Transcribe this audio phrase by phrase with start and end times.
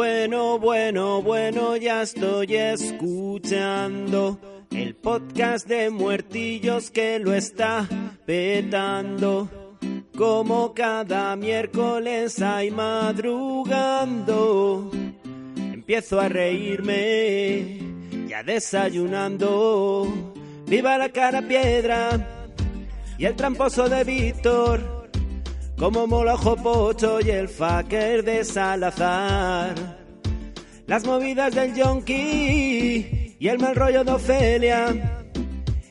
[0.00, 4.38] Bueno, bueno, bueno, ya estoy escuchando
[4.70, 7.86] el podcast de muertillos que lo está
[8.24, 9.76] petando.
[10.16, 13.20] Como cada miércoles hay madrugando.
[15.70, 17.80] Empiezo a reírme,
[18.26, 20.10] ya desayunando.
[20.66, 22.48] Viva la cara piedra
[23.18, 24.99] y el tramposo de Víctor.
[25.80, 29.74] Como Molojo Pocho y el fucker de Salazar.
[30.86, 35.22] Las movidas del yonki y el mal rollo de Ofelia.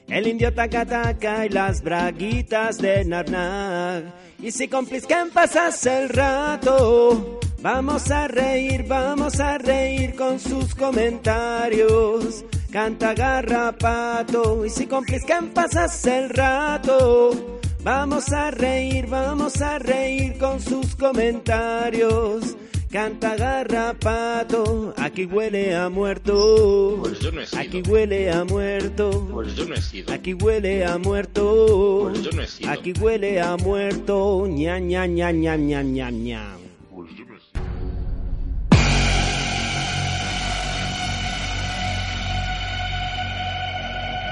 [0.08, 4.14] El indio taca y las braguitas de Narnag.
[4.44, 12.46] Y si complisquen pasas el rato, vamos a reír, vamos a reír con sus comentarios.
[12.72, 14.64] Canta garrapato.
[14.64, 17.59] Y si complisquen pasas el rato.
[17.84, 22.58] Vamos a reír, vamos a reír con sus comentarios.
[22.92, 26.98] Canta garrapato, aquí huele a muerto.
[27.02, 27.62] Pues yo no he sido.
[27.62, 29.28] Aquí huele a muerto.
[29.32, 30.12] Pues yo no he sido.
[30.14, 32.10] Aquí huele a muerto.
[32.12, 32.72] Pues yo no he sido.
[32.72, 34.48] Aquí huele a muerto.
[34.48, 36.59] ña ña ña ña ña ña ña.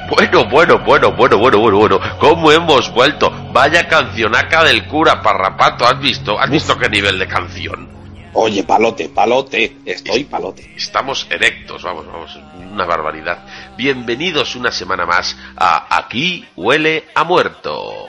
[0.09, 1.99] Bueno, bueno, bueno, bueno, bueno, bueno, bueno.
[2.19, 3.29] ¿Cómo hemos vuelto?
[3.51, 5.85] Vaya cancionaca del cura Parrapato.
[5.85, 6.39] ¿Has visto?
[6.39, 7.89] ¿Has visto qué nivel de canción?
[8.33, 9.77] Oye, palote, palote.
[9.85, 10.73] Estoy palote.
[10.75, 12.39] Estamos erectos, vamos, vamos,
[12.71, 13.39] una barbaridad.
[13.77, 18.07] Bienvenidos una semana más a Aquí huele a muerto.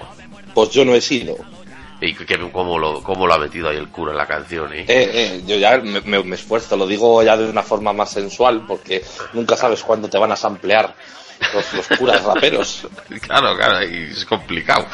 [0.54, 1.36] Pues yo no he sido.
[2.00, 2.14] ¿Y
[2.52, 4.82] cómo, lo, cómo lo ha metido ahí el cura en la canción, eh?
[4.86, 8.10] Eh, eh, yo ya me, me- me esfuerzo, lo digo ya de una forma más
[8.10, 9.02] sensual, porque
[9.32, 10.94] nunca sabes cuándo te van a samplear
[11.54, 12.86] los, los curas raperos.
[13.20, 14.86] Claro, claro, y es complicado.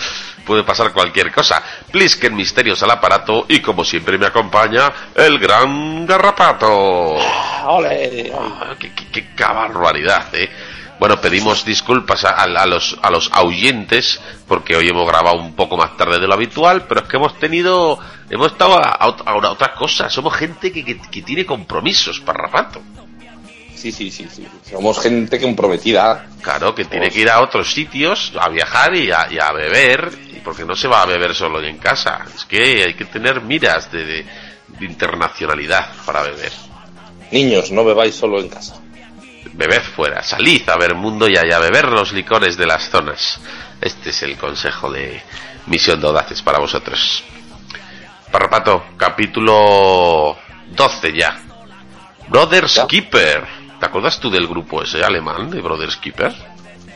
[0.44, 1.62] Puede pasar cualquier cosa.
[1.90, 7.16] Plisken misterios al aparato y como siempre me acompaña el gran garrapato.
[7.66, 8.32] ¡Ole!
[8.36, 10.50] Ah, qué, qué- barbaridad, eh.
[10.98, 15.54] Bueno, pedimos disculpas a, a- a los, a los oyentes porque hoy hemos grabado un
[15.54, 17.98] poco más tarde de lo habitual, pero es que hemos tenido,
[18.30, 20.08] hemos estado a, a ot- a una- otra cosa.
[20.10, 22.80] Somos gente que, que- que tiene compromisos, parrapato.
[23.76, 24.46] Sí, sí, sí, sí.
[24.70, 26.26] Somos gente comprometida.
[26.40, 30.10] Claro, que tiene que ir a otros sitios a viajar y a, y a beber,
[30.44, 32.24] porque no se va a beber solo en casa.
[32.34, 34.26] Es que hay que tener miras de, de-
[34.68, 36.50] de internacionalidad para beber.
[37.30, 38.80] Niños, no bebáis solo en casa.
[39.52, 43.40] Bebed fuera, salid a ver mundo y a beber los licores de las zonas.
[43.80, 45.22] Este es el consejo de
[45.66, 47.22] Misión de Audaces para vosotros.
[48.32, 50.36] Parrapato, capítulo
[50.70, 51.38] 12 ya.
[52.28, 52.86] Brothers Ya.
[52.86, 53.46] Keeper.
[53.84, 56.34] ¿Te acuerdas tú del grupo ese alemán de Brothers Keeper?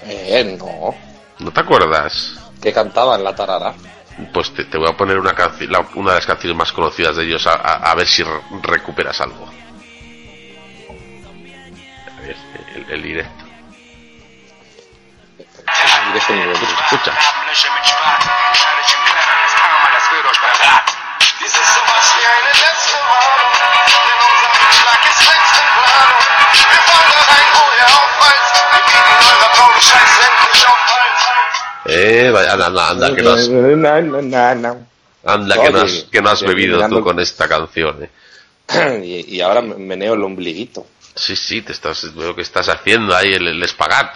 [0.07, 0.95] Eh, no.
[1.39, 2.35] ¿No te acuerdas?
[2.63, 3.75] Que cantaban la tarara.
[4.33, 7.25] Pues te, te voy a poner una canción, una de las canciones más conocidas de
[7.25, 9.45] ellos, a, a- a ver si re- recuperas algo.
[12.17, 12.37] A ver,
[12.77, 13.45] el, el directo.
[16.15, 17.13] Escucha.
[31.91, 33.49] Eh, vaya, anda, anda, que no has,
[35.25, 38.11] anda, que no has, que no has bebido tú con esta canción, eh.
[39.03, 40.87] Y, y ahora me meneo el ombliguito.
[41.15, 44.13] Sí, sí, te estás, veo que estás haciendo ahí el, el espagat.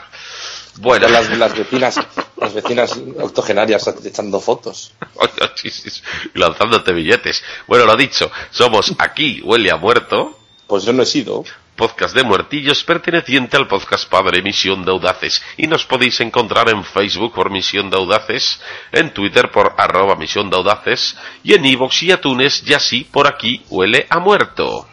[0.76, 1.97] Bueno, Las, las vecinas,
[2.37, 4.93] las vecinas octogenarias echando fotos.
[5.64, 7.43] y lanzándote billetes.
[7.67, 11.44] Bueno, lo dicho, somos aquí, huele a muerto, Pues yo no he sido.
[11.77, 16.85] Podcast de muertillos perteneciente al podcast padre Misión de Audaces y nos podéis encontrar en
[16.85, 18.61] Facebook por Misión de Audaces,
[18.93, 23.27] en Twitter por arroba Misión de Audaces y en iVoox y Atunes y así por
[23.27, 24.87] aquí huele a muerto.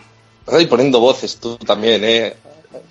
[0.48, 2.36] Ahí poniendo voces tú también, ¿eh?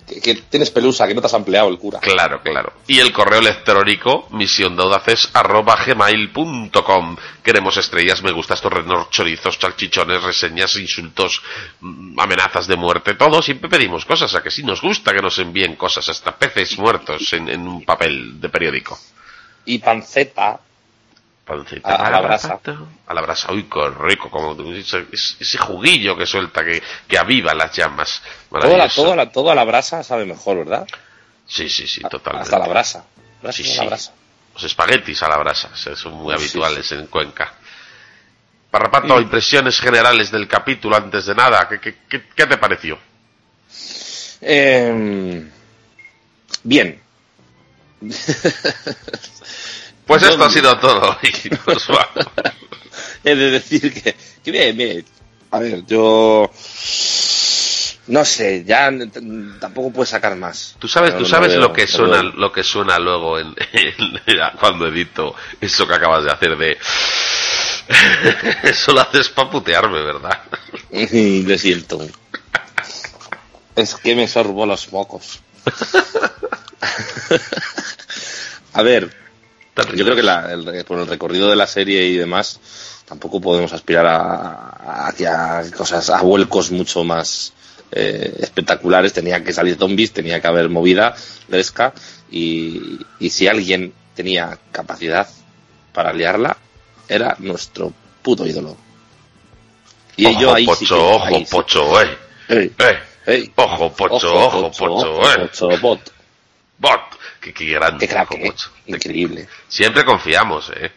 [0.07, 1.99] Que, que tienes pelusa, que no te has ampliado el cura.
[1.99, 2.73] Claro, claro.
[2.87, 7.17] Y el correo electrónico, misiondaudaces.gmail.com.
[7.43, 11.41] Queremos estrellas, me gustas, torrenos, chorizos, salchichones, reseñas, insultos,
[11.79, 13.41] mm, amenazas de muerte, todo.
[13.41, 17.31] Siempre pedimos cosas, a que sí nos gusta que nos envíen cosas, hasta peces muertos
[17.33, 18.99] en, en un papel de periódico.
[19.65, 20.59] Y panceta,
[21.83, 22.59] A- a la brasa.
[23.07, 27.53] A la brasa, uy, qué rico, como ese, ese juguillo que suelta, que, que aviva
[27.53, 28.21] las llamas.
[28.49, 30.87] todo, la, todo, la, todo a la brasa sabe mejor, ¿verdad?
[31.47, 32.45] Sí, sí, sí, totalmente.
[32.47, 33.05] Hasta la brasa.
[33.41, 33.77] Brasa Sí, a sí.
[33.77, 34.13] la brasa.
[34.53, 37.53] Los espaguetis a la brasa, son muy Sí, habituales en Cuenca.
[38.69, 42.99] Parrapato, impresiones generales del capítulo antes de nada, ¿qué, qué, qué- qué te pareció?
[44.41, 45.49] Eh,
[46.63, 47.01] bien.
[50.09, 51.17] Pues esto ha sido todo.
[51.23, 51.87] y vamos.
[53.23, 55.05] He de decir que, que bien, bien.
[55.51, 56.49] A ver, yo
[58.07, 58.89] no sé, ya
[59.59, 60.75] tampoco puedes sacar más.
[60.79, 63.55] Tú sabes, No, tú no sabes veo, lo que suena, lo que suena luego en,
[63.73, 64.19] en-
[64.59, 66.77] cuando edito eso que acabas de hacer de
[68.63, 70.41] eso lo haces para putearme, ¿verdad?
[70.91, 71.99] Lo siento.
[73.75, 75.39] Es que me sorbo los mocos.
[78.73, 79.11] A ver,
[79.95, 82.59] yo creo que la- el, por el recorrido de la serie y demás,
[83.05, 87.53] tampoco podemos aspirar a, a, que a cosas, a vuelcos mucho más
[87.91, 89.13] eh, espectaculares.
[89.13, 91.93] Tenía que salir zombies, tenía que haber movida, fresca,
[92.31, 95.27] y, y si alguien tenía capacidad
[95.93, 96.57] para liarla,
[97.07, 97.91] era nuestro
[98.21, 98.77] puto ídolo.
[100.17, 101.51] Y ojo, yo ahí pocho, sí que- ojo, ahí sí.
[101.51, 102.17] pocho, eh.
[102.49, 103.51] Ey, Eh, ey.
[103.55, 105.37] ojo, pocho, ojo, pocho, ojo, eh.
[105.39, 105.99] pocho, bot.
[106.77, 107.01] Bot,
[107.41, 108.53] qué, qué grande, Qué crack, ojo, eh.
[108.87, 109.47] Increíble.
[109.67, 110.91] Siempre confiamos, eh.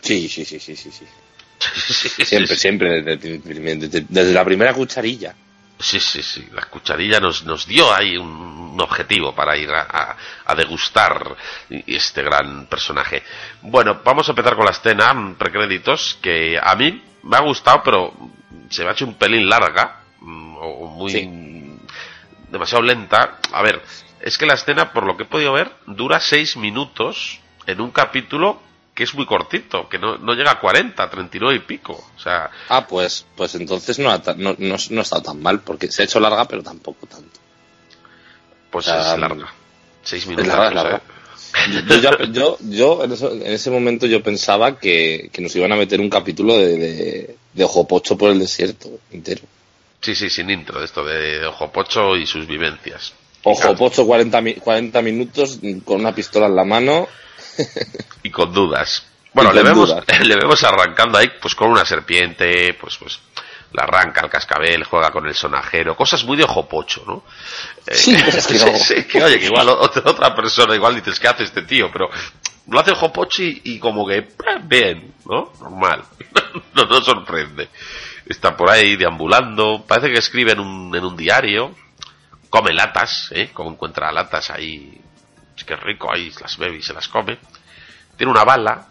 [0.00, 0.90] Sí, sí, sí, sí, sí,
[2.24, 5.34] Siempre, siempre, desde, desde- desde la primera cucharilla.
[5.78, 6.46] Sí, sí, sí.
[6.52, 11.36] La cucharilla nos, nos dio ahí un, un objetivo para ir a, a- a degustar
[11.86, 13.22] este gran personaje.
[13.62, 18.14] Bueno, vamos a empezar con la escena, precréditos, que a mí me ha gustado, pero
[18.70, 21.12] se me ha hecho un pelín larga, mm, o o muy...
[21.12, 21.30] Sí.
[22.48, 23.38] demasiado lenta.
[23.52, 23.82] A ver,
[24.22, 27.90] es que la escena, por lo que he podido ver, dura seis minutos en un
[27.90, 28.60] capítulo
[28.94, 31.92] que es muy cortito, que no, no llega a 40, 39 y pico.
[32.16, 35.60] O sea, Ah, pues, pues entonces no ha, no, no, no ha estado tan mal,
[35.60, 37.40] porque se ha hecho larga, pero tampoco tanto.
[38.70, 39.52] pues es larga.
[40.02, 40.48] Seis Es minutos.
[40.48, 41.02] larga, es larga.
[42.00, 45.76] Yo, yo, yo en, eso- en ese momento yo pensaba que, que nos iban a
[45.76, 49.42] meter un capítulo de, de, de Ojo Pocho por el desierto entero.
[50.00, 53.14] Sí, sí, sin intro, de esto de Ojo Pocho y sus vivencias.
[53.42, 57.08] Ojo Pocho 40, mi- 40 minutos con una pistola en la mano.
[58.22, 59.06] Y con dudas.
[59.32, 60.04] Bueno, le vemos, dudas.
[60.26, 63.18] le vemos arrancando ahí, pues con una serpiente, pues, pues,
[63.72, 67.22] la arranca el cascabel, juega con el sonajero, cosas muy de Ojo Pocho, ¿no?
[67.86, 68.76] Eh, Sí, cosas que no.
[68.78, 71.90] sí, que oye, que igual otra, otra persona, igual dices, ¿qué hace este tío?
[71.92, 72.10] Pero
[72.68, 74.28] lo hace Ojo Pocho y, y como que, eh,
[74.64, 75.52] bien, ¿no?
[75.60, 76.02] Normal.
[76.74, 77.68] no nos sorprende.
[78.26, 81.74] Está por ahí deambulando, parece que escribe en un, en un diario,
[82.50, 83.50] come latas, ¿eh?
[83.52, 85.00] Como encuentra latas ahí,
[85.56, 87.38] es que rico, ahí las bebe y se las come.
[88.16, 88.88] Tiene una bala,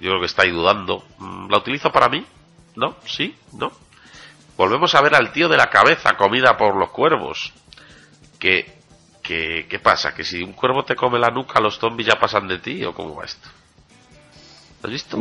[0.00, 1.04] yo creo que está ahí dudando.
[1.18, 2.24] Mm, ¿La utilizo para mí?
[2.76, 2.96] ¿No?
[3.04, 3.34] ¿Sí?
[3.52, 3.70] ¿No?
[4.56, 7.52] Volvemos a ver al tío de la cabeza comida por los cuervos.
[8.38, 8.78] Que,
[9.22, 10.14] que, ¿Qué pasa?
[10.14, 12.82] ¿Que si un cuervo te come la nuca, los zombies ya pasan de ti?
[12.84, 13.48] ¿O cómo va esto?
[14.82, 15.18] ¿Lo has visto?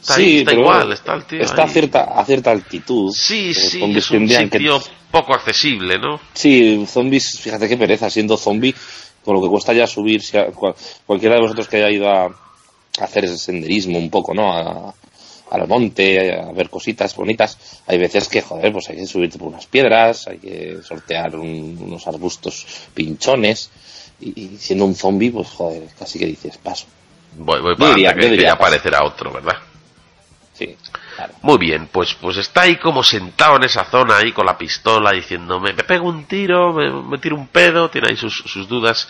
[0.00, 3.12] Está, ahí, está igual, está el tío Está a cierta, a cierta altitud.
[3.12, 4.80] Sí, Los sí, es un tendrían que- sitio
[5.10, 6.20] poco accesible, ¿no?
[6.34, 8.74] Sí, zombies, fíjate qué pereza, siendo zombie,
[9.24, 10.74] con lo que cuesta ya subir, si a- cual-
[11.06, 14.52] cualquiera de vosotros que haya ido a, a hacer ese senderismo un poco, ¿no?
[14.52, 14.94] A-
[15.50, 19.48] al monte, a ver cositas bonitas, hay veces que, joder, pues hay que subirte por
[19.48, 23.70] unas piedras, hay que sortear un- unos arbustos pinchones,
[24.20, 26.86] y, y siendo un zombie, pues joder, casi que dices, paso.
[27.38, 28.62] Voy, voy para diría- que, que diría ya paso.
[28.66, 29.56] aparecerá otro, ¿verdad?
[30.52, 30.76] Sí,
[31.18, 31.34] claro.
[31.42, 35.10] Muy bien, pues, pues está ahí como sentado en esa zona ahí con la pistola
[35.10, 39.08] diciéndome, me pego un tiro, me, me tiro un pedo, tiene ahí sus, sus dudas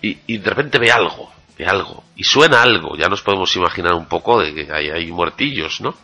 [0.00, 3.94] y, y de repente ve algo, ve algo y suena algo, ya nos podemos imaginar
[3.94, 5.94] un poco de que hay, hay muertillos, ¿no?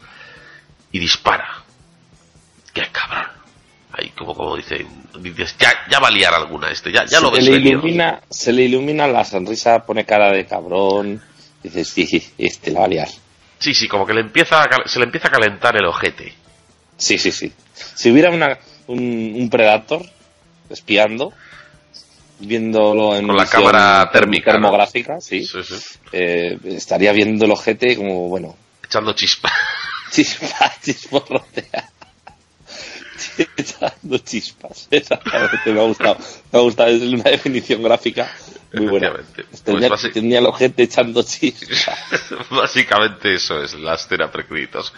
[0.90, 1.62] Y dispara.
[2.72, 3.30] ¡Qué cabrón!
[3.92, 4.88] Ahí como, como dicen,
[5.20, 8.20] dices, ya, ya va a liar alguna este, ya, ya lo se ves le ilumina,
[8.28, 11.22] se le ilumina la sonrisa, pone cara de cabrón,
[11.62, 13.08] dices, sí, este la va a liar.
[13.64, 16.34] Sí, sí, como que le empieza a se le empieza a calentar el ojete.
[16.98, 17.50] Sí, sí, sí.
[17.94, 20.04] Si hubiera una, un, un Predator
[20.68, 21.32] espiando,
[22.40, 24.58] viéndolo en Con la cámara térmica, ¿no?
[24.58, 25.74] termográfica, sí, Sí, sí.
[26.12, 28.54] eh, estaría viendo el ojete como, bueno,
[28.84, 29.50] Echando chispa.
[30.10, 31.90] chispa, chisporrotea.
[33.56, 34.88] echando chispas.
[34.90, 36.18] Exactamente, me ha gustado.
[36.52, 38.30] Me ha gustado, es una definición gráfica
[38.74, 39.08] muy buena.
[39.08, 39.44] Efectivamente.
[39.50, 41.96] Pues Tenía, basi- tenía la gente echando chispas.
[42.50, 44.92] Básicamente eso es la escena precréditos.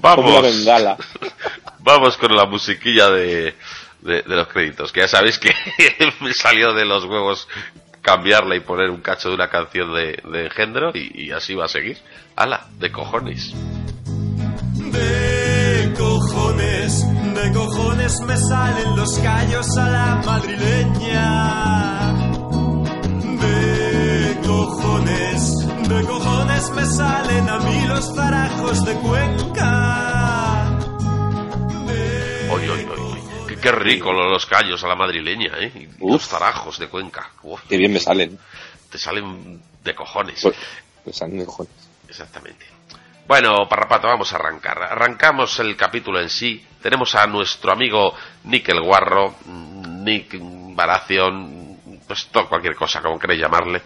[0.00, 0.96] Vamos, bengala.
[1.80, 3.54] vamos con la musiquilla de,
[4.00, 5.52] de, de los créditos, que ya sabéis que
[6.20, 7.48] me salió de los huevos
[8.02, 11.64] cambiarla y poner un cacho de una canción de, de género y, y así va
[11.64, 11.98] a seguir.
[12.36, 12.66] ¡Hala!
[12.78, 13.52] De cojones.
[14.74, 17.04] De cojones,
[17.34, 22.05] de cojones me salen los callos a la madrileña.
[24.66, 30.70] De cojones, de cojones me salen a mí los zarajos de Cuenca.
[31.86, 33.22] De Oye, oye, oye.
[33.46, 35.88] Qué, qué rico lo- los callos a la madrileña, ¿eh?
[36.00, 36.10] Uf.
[36.12, 37.30] los zarajos de Cuenca.
[37.44, 38.36] Uf, Qué bien me salen.
[38.90, 40.40] te salen de cojones.
[40.42, 40.56] Pues,
[41.04, 41.72] me salen de cojones.
[42.08, 42.66] Exactamente.
[43.28, 44.82] Bueno, Parrapato, vamos a arrancar.
[44.82, 46.66] Arrancamos el capítulo en sí.
[46.82, 51.65] Tenemos a nuestro amigo Nick el Guarro, Nick Baración,
[52.06, 53.82] pues todo, cualquier cosa, como queréis llamarle.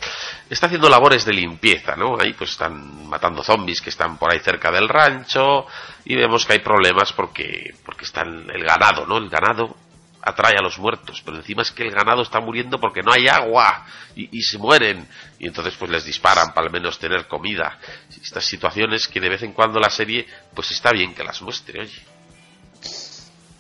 [0.49, 2.17] Está haciendo labores de limpieza, ¿no?
[2.21, 5.67] Ahí pues están matando zombies que están por ahí cerca del rancho
[6.05, 9.17] y vemos que hay problemas porque, porque están el ganado, ¿no?
[9.17, 9.77] El ganado
[10.23, 13.27] atrae a los muertos, pero encima es que el ganado está muriendo porque no hay
[13.27, 15.09] agua y, y se mueren
[15.39, 17.79] y entonces pues les disparan para al menos tener comida.
[18.23, 21.81] Estas situaciones que de vez en cuando la serie pues está bien que las muestre,
[21.81, 22.10] oye.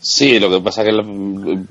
[0.03, 1.05] Sí, lo que pasa es que la,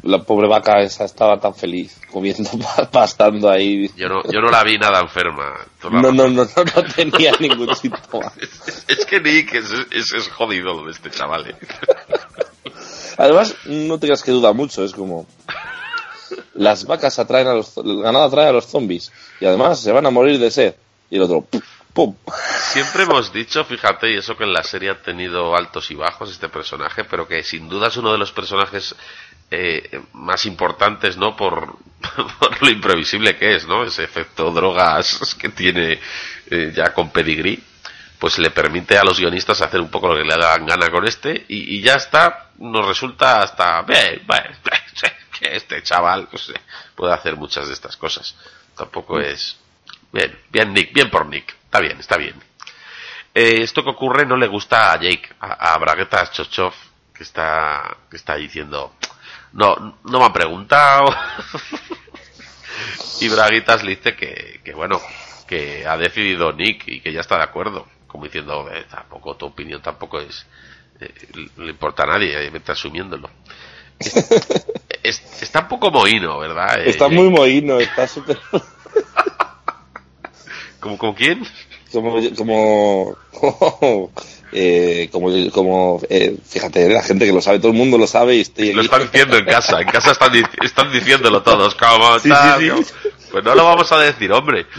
[0.04, 2.48] la pobre vaca esa estaba tan feliz comiendo,
[2.92, 3.90] pastando ahí.
[3.96, 5.66] Yo no, yo no la vi nada enferma.
[5.90, 8.32] No, no, no, no, no tenía ningún síntoma.
[8.88, 11.50] Es que Nick es, es, es jodido de este chaval.
[11.50, 11.56] ¿eh?
[13.18, 15.26] Además, no tengas que duda mucho, es como...
[16.54, 17.78] Las vacas atraen a los...
[17.78, 19.12] El ganado atrae a los zombies.
[19.42, 20.76] Y además se van a morir de sed.
[21.10, 21.48] Y el otro...
[22.00, 22.16] ¡pum!
[22.72, 26.32] Siempre hemos dicho, fíjate, y eso que en la serie ha tenido altos y bajos
[26.32, 28.96] este personaje, pero que sin duda es uno de los personajes
[29.52, 31.36] eh, más importantes, ¿no?
[31.36, 31.76] Por,
[32.40, 33.84] por lo imprevisible que es, ¿no?
[33.84, 36.00] Ese efecto drogas que tiene
[36.50, 37.62] eh, ya con pedigrí,
[38.18, 41.06] pues le permite a los guionistas hacer un poco lo que le dan gana con
[41.06, 44.58] este y, y ya está, nos resulta hasta, "Bien, bien,
[45.38, 46.30] que este chaval
[46.96, 48.38] puede hacer muchas de estas cosas.
[48.78, 49.58] Tampoco es...
[50.14, 51.59] Bien, bien Nick, bien por Nick.
[51.70, 52.34] Está bien, está bien.
[53.36, 56.74] Eh, esto que ocurre no le gusta a Jake, a, a Braguetas Chochov,
[57.14, 58.96] que está, que está diciendo,
[59.54, 61.06] no, no me han preguntado.
[63.22, 65.00] y Braguitas le dice que, que bueno,
[65.48, 67.88] que ha decidido Nick y que ya está de acuerdo.
[68.08, 70.48] Como diciendo, "Eh, tampoco tu opinión tampoco es,
[71.00, 71.14] eh,
[71.58, 73.30] le importa a nadie, eh, vete asumiéndolo.
[74.00, 74.16] Es-
[75.04, 76.80] es- está un poco mohino, ¿verdad?
[76.80, 77.16] Eh, Está Jake?
[77.16, 78.40] muy mohino, está súper...
[80.80, 81.44] ¿Como con quién?
[81.92, 82.22] Como...
[82.36, 83.18] Como...
[84.52, 88.36] eh, como, como eh, fíjate, la gente que lo sabe, todo el mundo lo sabe
[88.38, 90.32] y estoy Lo están diciendo en casa, en casa están,
[90.64, 92.70] están diciéndolo todos, como Sí, tal, sí, sí.
[92.72, 92.84] como-
[93.32, 94.66] Pues no lo vamos a decir, hombre.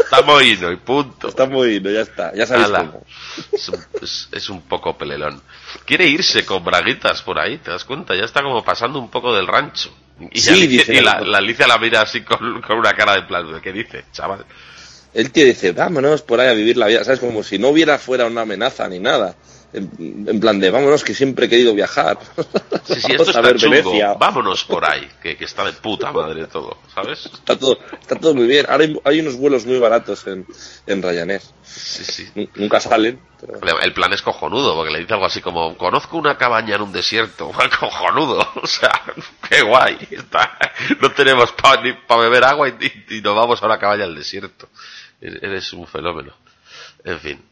[0.00, 1.28] Está mohino y punto.
[1.28, 2.78] Está mohino, ya está, ya Ala.
[2.86, 3.04] cómo.
[3.52, 5.40] Es un, es- es un poco pelelón.
[5.84, 8.16] Quiere irse con braguitas por ahí, ¿te das cuenta?
[8.16, 9.92] Ya está como pasando un poco del rancho.
[10.32, 11.26] Y, Sí, ya- dice y la, algo.
[11.30, 14.44] la Alicia la mira así con, con una cara de plan, ¿qué dice, chaval?
[15.14, 17.20] El tío dice, vámonos por ahí a vivir la vida, ¿sabes?
[17.20, 19.34] Como si no hubiera fuera una amenaza ni nada.
[19.72, 19.88] En,
[20.26, 22.18] en plan de, vámonos que siempre he querido viajar.
[22.84, 23.70] Sí, sí, esto a está chungo.
[23.76, 24.14] Venecia.
[24.14, 27.26] Vámonos por ahí, que, que está de puta madre todo, ¿sabes?
[27.26, 28.66] Está todo, está todo muy bien.
[28.68, 30.44] Ahora hay, hay unos vuelos muy baratos en,
[30.88, 31.40] en Ryanair.
[31.62, 32.48] Sí, sí.
[32.56, 33.20] Nunca salen.
[33.40, 36.82] pero- El plan es cojonudo, porque le dice algo así como, conozco una cabaña en
[36.82, 37.52] un desierto.
[37.78, 38.90] cojonudo, o sea,
[39.48, 39.98] qué guay.
[40.10, 40.58] Está.
[41.00, 42.72] No tenemos para para beber agua y,
[43.08, 44.68] y- y nos vamos a una cabaña al desierto.
[45.20, 46.32] Eres un fenómeno.
[47.04, 47.44] En fin.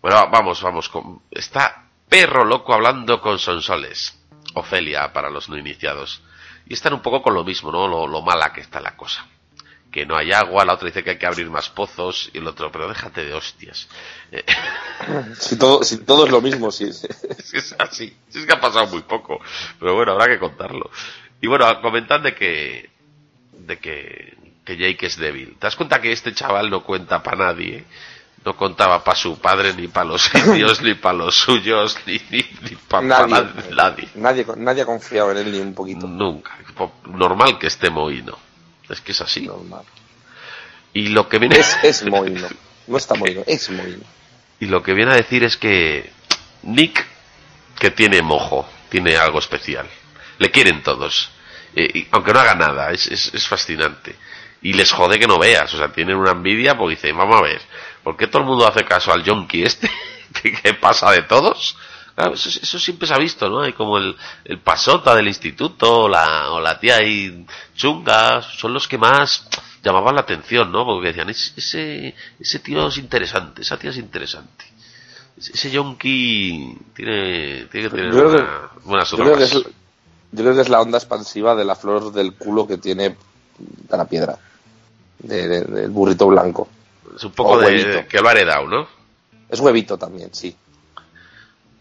[0.00, 0.88] Bueno, vamos, vamos.
[0.88, 1.22] Con...
[1.30, 4.18] Está perro loco hablando con Sonsoles.
[4.54, 6.22] Ofelia para los no iniciados.
[6.66, 7.86] Y están un poco con lo mismo, ¿no?
[7.88, 9.26] Lo, lo mala que está la cosa
[9.96, 12.46] que no hay agua, la otra dice que hay que abrir más pozos y el
[12.46, 13.88] otro, pero déjate de hostias.
[14.30, 14.44] Eh,
[15.38, 16.92] Si todo, si todo es lo mismo, sí.
[16.92, 17.06] sí.
[17.38, 19.40] es es así, si es que ha pasado muy poco,
[19.80, 20.90] pero bueno, habrá que contarlo.
[21.40, 22.90] Y bueno, comentan de que
[23.52, 25.56] de que, que Jake es débil.
[25.58, 27.84] ¿Te das cuenta que este chaval no cuenta para nadie?
[28.44, 32.42] No contaba para su padre, ni para los indios, ni para los suyos, ni, ni,
[32.88, 33.44] para Nadie.
[33.74, 34.08] nadie.
[34.16, 36.06] Nadie, nadie ha confiado en él ni un poquito.
[36.06, 36.56] Nunca.
[37.06, 38.38] Normal que esté mohino.
[38.88, 39.46] Es que es así.
[39.46, 39.84] Normal.
[40.92, 42.48] Y lo que viene Es, es mohino.
[42.86, 44.04] No está mohino, es mohino.
[44.60, 46.10] Y lo que viene a decir es que
[46.62, 47.04] Nick,
[47.78, 49.86] que tiene mojo, tiene algo especial.
[50.38, 51.30] Le quieren todos.
[51.74, 54.14] Eh, y aunque no haga nada, es, es, es fascinante.
[54.68, 55.72] Y les jode que no veas.
[55.74, 57.60] O sea, tienen una envidia porque dicen, vamos a ver,
[58.02, 59.88] ¿por qué todo el mundo hace caso al yonki este?
[60.62, 61.76] que pasa de todos?
[62.14, 63.60] Claro, eso, eso siempre se ha visto, ¿no?
[63.62, 67.44] Hay como el, el pasota del instituto o la, o la tía ahí
[67.74, 69.46] chunga, son los que más
[69.84, 70.84] llamaban la atención, ¿no?
[70.84, 74.64] Porque decían, "Es- ese, ese tío es interesante, esa tía es interesante.
[75.38, 78.44] Ese yonki tiene, tiene que tener Yo que-
[78.84, 79.72] buenas Yo creo, que es, drogas.
[80.32, 83.14] yo creo que es la onda expansiva de la flor del culo que tiene
[83.90, 84.38] la piedra.
[85.18, 86.68] De- de- del burrito blanco.
[87.16, 88.08] Es un poco de, huevito.
[88.08, 88.88] que lo ha heredado, ¿no?
[89.48, 90.54] Es huevito también, sí.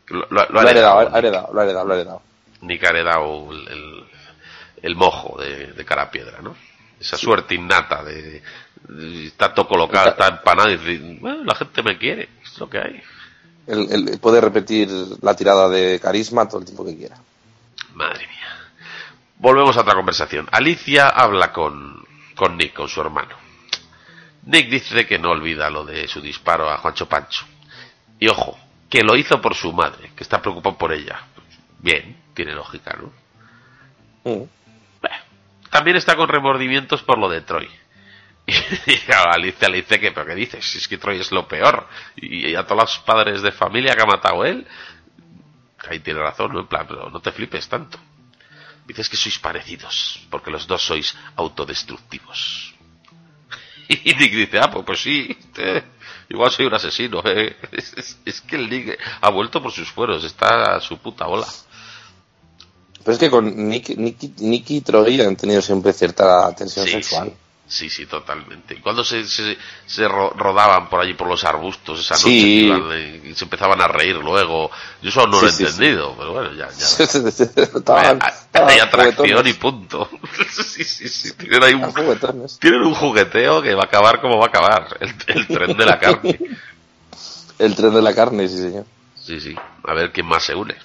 [0.07, 1.15] Lo, lo- lo Lo ha heredado, heredado.
[1.15, 2.21] ha heredado, lo ha heredado, lo ha heredado.
[2.61, 4.03] Nick ha heredado el, el,
[4.83, 6.55] el mojo de, de cara piedra, ¿no?
[6.99, 8.41] Esa suerte innata de,
[8.87, 12.69] de- está todo colocado, está empanado y dice, bueno, la gente me quiere, es lo
[12.69, 13.01] que hay.
[13.67, 14.87] Él, él puede repetir
[15.21, 17.17] la tirada de carisma todo el tiempo que quiera.
[17.95, 18.71] Madre mía.
[19.39, 20.47] Volvemos a otra conversación.
[20.51, 23.35] Alicia habla con, con Nick, con su hermano.
[24.43, 27.45] Nick dice que no olvida lo de su disparo a Juancho Pancho.
[28.19, 28.57] Y ojo,
[28.89, 31.21] que lo hizo por su madre, que está preocupado por ella.
[31.79, 33.11] Bien, tiene lógica, ¿no?
[34.23, 34.45] Mm.
[35.01, 35.17] Bueno,
[35.69, 37.69] también está con remordimientos por lo de Troy.
[38.85, 40.63] Y claro, Alicia le dice que, pero ¿qué dices?
[40.63, 41.87] Si es que Troy es lo peor.
[42.15, 44.67] Y a todos los padres de familia que ha matado él.
[45.89, 46.61] Ahí tiene razón, ¿no?
[46.61, 47.99] En plan, pero no te flipes tanto.
[48.85, 52.73] Dices que sois parecidos, porque los dos sois autodestructivos.
[53.87, 55.83] Y Nick dice, ah, pues, pues sí, eh,
[56.29, 57.21] igual soy un asesino.
[57.25, 57.55] eh.
[57.71, 61.25] Es, es- es que el Nick ha vuelto por sus fueros, está a su puta
[61.25, 61.47] bola.
[63.03, 66.93] Pero es que con Nick, Nicky, Nicky y Troy han tenido siempre cierta tensión Sí,
[66.93, 67.29] sexual.
[67.29, 67.35] Sí,
[67.67, 68.79] sí, sí, totalmente.
[68.81, 72.41] Cuando se, se, se ro- rodaban por allí por los arbustos esa noche Sí.
[72.41, 74.69] que iban, y se empezaban a reír luego,
[75.01, 76.85] yo eso no lo he Sí, entendido, pero bueno, ya, ya.
[76.85, 78.19] Estaban-
[78.53, 80.09] hay, atracción y punto.
[80.63, 81.33] sí, sí, sí.
[81.33, 82.59] Tienen ahí un, Estaban juguetones.
[82.59, 84.97] tienen un jugueteo que va a acabar como va a acabar.
[84.99, 86.39] El, el tren de la carne.
[87.59, 88.85] El tren de la carne, sí, señor.
[89.15, 89.55] Sí, sí.
[89.85, 90.75] A ver quién más se une.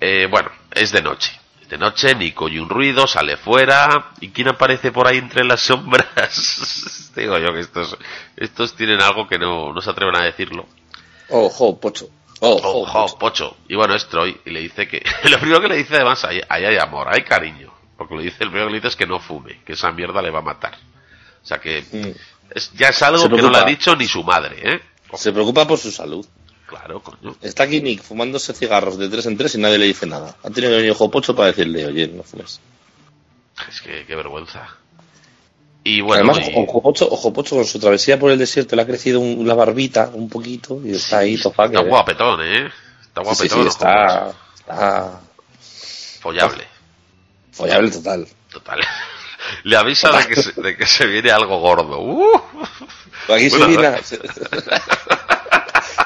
[0.00, 1.32] Eh, bueno, es de noche.
[1.70, 4.10] De noche, Nico oye un ruido, sale fuera.
[4.20, 7.12] ¿Y quién aparece por ahí entre las sombras?
[7.16, 7.96] Digo yo que estos,
[8.36, 10.66] estos tienen algo que no, no se atreven a decirlo.
[11.28, 12.08] Ojo, pocho.
[12.40, 13.18] Ojo, Ojo, pocho.
[13.18, 13.56] pocho.
[13.68, 14.36] Y bueno, es Troy.
[14.44, 15.00] Y le dice que.
[15.30, 17.72] Lo primero que le dice además, ahí, ahí hay amor, hay cariño.
[17.96, 20.20] Porque le dice, el primero que le dice es que no fume, que esa mierda
[20.22, 20.74] le va a matar.
[21.42, 21.84] O sea que.
[21.92, 22.18] Mm.
[22.54, 24.80] es- ya es algo que no le ha dicho ni su madre, ¿eh?
[25.14, 26.26] Se preocupa por su salud.
[26.70, 27.36] Claro, coño.
[27.42, 30.36] Está aquí Nick fumándose cigarros de tres en tres y nadie le dice nada.
[30.44, 32.60] Ha tenido que venir ojo pocho para decirle, oye, no fumes.
[33.68, 34.68] Es que qué vergüenza.
[35.82, 38.82] Y bueno, Además, y- ojo pocho, ojo pocho con su travesía por el desierto le
[38.82, 41.74] ha crecido un- la barbita un poquito y está ahí tofaque.
[41.76, 42.70] está guapetón, ¿eh?
[43.02, 43.62] Está Sí, sí, guapetón.
[43.62, 45.20] sí, está, está
[46.20, 46.64] Follable,
[47.50, 48.28] follable total.
[48.52, 48.80] total.
[49.64, 51.98] Le avisa de que, se, de que se viene algo gordo.
[52.00, 52.40] ¡Uh!
[53.34, 53.98] Aquí se, Bueno, viene-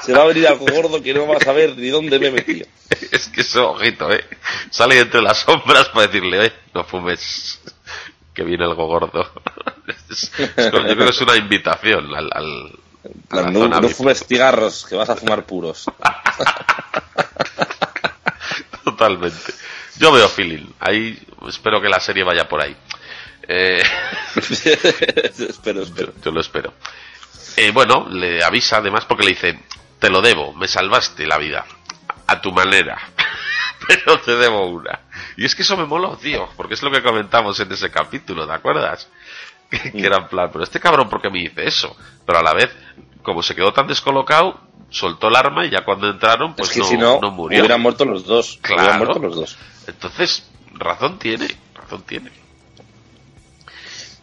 [0.05, 2.33] se, va a venir algo gordo que no vas a ver ni dónde me he
[2.33, 2.67] metido.
[3.11, 4.25] Es que eso, ojito, ¿eh?
[4.71, 7.61] Sale entre las sombras para decirle, eh, no fumes,
[8.35, 9.31] que viene algo gordo.
[10.11, 12.79] Es- yo creo que es una invitación al, al,
[13.31, 13.97] a la No, zona no VIP.
[13.97, 15.87] fumes cigarros, que vas a fumar puros.
[18.85, 19.55] Totalmente.
[19.99, 20.67] Yo veo feeling.
[20.81, 22.77] Ahí espero que la serie vaya por ahí.
[23.47, 23.83] Eh,
[25.49, 26.13] espero, espero.
[26.23, 26.75] yo lo espero.
[27.57, 29.59] Eh, bueno, le avisa además porque le dice,
[29.99, 31.65] te lo debo, me salvaste la vida.
[32.27, 32.99] A tu manera.
[33.87, 35.01] Pero te debo una.
[35.37, 38.47] Y es que eso me moló, tío, porque es lo que comentamos en ese capítulo,
[38.47, 39.09] ¿te acuerdas?
[39.71, 41.97] Que, que era en plan, pero este cabrón, ¿por qué me dice eso?
[42.25, 42.71] Pero a la vez,
[43.23, 46.81] como se quedó tan descolocado, soltó el arma y ya cuando entraron, pues es que
[46.81, 47.59] no, si no, no murió.
[47.59, 48.59] hubieran muerto los dos.
[48.63, 48.83] Claro.
[48.83, 49.59] Hubieran muerto los dos.
[49.89, 52.31] Entonces, razón tiene, razón tiene.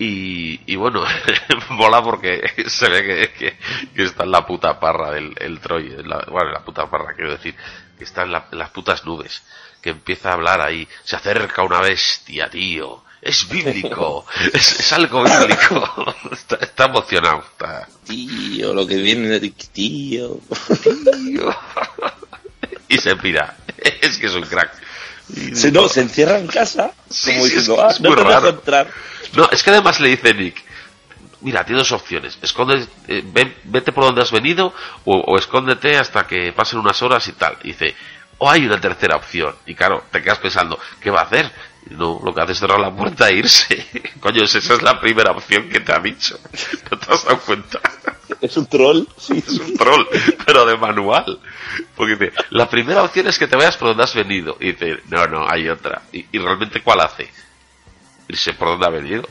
[0.03, 1.03] Y, y bueno,
[1.69, 3.57] mola porque se ve que, que,
[3.93, 5.89] que está en la puta parra del el Troy.
[6.03, 7.55] la- bueno, en la puta parra, quiero decir,
[7.99, 9.43] que está en, la- en las putas nubes.
[9.81, 10.87] Que empieza a hablar ahí.
[11.03, 13.03] Se acerca una bestia, tío.
[13.21, 14.25] Es bíblico.
[14.53, 16.15] es, es algo bíblico.
[16.31, 17.39] está, está emocionado.
[17.51, 20.39] Está, Tío, lo que viene de tío.
[21.03, 21.55] tío.
[22.87, 23.55] y se pira.
[24.01, 24.71] Es que es un crack.
[25.53, 28.23] Se, no, se encierra en casa, Sí, como sí, diciendo, es- ah, es no te
[28.23, 28.61] voy a raro.
[29.35, 30.61] No, es que además le dice Nick,
[31.41, 34.73] mira, tienes dos opciones, esconde, eh, ven- vete por donde has venido
[35.05, 37.57] o, o escóndete hasta que pasen unas horas y tal.
[37.63, 37.95] Y dice,
[38.37, 39.55] o hay una tercera opción.
[39.65, 41.51] Y claro, te quedas pensando, ¿qué va a hacer?
[41.89, 43.87] Y No, lo que hace es cerrar la puerta e irse.
[44.19, 46.39] Coño, esa es la primera opción que te ha dicho.
[46.91, 47.79] ¿No te has dado cuenta?
[48.39, 49.03] Es un troll.
[49.17, 50.05] Sí, Es un troll,
[50.45, 51.39] pero de manual.
[51.95, 54.57] Porque dice, la primera opción es que te vayas por donde has venido.
[54.59, 56.01] Y dice, no, no, hay otra.
[56.11, 57.29] ¿Y, y realmente cuál hace?
[58.31, 59.23] Irse por donde ha venido.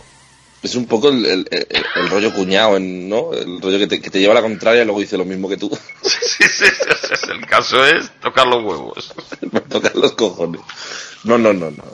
[0.62, 3.32] Es un poco el, el- el- el rollo cuñado, en- ¿no?
[3.32, 5.48] El rollo que te, que te lleva a la contraria y luego dice lo mismo
[5.48, 5.70] que tú.
[6.02, 9.12] Sí, sí, sí, sí, El caso es tocar los huevos.
[9.52, 10.60] Me tocan los cojones.
[11.24, 11.84] No, no, no, no.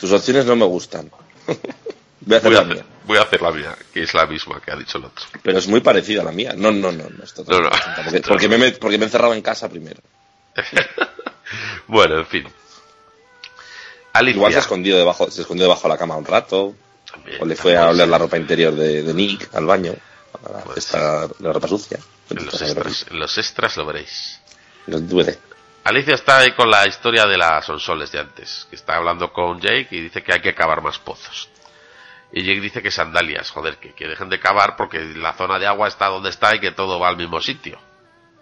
[0.00, 1.10] Tus opciones no me gustan.
[2.20, 2.84] Voy a hacer Voy a, la hacer, mía.
[3.06, 5.24] voy a hacer la mía, que es la misma que ha dicho el otro.
[5.42, 6.52] Pero es muy parecida a la mía.
[6.56, 7.04] No, no, no.
[7.08, 7.70] no,
[8.26, 10.00] Porque, me- porque me he encerrado en casa primero.
[11.86, 12.44] Bueno, en fin.
[14.12, 14.36] Alicia.
[14.36, 16.74] Igual se ha escondido debajo, se escondió debajo de la cama un rato.
[17.10, 18.10] También, O le fue a oler sí.
[18.10, 19.94] la ropa interior de, de Nick al baño.
[20.44, 20.92] A la Pues
[21.40, 21.98] ropa sucia.
[22.30, 24.40] En los, extras, en los extras lo veréis.
[24.86, 25.36] Los DVD.
[25.84, 29.58] Alicia está ahí con la historia de las sonsoles de antes, que está hablando con
[29.60, 31.48] Jake y dice que hay que cavar más pozos.
[32.30, 35.66] Y Jake dice que sandalias, joder, que, que dejen de cavar porque la zona de
[35.66, 37.78] agua está donde está y que todo va al mismo sitio.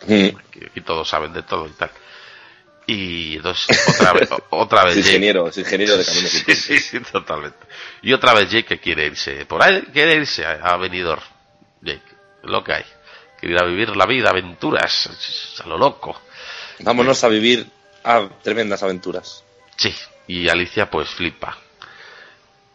[0.07, 0.37] Mm.
[0.51, 1.91] Que aquí todos saben de todo y tal.
[2.87, 6.31] Y entonces, otra vez, otra vez Es ingeniero, es ingeniero de caminos.
[6.31, 7.59] Sí, sí, sí, totalmente.
[8.03, 9.45] Y otra vez Jake que quiere irse.
[9.47, 11.23] Por ahí quiere irse a, a Benidorm.
[11.83, 12.03] Jake,
[12.45, 12.85] lo que hay.
[13.41, 16.21] Quiere ir a vivir la vida, aventuras, a lo loco.
[16.81, 17.67] Vámonos a vivir
[18.05, 19.43] a tremendas aventuras.
[19.77, 19.95] Sí,
[20.29, 21.59] y Alicia pues flipa.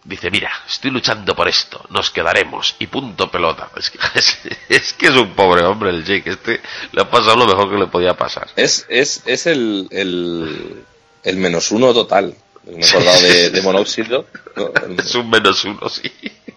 [0.03, 3.69] Dice, mira, estoy luchando por esto, nos quedaremos, y punto pelota.
[3.75, 4.37] Es que es,
[4.69, 6.59] es que es un pobre hombre el Jake, este
[6.91, 8.49] le ha pasado lo mejor que le podía pasar.
[8.55, 10.83] Es, es, es el, el,
[11.23, 12.35] el menos uno total.
[12.63, 14.25] Me he acordado de, de monóxido.
[14.55, 14.71] ¿no?
[14.97, 16.11] Es un menos uno, sí.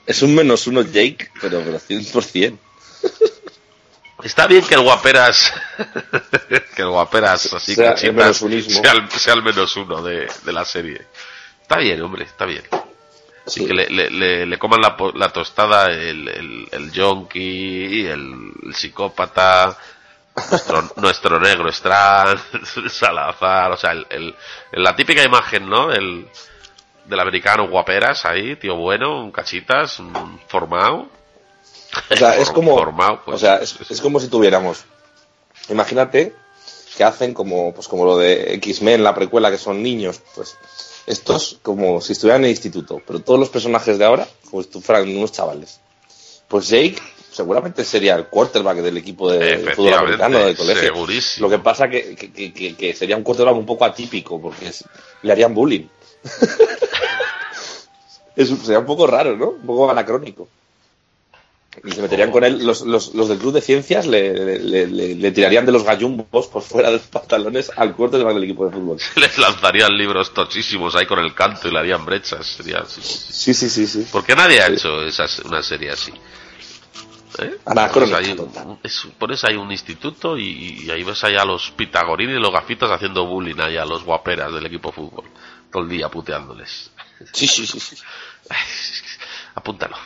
[0.06, 2.58] Es un menos uno Jake, pero, pero 100%.
[4.22, 5.52] Está bien que el guaperas,
[6.76, 8.80] que el guaperas así Sea el cachitas, menos unismo.
[8.82, 11.06] sea el, sea el menos uno de, de la serie.
[11.60, 12.62] Está bien, hombre, está bien.
[13.46, 13.66] Así Sí.
[13.66, 18.74] que le, le, le, le coman la, la tostada el, el, el yonki, el, el
[18.74, 19.76] psicópata,
[20.50, 22.40] nuestro, nuestro negro Strand,
[22.90, 24.34] Salazar, o sea, el, el-
[24.72, 25.92] la típica imagen, ¿no?
[25.92, 26.26] El,
[27.04, 31.08] del americano guaperas ahí, tío bueno, un cachitas, un formado.
[32.10, 33.36] O sea, es como, formado, pues.
[33.36, 34.84] o sea, es, es como si tuviéramos,
[35.68, 36.34] imagínate
[36.96, 40.56] que hacen como, pues como lo de X-Men, la precuela, que son niños, pues
[41.06, 44.80] estos como si estuvieran en el instituto, pero todos los personajes de ahora, como si
[44.80, 45.80] fueran unos chavales.
[46.48, 46.96] Pues Jake
[47.32, 50.82] seguramente sería el quarterback del equipo de, de fútbol americano del colegio.
[50.82, 51.46] segurísimo.
[51.48, 54.68] Lo que pasa que, que, que- que- que sería un quarterback un poco atípico, porque
[54.68, 54.84] es-
[55.22, 55.86] le harían bullying.
[58.36, 59.50] Es- sería un poco raro, ¿no?
[59.50, 60.48] Un poco anacrónico.
[61.82, 64.86] Y se meterían con él, los, los, los del club de ciencias le, le, le-
[64.86, 68.66] le- le tirarían de los gallumbos por fuera de los pantalones al quarterback del equipo
[68.66, 68.98] de fútbol.
[69.16, 72.46] Les lanzarían libros tochísimos ahí con el canto y le harían brechas.
[72.46, 72.84] Sería.
[72.86, 74.06] Sí, sí, sí, sí.
[74.12, 76.12] Porque nadie ha hecho esas, una serie así.
[77.40, 77.56] ¿Eh?
[77.66, 78.78] Anacrónica, Pones ahí, total.
[78.84, 82.52] es- pones ahí un instituto y, y ahí ves ahí a los pitagorini y los
[82.52, 85.24] gafitas haciendo bullying ahí a los guaperas del equipo de fútbol.
[85.72, 86.90] Todo el día puteándoles.
[87.32, 87.80] Sí, sí, sí.
[87.80, 87.96] sí.
[89.56, 89.96] Apúntalo.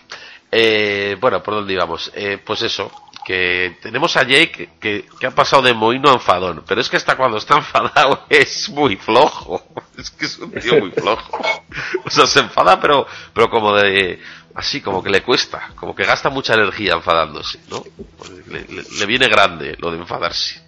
[0.51, 2.11] Eh, bueno, ¿por dónde íbamos?
[2.15, 2.91] Eh, pues eso,
[3.27, 6.97] que tenemos a Jake que, que ha pasado de mohino a enfadón, pero es que
[6.97, 9.63] hasta cuando está enfadado es muy flojo.
[9.99, 11.39] Es que es un tío muy flojo.
[12.05, 14.21] O sea, se enfada, pero, pero como de,
[14.55, 17.83] así, como que le cuesta, como que gasta mucha energía enfadándose, ¿no?
[18.17, 20.63] Pues Le, le- le viene grande lo de enfadarse.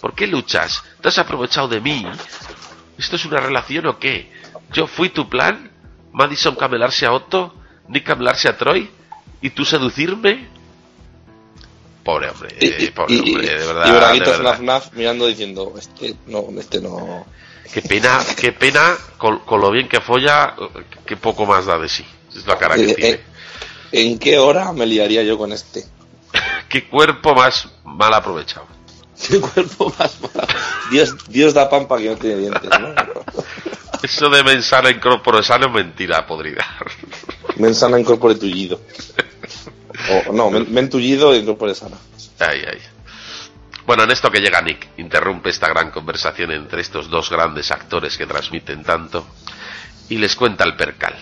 [0.00, 0.82] ¿Por qué luchas?
[1.00, 2.06] ¿Te has aprovechado de mí?
[2.96, 4.32] ¿Esto es una relación o qué?
[4.72, 5.70] ¿Yo fui tu plan?
[6.12, 7.54] ¿Madison camelarse a Otto?
[7.88, 8.88] ¿Nick camelarse a Troy?
[9.42, 10.48] ¿Y tú seducirme?
[12.04, 13.86] Pobre hombre, eh, pobre hombre, de verdad.
[13.86, 14.44] y de Braguitos verdad.
[14.58, 17.26] Naf Naf mirando diciendo, este no, este no.
[17.72, 20.54] Qué pena, qué pena con, con lo bien que folla,
[21.06, 22.04] que poco más da de sí.
[22.34, 23.10] Es la cara que Eh, tiene.
[23.10, 23.20] eh,
[23.92, 25.84] ¿En qué hora me liaría yo con este?
[26.68, 28.66] Qué cuerpo más mal aprovechado.
[29.28, 30.48] ¿Qué cuerpo más malo?
[30.90, 32.94] Dios, Dios da pampa que no tiene dientes, ¿no?
[34.02, 36.64] Eso de mensana en corpore sano es mentira podrida.
[37.56, 38.80] Mensana incorpore tullido.
[40.32, 41.96] No, men, men tullido e incorpore sana.
[42.38, 42.78] Ay, ay.
[43.86, 48.16] Bueno, en esto que llega Nick, interrumpe esta gran conversación entre estos dos grandes actores
[48.16, 49.26] que transmiten tanto
[50.08, 51.14] y les cuenta el percal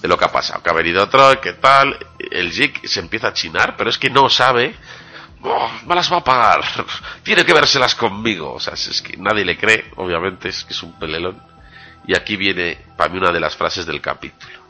[0.00, 0.62] de lo que ha pasado.
[0.62, 1.96] Que ha venido otro, que tal.
[2.30, 4.74] El Jake se empieza a chinar, pero es que no sabe.
[5.42, 6.60] "Oh, me las va a pagar.
[7.22, 8.52] Tiene que vérselas conmigo.
[8.54, 11.40] O sea, es que nadie le cree, obviamente, es que es un pelelón.
[12.06, 14.60] Y aquí viene para mí una de las frases del capítulo.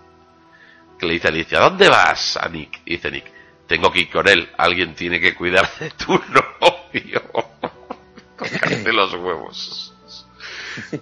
[0.99, 2.37] Que le dice a Alicia, ¿dónde vas?
[2.37, 2.81] A Nick.
[2.85, 3.25] Y dice Nick,
[3.73, 4.51] tengo que ir con él.
[4.59, 7.23] Alguien tiene que cuidar de tu novio.
[8.37, 9.95] Tocarte los huevos.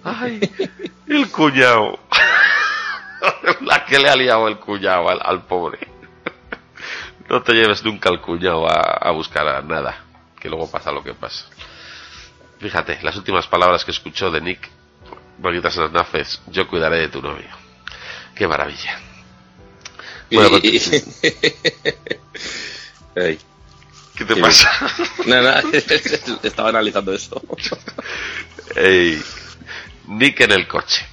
[0.05, 0.39] Ay,
[1.07, 1.99] el cuñado.
[3.61, 5.79] La que le ha liado el cuñado al, al pobre.
[7.29, 10.05] No te lleves nunca al cuñado a, a buscar a nada,
[10.39, 11.45] que luego pasa lo que pasa.
[12.59, 14.69] Fíjate, las últimas palabras que escuchó de Nick,
[15.39, 17.49] Bonitas las nafes, yo cuidaré de tu novio.
[18.35, 18.97] Qué maravilla.
[20.31, 20.79] Bueno, y-
[23.15, 23.39] Ey.
[24.15, 24.41] ¿Qué te Sí.
[24.41, 24.69] pasa?
[25.25, 25.61] Nada,
[26.43, 27.41] estaba analizando eso.
[28.75, 29.21] Ey,
[30.07, 31.05] Nick en el coche.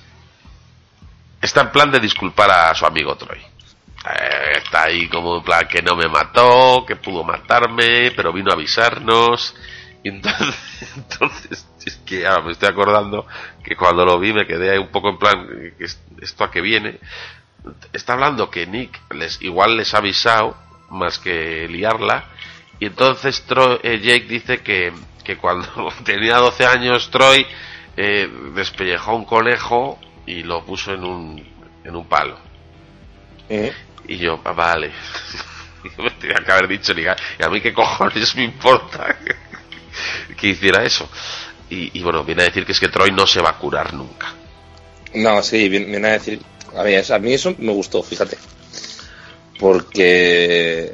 [1.40, 3.38] Está en plan de disculpar a su amigo Troy.
[3.38, 8.50] Eh, está ahí como en plan que no me mató, que pudo matarme, pero vino
[8.50, 9.54] a avisarnos.
[10.02, 10.54] Y entonces,
[10.96, 13.26] entonces es que ahora me estoy acordando
[13.64, 15.86] que cuando lo vi me quedé ahí un poco en plan, eh,
[16.20, 16.98] ¿esto a qué viene?
[17.92, 20.56] Está hablando que Nick les, igual les ha avisado
[20.90, 22.24] más que liarla.
[22.80, 24.92] Y entonces Troy- eh, Jake dice que,
[25.24, 25.68] que cuando
[26.04, 27.46] tenía 12 años Troy
[27.96, 31.46] eh, despellejó un conejo y lo puso en un,
[31.84, 32.38] en un palo.
[33.48, 33.72] Eh,
[34.06, 34.92] Y yo, ah, vale.
[35.98, 39.16] me tenía que haber dicho, ni y a mí qué cojones me importa
[40.36, 41.08] que hiciera eso.
[41.70, 43.92] Y, y bueno, viene a decir que es que Troy no se va a curar
[43.94, 44.34] nunca.
[45.14, 46.40] No, sí, viene viene a decir.
[46.76, 48.36] A mí, a mí eso me gustó, fíjate.
[49.58, 50.92] Porque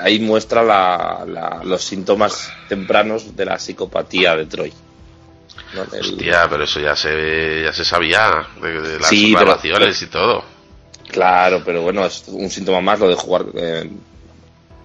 [0.00, 4.72] ahí muestra la- la- los síntomas tempranos de la psicopatía de Troy.
[5.74, 5.82] ¿no?
[5.94, 10.06] El- Hostia, pero eso ya se, ya se sabía de, de las Sí, grabaciones y
[10.06, 10.44] todo.
[11.10, 13.90] Claro, pero bueno, es un síntoma más lo de jugar eh,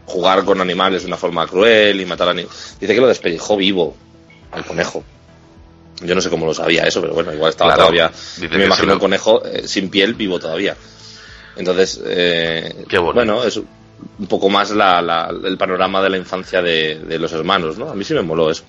[0.06, 2.78] jugar con animales de una forma cruel y matar animales.
[2.80, 3.96] Dice que lo despellejó vivo
[4.52, 5.04] al conejo.
[6.02, 8.12] Yo no sé cómo lo sabía eso, pero bueno, igual estaba Claro, todavía.
[8.50, 10.76] Me imagino lo- un conejo eh, sin piel vivo todavía.
[11.58, 16.62] Entonces, eh, Qué bueno, es un poco más la, la- el panorama de la infancia
[16.62, 17.90] de, de los hermanos, ¿no?
[17.90, 18.64] A mí sí me moló eso.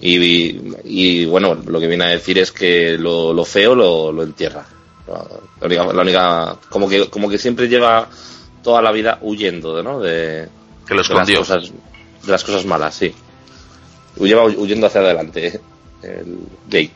[0.00, 4.22] Y, y, bueno, lo que viene a decir es que lo, lo feo lo, lo
[4.22, 4.64] entierra.
[5.60, 8.08] La única, la única- como que como que siempre lleva
[8.62, 10.00] toda la vida huyendo, ¿no?
[10.00, 10.48] De,
[10.86, 11.72] Que lo de las cosas
[12.22, 13.12] de las cosas malas, sí.
[14.20, 15.60] Lleva huyendo hacia adelante
[16.02, 16.92] el Jake.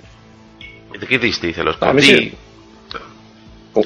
[0.98, 1.48] ¿De qué diste?
[1.48, 2.30] Dice, lo A mí escondí.
[2.30, 2.34] sí.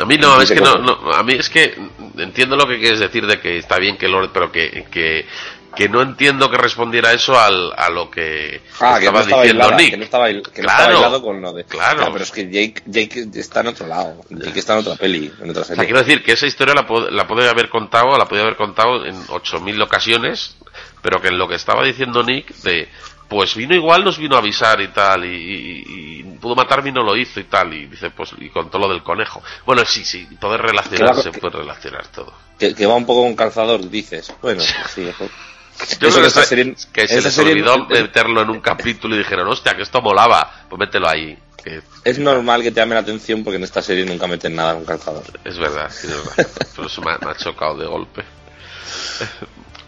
[0.00, 1.74] A mí no, es que no, no, a mí es que
[2.18, 5.26] entiendo lo que quieres decir de que está bien que Lord, pero que, que,
[5.74, 9.42] que no entiendo que respondiera eso al, a lo que Ah, que no estaba estaba
[9.42, 9.90] diciendo Nick.
[9.90, 10.60] que no estaba, que no Claro.
[10.62, 11.64] estaba aislado con lo de...
[11.64, 12.08] Claro.
[12.12, 14.20] Pero es que Jake, Jake está en otro lado.
[14.30, 15.84] Jake está en otra peli, en otra O sea, serie.
[15.90, 19.82] quiero decir que esa historia la, la haber contado, la podía haber contado en 8.000
[19.82, 20.56] ocasiones,
[21.00, 22.88] pero que en lo que estaba diciendo Nick, de,
[23.32, 25.84] pues vino igual, nos vino a avisar y tal, y, y-
[26.20, 28.88] y pudo matarme y no lo hizo y tal, y dice, pues, y contó lo
[28.88, 29.42] del conejo.
[29.64, 32.32] Bueno, sí, sí, poder relacionarse, que- puede relacionar todo.
[32.58, 34.34] Que, que va un poco con calzador, dices.
[34.42, 34.62] Bueno,
[34.94, 35.10] sí.
[35.98, 39.14] Yo Eso creo que se- serie- que se les serie- olvidó meterlo en un capítulo
[39.14, 41.36] y dijeron, hostia, que esto molaba, pues mételo ahí.
[41.64, 44.74] Que Es normal que te llame la atención porque en esta serie nunca meten nada
[44.74, 45.22] con calzador.
[45.44, 46.46] es verdad, tienes razón.
[46.76, 48.22] Pero eso me ha chocado de golpe.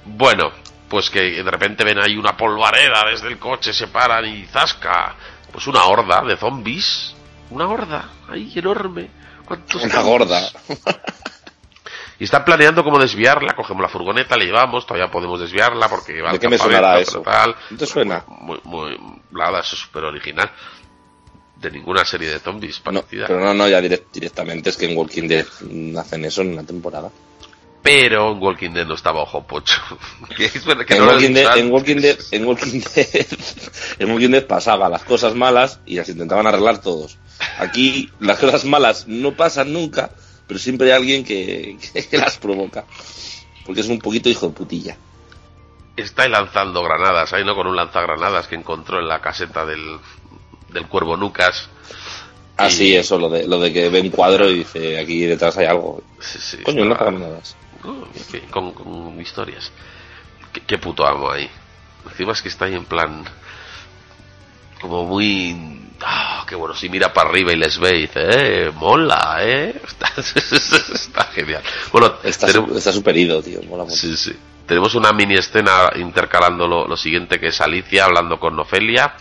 [0.07, 0.52] Bueno,
[0.88, 5.14] pues que de repente ven ahí una polvareda desde el coche, se paran y zasca.
[5.52, 7.14] Pues una horda de zombies.
[7.50, 9.08] Una horda, ahí enorme.
[9.44, 10.10] ¿Cuántos Una zombies?
[10.10, 10.40] gorda.
[12.16, 16.30] Y están planeando cómo desviarla, cogemos la furgoneta, la llevamos, todavía podemos desviarla porque va
[16.32, 17.20] ¿De qué me sonará eso?
[17.22, 17.56] tal.
[17.70, 18.24] ¿No te suena?
[18.28, 18.96] Muy, muy,
[19.32, 20.48] verdad, eso es súper original.
[21.56, 24.96] De ninguna serie de zombies No, pero no, no, ya direct- directamente es que en
[24.96, 25.44] Walking Dead
[25.98, 27.10] hacen eso en una temporada.
[27.84, 29.80] Pero en Walking Dead no estaba Ojo Pocho.
[30.38, 30.52] Es
[30.86, 31.70] que En no Walking, Dead, en.
[31.70, 33.26] Walking Dead, en Walking Dead,
[33.98, 37.18] en Walking Dead pasaba las cosas malas y las intentaban arreglar todos.
[37.58, 40.10] Aquí las cosas malas no pasan nunca,
[40.46, 41.76] pero siempre hay alguien que,
[42.10, 42.84] que las provoca.
[43.66, 44.96] Porque es un poquito hijo de putilla.
[45.96, 49.98] Está lanzando granadas, ahí no con un lanzagranadas que encontró en la caseta del,
[50.72, 51.68] del Cuervo Nucas.
[52.56, 55.58] Así Y- eso, lo de, lo de que ve un cuadro y dice aquí detrás
[55.58, 56.02] hay algo.
[56.20, 57.40] Sí, sí, Coño, no nada.
[57.84, 58.08] No,
[58.50, 59.70] con, con historias.
[60.52, 61.48] ¿Qué, qué puto amo ahí.
[62.08, 63.24] Encima es que está ahí en plan.
[64.80, 65.80] Como muy.
[66.02, 68.20] Ah, qué bueno, si mira para arriba y les ve y dice,
[68.66, 69.80] eh, mola, eh.
[69.86, 71.62] Está, está genial.
[71.92, 73.62] Bueno, Está tenemos- está super ido, tío.
[73.62, 73.96] Mola mucho.
[73.96, 74.36] Sí, sí.
[74.66, 79.14] Tenemos una mini escena intercalando lo, lo siguiente que es Alicia hablando con Ofelia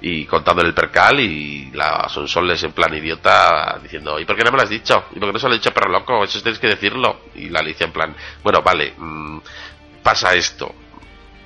[0.00, 4.50] y contándole el percal y la Sonsoles en plan idiota diciendo ¿y por qué no
[4.50, 5.04] me lo has dicho?
[5.14, 6.22] ¿y por qué no se lo he dicho pero loco?
[6.22, 9.38] eso tienes que decirlo y la Alicia en plan bueno vale mm,
[10.02, 10.74] pasa esto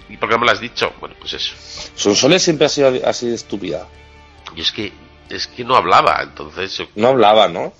[0.08, 0.92] ¿y por qué no me lo has dicho?
[1.00, 1.54] bueno pues eso
[1.94, 3.86] Sonsoles siempre ha sido así de estúpida.
[4.56, 4.92] y es que
[5.28, 7.72] es que no hablaba entonces yo- No hablaba, ¿no?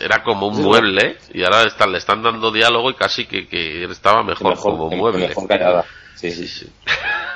[0.00, 3.46] era como un Sí, mueble y ahora están, le están dando diálogo y casi que,
[3.46, 5.84] que estaba mejor, como que mueble mejor callada.
[6.14, 6.72] Sí, Sí, sí.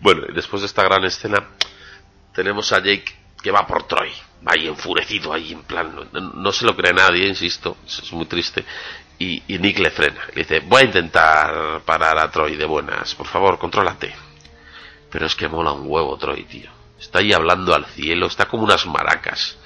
[0.00, 1.48] bueno, después de esta gran escena,
[2.34, 4.10] tenemos a Jake que va por Troy.
[4.46, 6.08] Va ahí enfurecido, ahí en plan.
[6.34, 7.76] No, se lo cree nadie, insisto.
[7.86, 8.64] Es muy triste.
[9.18, 10.20] Y, y Nick le frena.
[10.34, 13.14] Le dice: Voy a intentar parar a Troy de buenas.
[13.14, 14.14] Por favor, contrólate.
[15.10, 16.70] Pero es que mola un huevo, Troy, tío.
[16.98, 18.26] Está ahí hablando al cielo.
[18.26, 19.58] Está como unas maracas.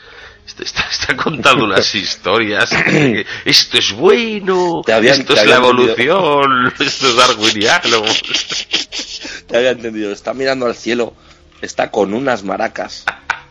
[0.47, 2.71] Está, está- contando unas historias.
[2.71, 8.03] que Esto es bueno, habían- esto es la evolución, esto es darwiniano.
[9.49, 10.13] Te había entendido.
[10.13, 11.15] Está mirando al cielo.
[11.61, 13.05] Está con unas maracas.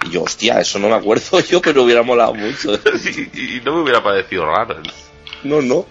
[0.05, 2.73] Y yo, hostia, eso no me acuerdo yo, pero hubiera molado mucho.
[3.33, 4.77] y, y no me hubiera parecido raro.
[5.43, 5.61] ¿no?
[5.61, 5.85] No.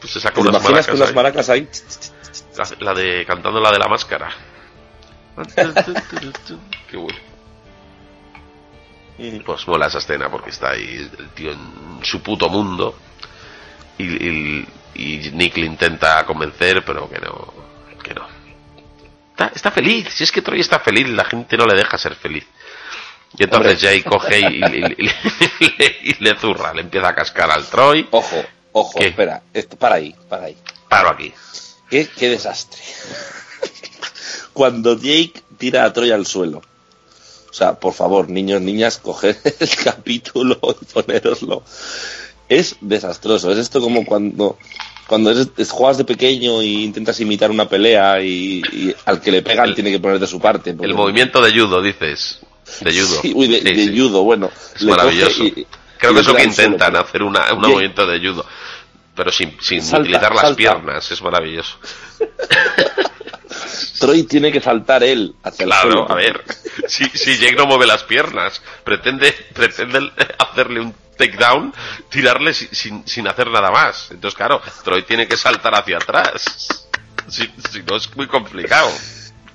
[0.00, 1.14] Pues se saca ¿Te unas maracas con unas ahí.
[1.14, 1.68] maracas ahí?
[2.56, 4.30] La, la de cantando la de la máscara.
[6.90, 7.18] Qué bueno.
[9.44, 12.98] Pues mola esa escena porque está ahí el tío en su puto mundo
[13.98, 17.52] y, y- y Nick le intenta convencer, pero que no,
[18.02, 18.26] que no.
[19.30, 22.14] Está, está feliz, si es que Troy está feliz, la gente no le deja ser
[22.16, 22.44] feliz.
[23.36, 24.96] Y entonces Jay coge y, le-
[26.02, 28.06] y le zurra, le empieza a cascar al Troy.
[28.12, 29.06] Ojo, ojo, ¿Qué?
[29.08, 29.42] espera.
[29.52, 30.56] Esto, para ahí, para ahí.
[30.88, 31.32] Paro aquí.
[31.90, 32.80] Qué, qué desastre.
[34.52, 36.62] Cuando Jake tira a Troy al suelo.
[37.54, 41.62] O sea, por favor, niños, niñas, coged el capítulo y ponéroslo.
[42.48, 43.52] Es desastroso.
[43.52, 44.58] Es esto como cuando,
[45.06, 49.30] cuando eres- es- juegas de pequeño e intentas imitar una pelea y, y al que
[49.30, 50.72] le pegan El- tiene que poner de su parte.
[50.74, 52.40] porque- El movimiento de judo, dices.
[52.80, 53.20] De judo.
[53.22, 53.98] Sí, uy, de, Sí, de sí.
[54.00, 54.50] judo, bueno.
[54.74, 55.44] Es maravilloso.
[55.44, 55.64] y-
[55.96, 58.44] Creo y que es lo que intentan, hacer una, un movimiento de judo.
[59.16, 60.56] Pero sin, sin Salta, utilizar las salta.
[60.56, 61.78] piernas, es maravilloso.
[64.00, 66.10] Troy tiene que saltar él hacia el Claro, suelo.
[66.10, 66.44] a ver.
[66.88, 71.72] Si, si Jake no mueve las piernas, pretende, pretende hacerle un takedown,
[72.10, 74.10] tirarle si- sin, sin hacer nada más.
[74.10, 76.44] Entonces, claro, Troy tiene que saltar hacia atrás.
[77.28, 78.90] Si, si no, es muy complicado.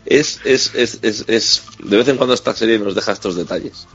[0.05, 3.85] Es, es, es, es, es- de vez en cuando esta serie nos deja estos detalles.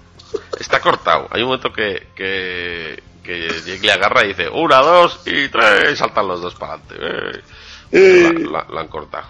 [0.61, 1.27] Está cortado.
[1.33, 5.93] Hay un momento que, que, que Jake le agarra y dice, una, dos y tres,
[5.93, 7.43] y saltan los dos para adelante.
[7.91, 8.33] Eh.
[8.45, 9.27] La, la- la han cortado.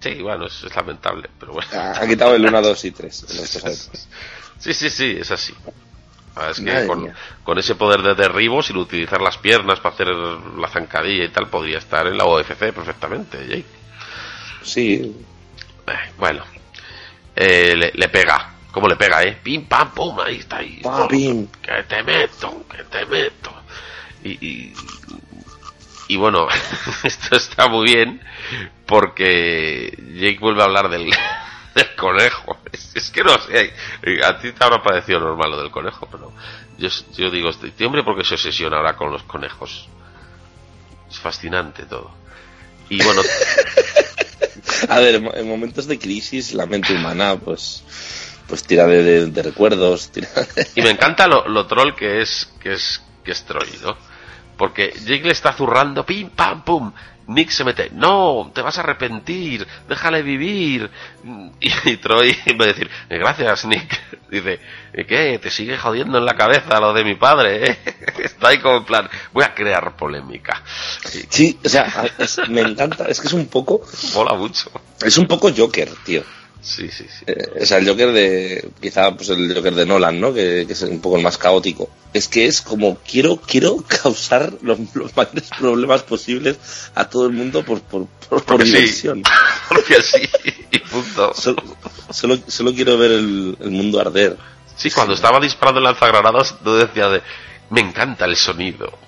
[0.00, 1.68] Sí, bueno, es, es lamentable, pero bueno.
[1.74, 3.90] Ha quitado el 1, 2 y 3.
[4.58, 5.52] Sí, sí, sí, es así.
[6.36, 10.06] Ah, Es que con, con ese poder de derribo, sin utilizar las piernas para hacer
[10.08, 13.64] la zancadilla y tal, podría estar en la OFC perfectamente, Jake.
[14.62, 15.16] Sí,
[15.88, 16.44] Eh, bueno,
[17.34, 18.51] Eh, le, le pega.
[18.72, 19.38] ¿Cómo le pega, eh?
[19.42, 20.56] Pim, pam, pum, ahí está.
[20.56, 20.80] Ahí.
[20.82, 21.46] Pam, pim.
[21.60, 23.52] Que te meto, que te meto.
[24.24, 24.74] Y, y,
[26.08, 26.48] y bueno,
[27.04, 28.20] esto está muy bien
[28.86, 31.10] porque Jake vuelve a hablar del,
[31.74, 32.58] del conejo.
[32.72, 33.72] Es, es que no sé,
[34.24, 36.32] a ti te habrá parecido normal lo del conejo, pero
[36.78, 39.88] yo, yo digo, este hombre, ¿por qué se obsesiona ahora con los conejos?
[41.10, 42.10] Es fascinante todo.
[42.88, 43.22] Y bueno,
[44.88, 47.84] A ver, en momentos de crisis la mente humana pues
[48.52, 52.20] pues tira de, de- de recuerdos, tira de- Y me encanta lo, lo troll que
[52.20, 53.96] es, que es, que es Troy, ¿no?
[54.58, 56.92] Porque Jake le está zurrando, pim, pam, pum.
[57.28, 60.90] Nick se mete, no, te vas a arrepentir, déjale vivir.
[61.60, 63.98] Y, y Troy, vez de decir, "Eh, gracias, Nick,
[64.30, 64.60] dice,
[64.92, 65.38] "¿Y ¿qué?
[65.38, 67.78] Te sigue jodiendo en la cabeza lo de mi padre, ¿eh?
[68.22, 70.62] Está ahí como en plan, voy a crear polémica.
[71.30, 73.80] Sí, o sea, es- me encanta, es que es un poco
[74.12, 74.70] mola mucho.
[75.00, 76.22] es un poco Joker, tío.
[76.62, 77.24] Sí, sí, sí.
[77.26, 80.32] Eh, o sea, el Joker de quizá pues el Joker de Nolan, ¿no?
[80.32, 81.90] Que, que es un poco el más caótico.
[82.14, 86.56] Es que es como quiero quiero causar los, los mayores problemas posibles
[86.94, 88.72] a todo el mundo por por, por, por Porque sí.
[88.72, 89.22] diversión.
[89.68, 90.28] Porque sí,
[90.70, 91.34] y punto.
[91.34, 91.62] Solo,
[92.10, 94.36] solo, solo quiero ver el, el mundo arder.
[94.76, 97.22] Sí, cuando estaba disparando el lanzagranadas, no decía de,
[97.70, 98.98] me encanta el sonido.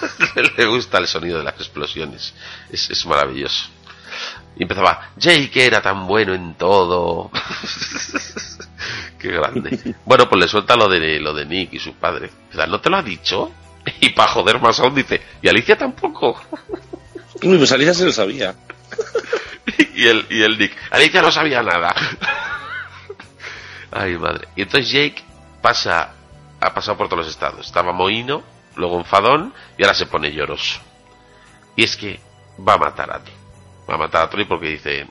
[0.56, 2.34] Le gusta el sonido de las explosiones.
[2.70, 3.68] Es, es maravilloso.
[4.56, 7.30] Y empezaba, Jake era tan bueno en todo.
[9.18, 9.94] Qué grande.
[10.04, 12.30] Bueno, pues le suelta lo de, lo de Nick y su padre.
[12.68, 13.52] ¿no te lo ha dicho?
[14.00, 16.40] Y para joder más aún dice, y Alicia tampoco.
[17.42, 18.54] Uy, pues Alicia se lo sabía.
[19.94, 21.94] y el, y el Nick, Alicia no sabía nada.
[23.90, 24.48] Ay, madre.
[24.56, 25.22] Y entonces Jake
[25.60, 26.12] pasa,
[26.60, 27.66] ha pasado por todos los estados.
[27.66, 28.42] Estaba mohino,
[28.76, 30.80] luego enfadón y ahora se pone lloroso.
[31.76, 32.20] Y es que
[32.66, 33.32] va a matar a ti.
[33.90, 35.06] Va a matar a Troy porque dice,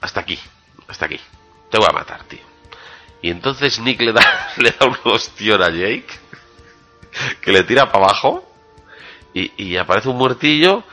[0.00, 0.38] hasta aquí,
[0.88, 1.18] hasta aquí.
[1.70, 2.40] Te voy a matar, tío.
[3.22, 6.06] Y entonces Nick le da, le da un ostión a Jake,
[7.40, 8.46] que le tira para abajo,
[9.32, 10.84] y, y aparece un muertillo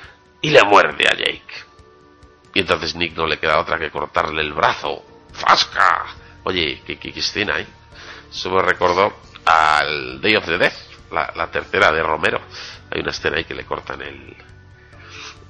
[0.42, 1.44] y le muerde a Jake.
[2.54, 5.04] Y entonces Nick no le queda otra que cortarle el brazo.
[5.34, 6.06] ¡Fasca!
[6.44, 7.68] Oye, qué, qué- escena, ¿eh?
[8.32, 9.14] Eso me recordó
[9.46, 10.74] al Day of the Death,
[11.12, 12.40] la tercera de Romero.
[12.92, 14.36] Hay una escena ahí que le cortan el,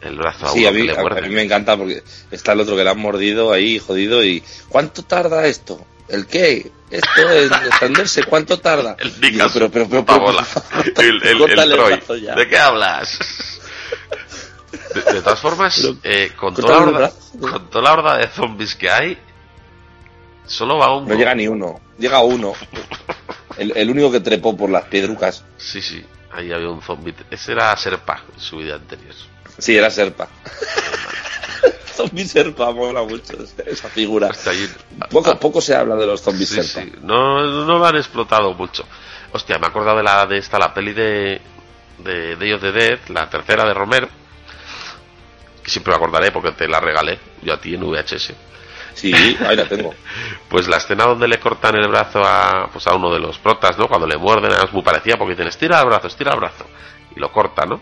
[0.01, 1.19] el brazo a Sí, uno a mí, que le a, muerde.
[1.19, 4.43] a mí me encanta porque está el otro que le han mordido ahí, jodido, y
[4.69, 5.85] ¿cuánto tarda esto?
[6.07, 6.71] ¿El qué?
[6.89, 8.95] Esto en extenderse, ¿cuánto tarda?
[8.99, 10.45] El Digo, pero, pero, pero, pero, bola.
[10.97, 12.21] El, el, el Troy.
[12.35, 13.19] ¿De qué hablas?
[14.93, 18.75] De, de todas formas, eh, con, toda la horda, con toda la horda de zombies
[18.75, 19.17] que hay,
[20.45, 21.07] solo va uno.
[21.09, 22.53] No llega ni uno, llega uno.
[23.57, 25.43] El, el único que trepó por las piedrucas.
[25.57, 27.13] Sí, sí, ahí había un zombie.
[27.29, 29.13] Ese era Serpa en su vida anterior.
[29.59, 30.27] Sí, era Serpa.
[31.95, 33.33] zombie Serpa, mola mucho
[33.65, 34.29] esa figura.
[35.09, 36.81] Poco, ah, poco se habla de los zombies Sí, Serpa.
[36.81, 38.85] sí, no, no lo han explotado mucho.
[39.31, 41.41] Hostia, me he acordado de la de esta, la peli de,
[41.99, 44.07] de Day of the Dead, la tercera de Romero,
[45.63, 48.33] que siempre me acordaré porque te la regalé yo a ti en VHS.
[48.95, 49.93] Sí, ahí la tengo.
[50.49, 53.77] Pues la escena donde le cortan el brazo a, pues a uno de los protas,
[53.77, 53.87] ¿no?
[53.87, 56.65] Cuando le muerden, es muy parecida porque dicen, estira el brazo, estira el brazo.
[57.15, 57.79] Y lo corta, ¿no?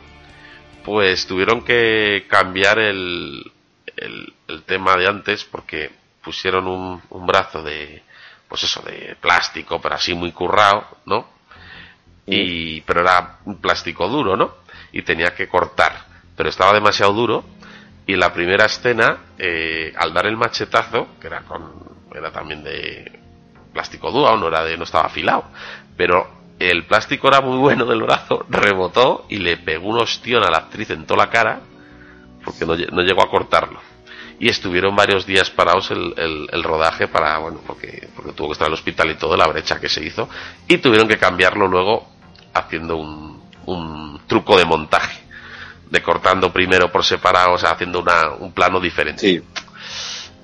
[0.88, 3.52] Pues tuvieron que cambiar el,
[3.98, 5.92] el, tema de antes porque
[6.24, 8.04] pusieron un, un brazo de,
[8.48, 11.28] pues eso, de plástico, pero así muy currado, ¿no?
[12.26, 14.60] Y, pero era un plástico duro, ¿no?
[14.94, 16.06] Y tenía que cortar,
[16.38, 17.44] pero estaba demasiado duro
[18.06, 21.74] y la primera escena, eh, al dar el machetazo, que era con,
[22.16, 23.12] era también de
[23.74, 25.50] plástico duro, no era de, no estaba afilado,
[25.98, 30.50] pero el plástico era muy bueno del brazo, rebotó y le pegó un ostión a
[30.50, 31.60] la actriz en toda la cara,
[32.44, 33.80] porque no, lle- no llegó a cortarlo.
[34.40, 38.54] Y estuvieron varios días parados el, el- el rodaje para, bueno, porque, porque tuvo que
[38.54, 40.30] estar en el hospital y todo, la brecha que se hizo,
[40.68, 42.08] y tuvieron que cambiarlo luego
[42.54, 45.22] haciendo un, un truco de montaje,
[45.90, 49.22] de cortando primero por separado, o sea, haciendo una, un plano diferente.
[49.22, 49.42] Sí.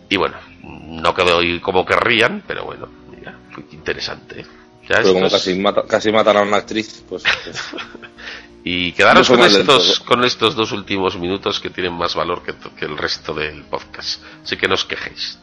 [0.09, 4.41] Y bueno, no quedó como querrían, pero bueno, mira, fue interesante.
[4.41, 4.45] ¿eh?
[4.89, 7.73] Ya Pero como casi, mata- casi matan a una actriz, pues, pues,
[8.65, 9.65] Y quedaros No con estos,
[9.99, 10.05] todo.
[10.05, 12.53] con estos dos últimos minutos que tienen más valor que,
[12.85, 14.21] el resto del podcast.
[14.43, 15.37] Así que no os quejéis.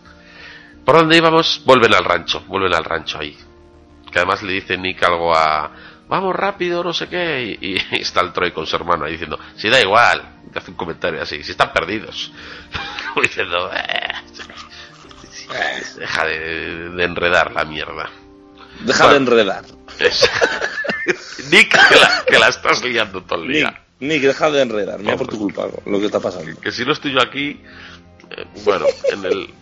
[0.85, 1.61] ¿Por dónde íbamos?
[1.67, 3.37] Vuelven al rancho, vuelven al rancho ahí.
[4.11, 5.71] Que además le dice Nick algo a...
[6.09, 7.59] Vamos rápido, no sé qué.
[7.61, 9.39] Y, y está el Troy con su hermano ahí diciendo...
[9.57, 10.37] Si da igual.
[10.51, 11.43] Que hace un comentario así.
[11.45, 12.33] Si están perdidos.
[13.15, 13.71] Como diciendo...
[13.73, 14.15] "Eh,
[15.99, 18.09] deja de, de enredar la mierda.
[18.85, 19.11] Deja Bueno.
[19.11, 19.65] de enredar.
[19.99, 20.31] Es-
[21.51, 23.83] Nick, que la, que la estás liando todo el Nick, día.
[24.01, 24.99] Nick, deja de enredar.
[25.01, 26.59] Mira por tu culpa lo que está pasando.
[26.61, 27.61] que si no estoy yo aquí,
[28.31, 29.55] eh, bueno, en el,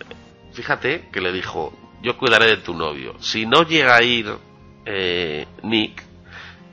[0.53, 3.15] fíjate que le dijo, yo cuidaré de tu novio.
[3.21, 4.33] Si no llega a ir
[4.87, 6.03] eh, Nick,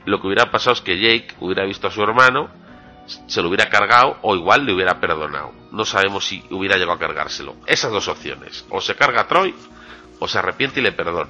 [0.04, 2.48] lo que hubiera pasado es que Jake hubiera visto a su hermano,
[3.26, 5.52] se lo hubiera cargado o igual le hubiera perdonado.
[5.72, 7.56] No sabemos si hubiera llegado a cargárselo.
[7.66, 9.54] Esas dos opciones, o se carga a Troy
[10.18, 11.28] o se arrepiente y le perdona.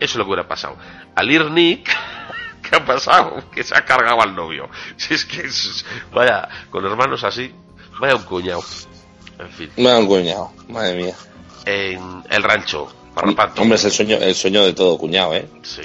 [0.00, 0.76] Eso es lo que hubiera pasado.
[1.14, 1.88] Al ir Nick,
[2.68, 3.42] ¿qué ha pasado?
[3.52, 4.68] Que se ha cargado al novio.
[4.96, 7.54] Si es que es, vaya, con hermanos así,
[8.00, 8.62] vaya un cuñado.
[9.38, 11.14] En fin, Me han cuñado, madre mía.
[11.66, 13.62] en el rancho, Parrapato.
[13.62, 15.48] Hombre, es el sueño, el sueño de todo cuñado, ¿eh?
[15.62, 15.82] Sí,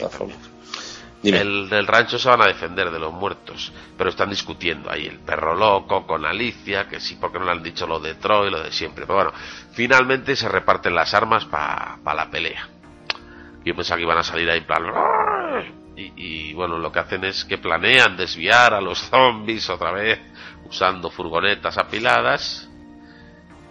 [1.24, 1.38] De.
[1.42, 5.20] El del rancho se van a defender de los muertos, pero están discutiendo ahí el
[5.20, 8.62] perro loco con Alicia, que sí, porque no le han dicho lo de Troy, lo
[8.62, 9.06] de siempre.
[9.08, 9.34] Pero bueno,
[9.74, 12.70] finalmente se reparten las armas para la pelea.
[13.66, 14.84] Yo pensaba que iban a salir ahí en plan...
[15.98, 16.12] Y,
[16.50, 20.20] y bueno, lo que hacen es que planean desviar a los zombies otra vez
[20.70, 22.70] usando furgonetas apiladas.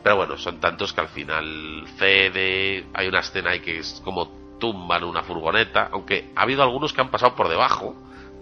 [0.03, 2.87] Pero bueno, son tantos que al final cede.
[2.95, 5.89] Hay una escena ahí que es como tumban una furgoneta.
[5.93, 7.95] Aunque ha habido algunos que han pasado por debajo.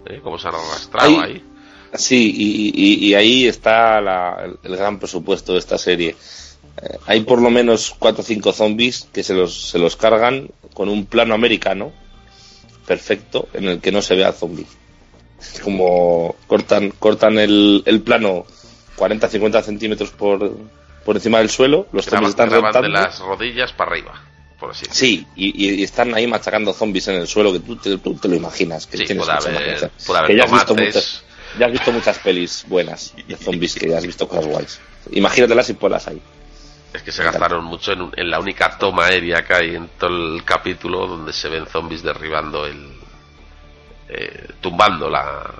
[0.05, 0.19] ¿eh?
[0.23, 1.43] Como se han arrastrado Ahí- ahí.
[1.95, 6.15] Sí, y, y- y ahí está la- el gran presupuesto de esta serie.
[6.81, 10.49] Eh, hay por lo menos cuatro o cinco zombies que se los, se los cargan
[10.73, 11.91] con un plano americano
[12.85, 14.65] perfecto en el que no se ve al zombie.
[15.61, 18.45] Como cortan, cortan el, el plano
[18.97, 20.55] 40-50 centímetros por,
[21.05, 24.21] por encima del suelo, los zombies están graban de las rodillas para arriba.
[24.59, 24.95] Por así decirlo.
[24.95, 28.35] Sí, y, están ahí machacando zombies en el suelo que tú te, tú te lo
[28.35, 28.87] imaginas.
[28.87, 29.91] Que Sí, tienes puede mucha haber- imaginación.
[30.05, 30.95] puede haber que ya has, visto tomates.
[30.95, 31.23] muchas,
[31.59, 34.79] ya has visto muchas pelis buenas de zombies, que ya has visto cosas guays.
[35.11, 36.21] Imagínatelas y ponlas ahí.
[36.93, 39.87] Es que se gastaron mucho en, un- en la única toma aérea que hay en
[39.99, 42.87] todo el capítulo donde se ven zombies derribando el.
[44.09, 45.53] eh, tumbando la,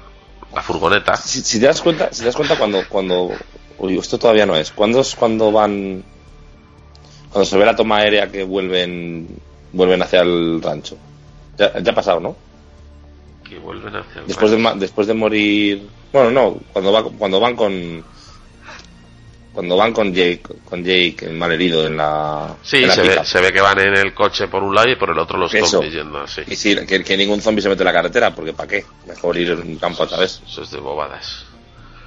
[0.54, 1.16] la furgoneta.
[1.18, 3.32] Si, si te das cuenta, si te das cuenta cuando, cuando,
[3.80, 4.72] uy, esto todavía no es.
[4.72, 6.04] ¿Cuándo es cuando van,
[7.32, 9.28] cuando se ve la toma aérea que vuelven,
[9.72, 10.98] vuelven hacia el rancho?
[11.58, 12.36] Ya, ya ha pasado, ¿no?
[13.44, 14.70] Que vuelven hacia el Después de, rancho.
[14.76, 18.04] ma- después de morir, bueno, no, cuando va, cuando van con,
[19.54, 23.26] cuando van con Jake, con Jake el malherido en la, Sí, en la se ve,
[23.26, 25.54] se ve que van en el coche por un lado y por el otro los
[25.54, 25.66] Eso.
[25.68, 26.42] zombies yendo así.
[26.48, 28.84] Y sí, que, que ningún zombie se mete en la carretera, porque ¿para qué?
[29.08, 30.42] Mejor ir en un campo otra vez.
[30.48, 31.46] Eso es de bobadas.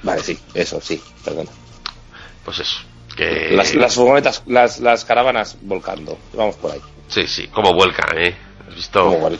[0.02, 1.50] Vale, sí, eso, sí, perdona.
[2.44, 2.78] Pues eso.
[3.16, 3.50] Que...
[3.52, 6.18] Las, las las, las caravanas volcando.
[6.34, 6.80] Vamos por ahí.
[7.08, 8.36] Sí, sí, como vuelcan, ¿eh?
[8.68, 9.00] ¿Has visto?
[9.04, 9.30] Como.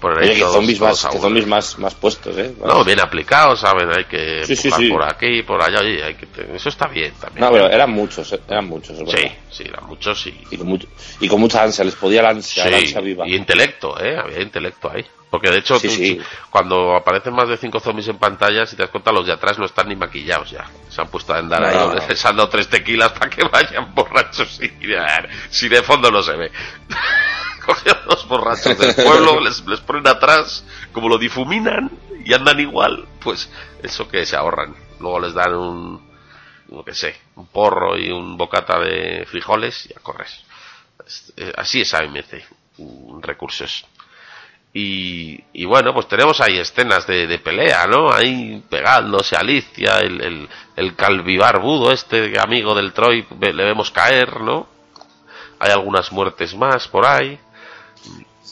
[0.00, 2.54] Por ahí Oye, que todos- zombies, todos más, que zombies más, más puestos, ¿eh?
[2.64, 3.90] No, bien aplicados, ¿saben?
[3.90, 4.88] Hay que Sí, sí, sí.
[4.88, 5.80] por aquí, por allá.
[5.80, 7.44] Oye, hay que te- Eso está bien también.
[7.44, 10.40] No, pero eran muchos, eh, eran muchos, Sí, sí, eran muchos y...
[10.52, 10.86] Y con, mucho-
[11.18, 13.26] y con mucha ansia, les podía la ansia, la Sí, ansia viva.
[13.26, 14.16] y intelecto, ¿eh?
[14.16, 15.04] Había intelecto ahí.
[15.30, 15.88] Porque de hecho, tú-
[16.48, 19.58] cuando aparecen más de cinco zombies en pantalla, si te das cuenta, los de atrás
[19.58, 20.64] no están ni maquillados ya.
[20.88, 22.06] Se han puesto a andar No, ahí, no, o no.
[22.08, 24.70] les han dado tres tequilas para que vayan borrachos y
[25.50, 26.52] si de fondo no se ve.
[27.68, 31.90] Cogen a los borrachos del pueblo, les, les ponen atrás, como lo difuminan
[32.24, 33.50] y andan igual, pues
[33.82, 34.74] eso que se ahorran.
[35.00, 36.10] Luego les dan un,
[36.68, 40.28] no que sé, un porro y un bocata de frijoles y a correr.
[41.36, 42.42] Eh, Así es AMC,
[43.20, 43.86] recursos.
[44.72, 48.12] Y, y bueno, pues tenemos ahí escenas de, de pelea, ¿no?
[48.12, 54.68] Ahí pegándose Alicia, el, el, el calvibarbudo este amigo del Troy, le vemos caer, ¿no?
[55.58, 57.38] Hay algunas muertes más por ahí.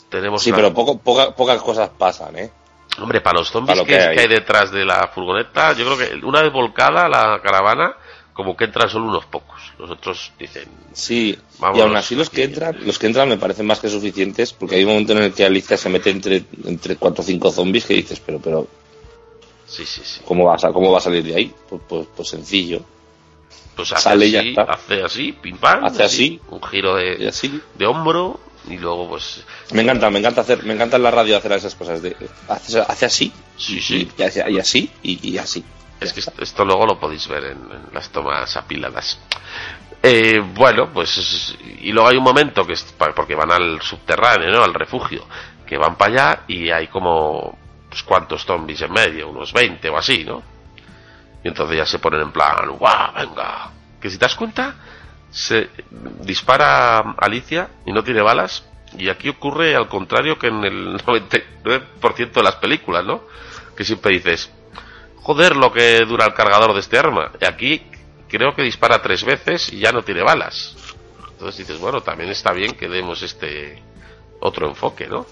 [0.09, 2.51] Tenemos Sí, una- pero poco, poca- pocas cosas pasan, ¿eh?
[2.99, 4.27] Hombre, para los zombies Para lo que, hay.
[4.27, 7.95] detrás de la furgoneta, yo creo que una vez volcada la caravana,
[8.33, 9.61] como que entran solo unos pocos.
[9.77, 13.65] Los otros dicen, Sí, y aún así los que entran, los que entran me parecen
[13.67, 16.95] más que suficientes, porque hay un momento en el que Alicia se mete entre, entre
[16.95, 18.67] cuatro o cinco zombies que dices, pero, pero,
[19.67, 20.21] sí, sí, sí.
[20.25, 21.53] ¿cómo va a, cómo va a salir de ahí?
[21.69, 22.81] Pues, pues, pues sencillo.
[23.75, 26.41] Pues hace Sale y así, hace así, pim pam, Hace así.
[26.49, 27.61] un giro de, así.
[27.75, 28.39] de hombro
[28.69, 31.75] y luego pues Me encanta, me encanta hacer, me encanta en la radio hacer esas
[31.75, 32.15] cosas de,
[32.49, 34.09] hace, hace así, Sí, sí.
[34.17, 35.63] y, así, y así, y, y así.
[35.99, 39.19] Es que esto, luego lo podéis ver en, en las tomas apiladas.
[40.03, 42.83] Eh, bueno, pues es- y luego hay un momento que es
[43.15, 44.63] porque van al subterráneo, ¿no?
[44.63, 45.25] Al refugio,
[45.65, 47.57] que van para allá y hay como
[47.89, 50.43] pues cuántos zombies en medio, unos 20 o así, ¿no?
[51.43, 53.71] Y entonces ya se ponen en plan, ¡guau, venga!
[53.99, 54.75] Que si te das cuenta,
[55.31, 55.69] se
[56.21, 58.63] dispara Alicia y no tiene balas.
[58.97, 63.21] Y aquí ocurre al contrario que en el 99% de las películas, ¿no?
[63.75, 64.49] Que siempre dices,
[65.17, 67.31] joder lo que dura el cargador de este arma.
[67.41, 67.81] Y aquí
[68.29, 70.75] creo que dispara tres veces y ya no tiene balas.
[71.31, 73.83] Entonces dices, bueno, también está bien que demos este
[74.39, 75.25] otro enfoque, ¿no?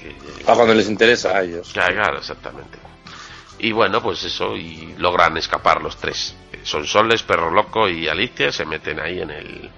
[0.00, 1.70] Que- Para cuando les interesa a ellos.
[1.72, 2.78] Claro, claro, exactamente.
[3.58, 6.34] Y bueno, pues eso, y logran escapar los tres.
[6.64, 9.70] Son Soles, Perro Loco y Alicia, se meten ahí en el,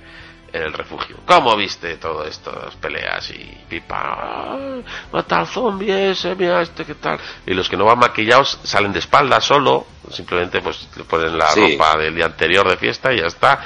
[0.52, 1.16] en el refugio.
[1.26, 4.52] ¿Cómo viste todo esto, las peleas y pipa?
[4.54, 7.18] "Ay, Mata al zombie ese, mira este, ¿qué tal?
[7.46, 11.46] Y los que no van maquillados salen de espalda solo, simplemente pues le ponen la
[11.50, 11.72] Sí.
[11.72, 13.60] ropa del día anterior de fiesta y ya está.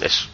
[0.00, 0.28] Es,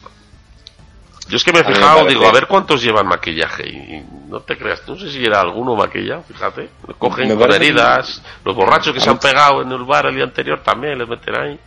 [1.28, 4.04] yo es que me he me fijado, digo, a ver cuántos llevan maquillaje y, y
[4.28, 8.54] no te creas, no sé si era alguno maquillado, fíjate, cogen con que- heridas, los
[8.54, 11.60] borrachos que se han pegado en el bar el día anterior también les meten ahí.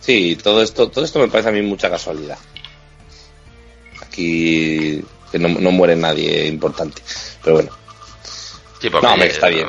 [0.00, 2.38] Sí, todo esto, todo esto me parece a mí mucha casualidad.
[4.02, 7.02] Aquí que no, no muere nadie importante.
[7.42, 7.70] Pero bueno,
[8.80, 9.68] Sí, no, hombre, está eh, bien.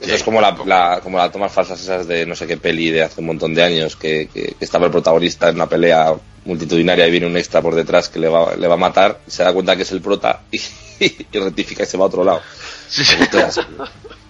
[0.00, 2.90] Eso es como la, la- como las tomas falsas esas de no sé qué peli
[2.90, 6.14] de hace un montón de años, que, que- que estaba el protagonista en una pelea
[6.44, 9.30] multitudinaria y viene un extra por detrás que le va, le va a matar, y
[9.30, 10.60] se da cuenta que es el prota y,
[11.00, 12.42] y rectifica y se va a otro lado.
[12.88, 13.16] Sí, sí.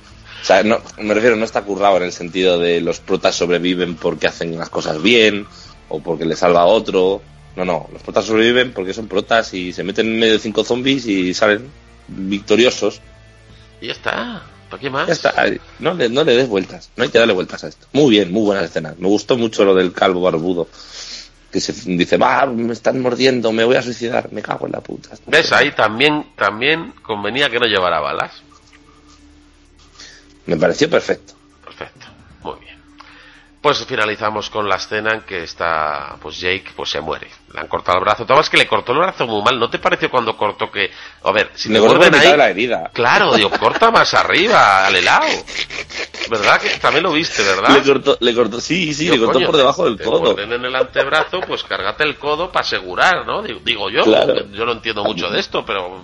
[0.42, 3.94] O sea, no, me refiero, no está currado en el sentido de los protas sobreviven
[3.94, 5.46] porque hacen las cosas bien
[5.88, 7.22] o porque le salva a otro.
[7.54, 10.64] No, no, los protas sobreviven porque son protas y se meten en medio de cinco
[10.64, 11.70] zombies y salen
[12.08, 13.00] victoriosos.
[13.80, 15.06] Y ya está, ¿para qué más?
[15.06, 15.32] Ya está,
[15.78, 17.86] no le, no le des vueltas, no hay que darle vueltas a esto.
[17.92, 18.98] Muy bien, muy buenas escenas.
[18.98, 20.66] Me gustó mucho lo del calvo barbudo
[21.52, 24.80] que se dice, va, me están mordiendo, me voy a suicidar, me cago en la
[24.80, 25.10] puta.
[25.26, 25.52] ¿Ves?
[25.52, 28.42] Ahí también, también convenía que no llevara balas.
[30.46, 31.34] Me pareció perfecto.
[31.64, 32.06] Perfecto,
[32.42, 32.78] muy bien.
[33.60, 37.28] Pues finalizamos con la escena en que está, pues Jake, pues se muere.
[37.52, 38.24] Le han cortado el brazo.
[38.24, 39.58] Tomás que le cortó el brazo muy mal.
[39.58, 40.90] ¿No te pareció cuando cortó que,
[41.22, 42.90] a ver, si te mitad ahí, la herida.
[42.94, 45.26] claro, digo, corta más arriba, al helado.
[46.30, 47.76] ¿Verdad que también lo viste, verdad?
[47.76, 50.20] Le cortó, le cortó, sí, sí, Digo, le cortó coño, por debajo del te codo.
[50.32, 53.42] muerden en el antebrazo, pues cárgate el codo para asegurar, ¿no?
[53.42, 54.46] Digo, digo yo, Claro.
[54.50, 56.02] yo no entiendo mucho de esto, pero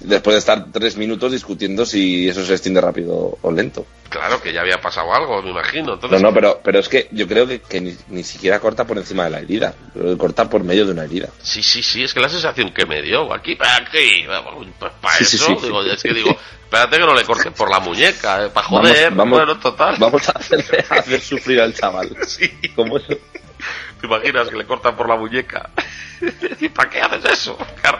[0.00, 3.86] Después de estar tres minutos discutiendo si eso se extiende rápido o lento.
[4.08, 5.86] claro que ya había pasado algo, me imagino.
[5.86, 8.84] No, Entonces, no, pero, pero es que yo creo que, que ni, ni siquiera corta
[8.84, 9.74] por encima de la herida.
[10.18, 11.28] Corta por medio de una herida.
[11.42, 14.24] Sí, sí, sí, es que la sensación que me dio, aquí, para aquí,
[14.78, 15.66] pues para Sí, eso, sí.
[15.66, 16.30] digo, es que digo,
[16.64, 19.96] espérate que no le corten por la muñeca, para joder, Vamos- vamos- bueno, total.
[19.98, 22.16] Vamos a hacerle a hacer sufrir al chaval.
[22.26, 22.50] Sí.
[22.74, 23.08] Como eso.
[24.00, 25.68] ¿Te imaginas que le cortan por la muñeca?
[26.60, 27.58] ¿Y para qué haces eso?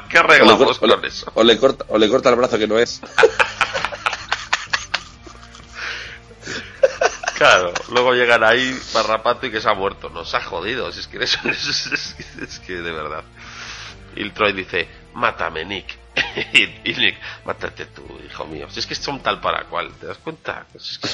[0.09, 1.31] ¿Qué, arreglamos cor- o le- con eso?
[1.35, 3.01] o le corta, o le corta el brazo que no es.
[7.41, 10.11] Claro, luego llegan ahí Barrapato y que se ha muerto.
[10.11, 11.39] Nos ha jodido, si es que eres,
[12.43, 13.25] es, que de verdad.
[14.15, 15.97] Y el Troy dice, mátame Nick.
[16.53, 17.17] y, y Nick,
[17.47, 18.69] mátate tú, hijo mío.
[18.71, 20.67] Si es que son tal para cual, ¿te das cuenta?
[20.79, 21.09] Si es que-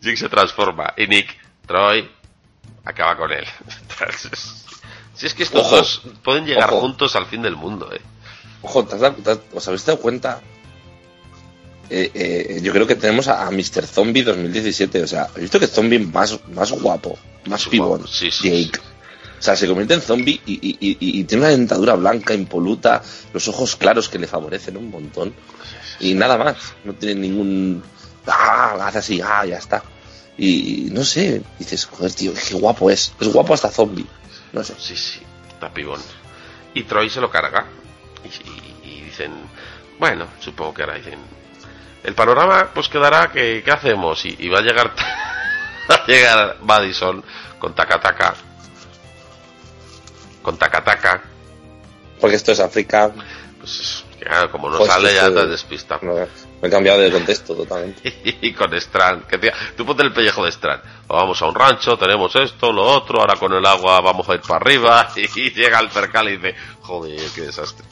[0.00, 2.08] Jake se transforma y Nick, Troy,
[2.84, 3.44] acaba con él.
[5.16, 6.80] Si es que estos Ojo, dos pueden llegar ojo.
[6.80, 8.00] juntos al fin del mundo, ¿eh?
[8.62, 10.40] Ojo, ¿te has dado- te has- ¿os habéis dado cuenta?
[11.90, 13.86] Eh, eh, yo creo que tenemos a, a Mr.
[13.86, 15.02] Zombie 2017.
[15.02, 17.88] O sea, he visto que zombie más, más guapo, más pibón.
[17.88, 18.80] guapo, sí, sí, Jake.
[19.38, 23.02] O sea, se convierte en zombie y, y- y- tiene una dentadura blanca, impoluta,
[23.34, 25.34] los ojos claros que le favorecen un montón.
[26.00, 26.56] Y nada más.
[26.84, 27.82] No tiene ningún.
[28.26, 29.82] Ah, hace así, ah, ya está.
[30.38, 33.12] Y no sé, dices, joder, tío, qué guapo es.
[33.20, 34.06] Es guapo hasta zombie.
[34.52, 34.74] No sé.
[34.78, 35.20] Sí, sí,
[35.52, 36.00] está pibón.
[36.72, 37.66] Y Troy se lo carga.
[38.82, 39.32] Y dicen,
[39.98, 41.18] bueno, supongo que ahora dicen,
[42.04, 44.24] el panorama pues quedará que, ¿qué hacemos?
[44.24, 44.92] Y, y va a llegar,
[45.90, 47.24] va a llegar Madison
[47.58, 48.34] con taca taca.
[50.42, 51.22] Con taca taca.
[52.20, 53.10] Porque esto es África.
[53.58, 56.04] Pues claro, como no Joder, sale ya te.
[56.04, 56.14] No,
[56.64, 58.20] me he cambiado de contexto totalmente.
[58.42, 60.82] y con Strand, que tía, tú ponte el pellejo de Strand.
[61.06, 64.40] Vamos a un rancho, tenemos esto, lo otro, ahora con el agua vamos a ir
[64.40, 67.84] para arriba y llega el percal y dice, joder, qué desastre.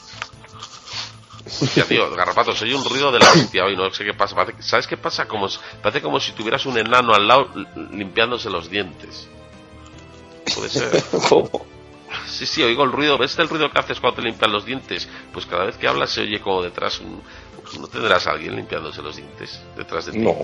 [1.45, 4.35] Hostia, tío, garrapato, soy un ruido de la hostia hoy, no sé qué pasa.
[4.35, 5.27] Parece- ¿Sabes qué pasa?
[5.27, 5.47] Como,
[5.81, 7.49] parece como si tuvieras un enano al lado
[7.91, 9.27] limpiándose los dientes.
[10.55, 11.03] Puede ser.
[11.29, 11.65] ¿Cómo?
[12.27, 13.17] Sí, sí, oigo el ruido.
[13.17, 15.09] ¿Ves el ruido que haces cuando te limpian los dientes?
[15.33, 17.21] Pues cada vez que hablas se oye como detrás un...
[17.79, 20.19] ¿No tendrás a alguien limpiándose los dientes detrás de ti?
[20.19, 20.35] No.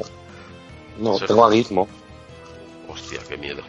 [0.97, 1.87] No, Eso- tengo a Gizmo.
[2.87, 3.61] Hostia, qué miedo.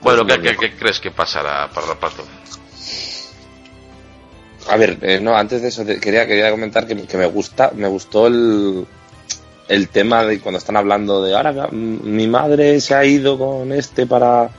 [0.00, 2.24] Bueno, ¿qué, qué crees que pasará, Parrapato?
[4.68, 7.72] A ver, eh, no, antes de eso te- quería, quería comentar que, que me gusta,
[7.74, 8.86] me gustó el,
[9.68, 13.72] el tema de cuando están hablando de ahora mm, mi madre se ha ido con
[13.72, 14.50] este para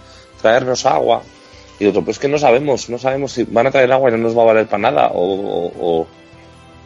[0.42, 1.22] traernos agua.
[1.80, 4.20] Y otro, pues que no sabemos, no sabemos si van a traer agua y no
[4.20, 6.08] nos va a valer para nada, o, o, o-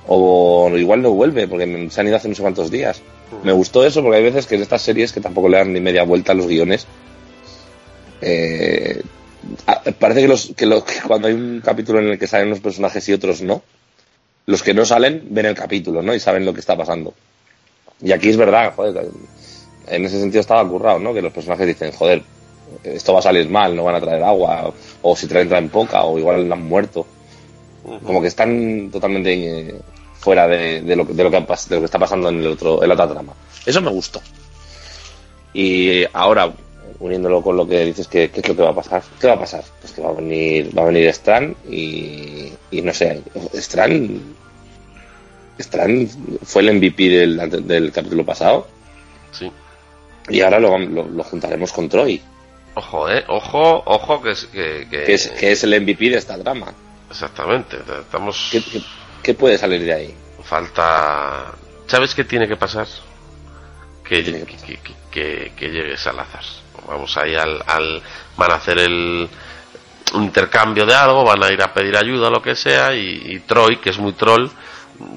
[0.09, 3.01] o igual no vuelve, porque se han ido hace no sé cuántos días.
[3.43, 5.81] Me gustó eso porque hay veces que en estas series que tampoco le dan ni
[5.81, 6.87] media vuelta a los guiones.
[8.21, 9.01] eh,
[9.99, 10.67] parece que, los, que,
[11.07, 13.61] cuando hay un capítulo en el que salen unos personajes y otros no,
[14.45, 16.13] los que no salen ven el capítulo, ¿no?
[16.13, 17.13] Y saben lo que está pasando.
[18.01, 19.09] Y aquí es verdad, joder,
[19.87, 21.13] en ese sentido estaba currado, ¿no?
[21.13, 22.21] Que los personajes dicen, joder,
[22.83, 26.03] esto va a salir mal, no van a traer agua, o, si traen, traen poca,
[26.03, 27.05] o igual han muerto.
[28.03, 29.33] Como que están totalmente
[29.69, 29.75] eh,
[30.19, 32.47] fuera de, de lo, que- de, lo que, de lo que está pasando en, el
[32.47, 33.33] otro, en la otra trama.
[33.65, 34.21] Eso me gustó.
[35.53, 36.51] Y ahora,
[36.99, 39.03] uniéndolo con lo que dices, que, ¿qué es lo que va a pasar?
[39.19, 39.63] ¿Qué va a pasar?
[39.81, 43.21] Pues que va a venir, va a venir Strand y, y no sé,
[43.53, 44.21] Strand,
[45.59, 46.09] Strand
[46.43, 48.67] fue el MVP del, del capítulo pasado
[49.31, 49.51] Sí.
[50.29, 52.21] y ahora lo, lo- lo juntaremos con Troy,
[52.75, 53.23] Ojo, eh.
[53.27, 54.45] Ojo, ojo, que es.
[54.45, 56.71] Que, que- que es, que es el MVP de esta trama.
[57.09, 57.75] Exactamente.
[58.01, 58.49] Estamos.
[58.51, 58.83] ¿Qué, qué-
[59.23, 60.13] qué puede salir de ahí?
[60.43, 61.53] Falta.
[61.87, 62.85] ¿Sabes qué tiene que pasar?
[64.07, 64.79] Que, que
[65.11, 66.43] que, que- llegue Salazar.
[66.87, 68.01] Vamos ahí al, al.
[68.37, 69.29] Van a hacer el.
[70.13, 73.75] Un intercambio de algo, van a ir a pedir ayuda lo que sea, y, Troy,
[73.77, 74.47] que es muy troll,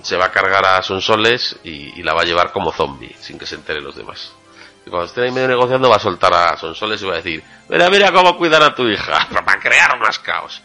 [0.03, 3.39] se va a cargar a Sonsoles y, y la va a llevar como zombie, sin
[3.39, 4.33] que se enteren los demás.
[4.85, 7.41] Y cuando estén ahí medio negociando, va a soltar a Sonsoles y va a decir:
[7.69, 10.61] Mira, mira cómo cuidan a tu hija, para crear más caos.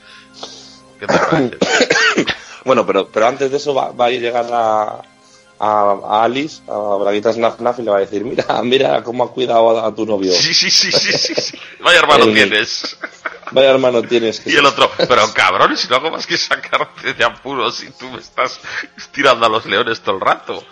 [0.99, 1.57] ¿Qué te parece?
[2.65, 4.99] Bueno, pero, pero antes de eso va, va a llegar a,
[5.59, 9.23] a, a Alice, a Braguitas Naf Naf, y le va a decir, mira, mira cómo
[9.23, 10.31] ha cuidado a, a tu novio.
[10.33, 11.59] Sí, sí, sí, sí, sí, sí.
[11.81, 12.97] Vaya hermano tienes.
[13.51, 17.13] Vaya hermano tienes que Y el otro, pero cabrón, si no hago más que sacarte
[17.13, 18.59] de apuros y tú me estás
[19.11, 20.63] tirando a los leones todo el rato.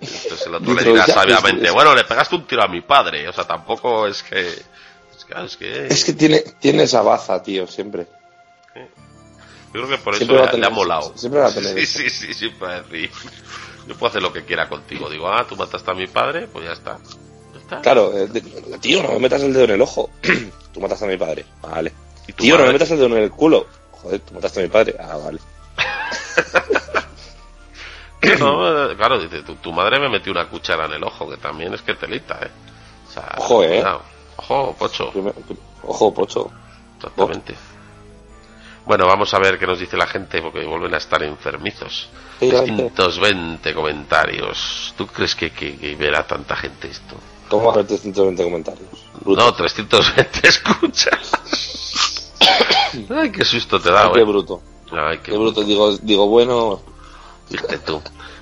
[0.00, 3.32] Entonces el otro le dirá sabiamente, bueno, le pegaste un tiro a mi padre, o
[3.32, 4.40] sea, tampoco es que...
[4.48, 8.06] Es que, es que, Es que tiene, tiene esa baza, tío, siempre.
[8.74, 11.12] yo creo que por eso siempre va a le, le ha tener- molado.
[11.16, 11.98] siempre va a tener Sí, eso.
[12.00, 12.52] sí, sí, sí,
[12.90, 13.10] decir,
[13.86, 15.08] yo puedo hacer lo que quiera contigo.
[15.10, 16.98] Digo, ah, tú mataste a mi padre, pues ya está.
[17.52, 17.80] Ya está.
[17.80, 18.28] Claro, eh,
[18.80, 20.10] tío, no me metas el dedo en el ojo.
[20.72, 21.44] tú mataste a mi padre.
[21.60, 21.92] Vale.
[22.26, 23.66] ¿Y Tío, no me metas el dedo en el culo.
[23.90, 24.96] Joder, tú mataste a mi padre.
[24.98, 25.38] Ah, vale.
[28.38, 31.74] No, claro, dice, tu, tu madre me metió una cuchara en el ojo, que también
[31.74, 32.50] es que telita, ¿eh?
[33.08, 33.68] O sea, Ojo, ¿eh?
[33.68, 34.02] cuidado.
[34.36, 35.12] Ojo, pocho.
[35.82, 36.50] Ojo, pocho.
[36.96, 37.54] Exactamente.
[38.86, 42.08] Bueno, vamos a ver qué nos dice la gente, porque vuelven a estar enfermizos.
[42.42, 42.90] Sí, la gente.
[42.94, 44.94] 320 comentarios.
[44.96, 47.16] ¿Tú crees que, que- que verá tanta gente esto?
[47.48, 48.88] ¿Cómo haber 320 comentarios?
[49.20, 49.40] Bruto.
[49.44, 51.32] No, 320 escuchas.
[53.10, 54.24] Ay, qué susto te da, Ay, qué güey.
[54.24, 54.62] bruto.
[54.92, 55.62] Ay, qué Qué bruto.
[55.62, 56.80] Digo, digo, bueno,
[57.50, 58.00] Viste tú.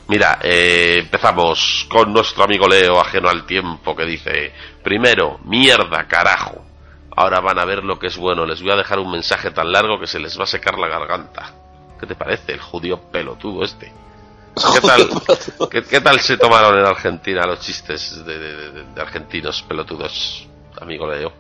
[0.08, 6.64] Mira, eh, empezamos con nuestro amigo Leo, ajeno al tiempo, que dice, primero, mierda, carajo.
[7.16, 8.46] Ahora van a ver lo que es bueno.
[8.46, 10.88] Les voy a dejar un mensaje tan largo que se les va a secar la
[10.88, 11.54] garganta.
[12.00, 13.92] ¿Qué te parece el judío pelotudo este?
[14.74, 15.08] ¿Qué tal,
[15.70, 20.48] qué, qué tal se tomaron en Argentina los chistes de, de- de- de argentinos pelotudos,
[20.80, 21.32] amigo Leo?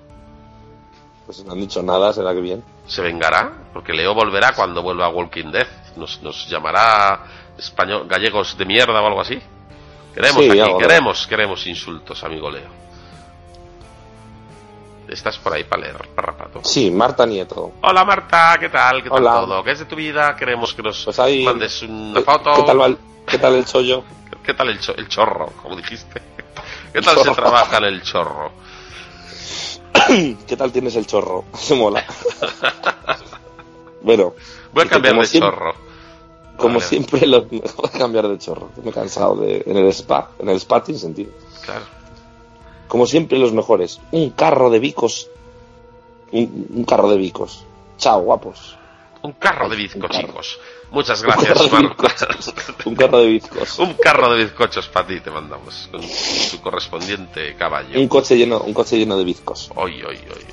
[1.26, 2.62] Pues no han dicho nada, será que bien.
[2.86, 3.52] ¿Se vengará?
[3.72, 5.66] Porque Leo volverá cuando vuelva a Walking Dead.
[5.96, 7.24] Nos, nos llamará
[7.58, 9.40] español, gallegos de mierda o algo así.
[10.14, 12.68] Queremos Sí, aquí, queremos, queremos insultos, amigo Leo.
[15.08, 16.60] Estás por ahí para leer, parrapato.
[16.62, 17.72] Sí, Marta Nieto.
[17.82, 19.02] Hola Marta, ¿qué tal?
[19.02, 19.32] ¿Qué tal Hola.
[19.40, 19.64] todo?
[19.64, 20.36] ¿Qué es de tu vida?
[20.36, 22.54] Queremos que nos Pues ahí- mandes una ¿Qué, foto.
[22.54, 24.04] qué tal el, qué tal el chollo?
[24.44, 26.22] ¿Qué tal el, cho- el chorro, como dijiste?
[26.92, 28.52] ¿Qué tal se trabaja en el chorro?
[30.46, 31.44] ¿Qué tal tienes el chorro?
[31.54, 32.04] Se mola.
[34.02, 34.34] bueno,
[34.72, 35.74] Voy a cambiar de siempre- chorro.
[36.56, 37.62] Como Vale, siempre, lo, voy
[37.94, 38.68] a cambiar de chorro.
[38.84, 41.32] Me he cansado de, en el spa, en el spa sin sentido.
[41.64, 41.86] Claro.
[42.90, 44.00] Como siempre, los mejores.
[44.10, 45.28] Un carro de bicos.
[46.32, 47.64] Un, un carro de bicos.
[47.98, 48.76] Chao, guapos.
[49.22, 50.26] Un carro de Un bizco, carro.
[50.26, 50.58] chicos.
[50.90, 51.60] Muchas gracias.
[52.84, 53.78] Un carro de bizcos.
[53.78, 57.96] Un carro de bizcochos para ti te mandamos, con su correspondiente caballo.
[58.00, 59.70] Un coche lleno, un coche lleno de bizcos.
[59.76, 60.44] Oy, oy, oy, oy.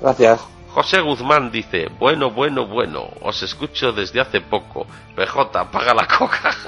[0.00, 0.40] Gracias.
[0.70, 4.86] José Guzmán dice, bueno, bueno, bueno, os escucho desde hace poco.
[5.16, 6.54] PJ, paga la coca.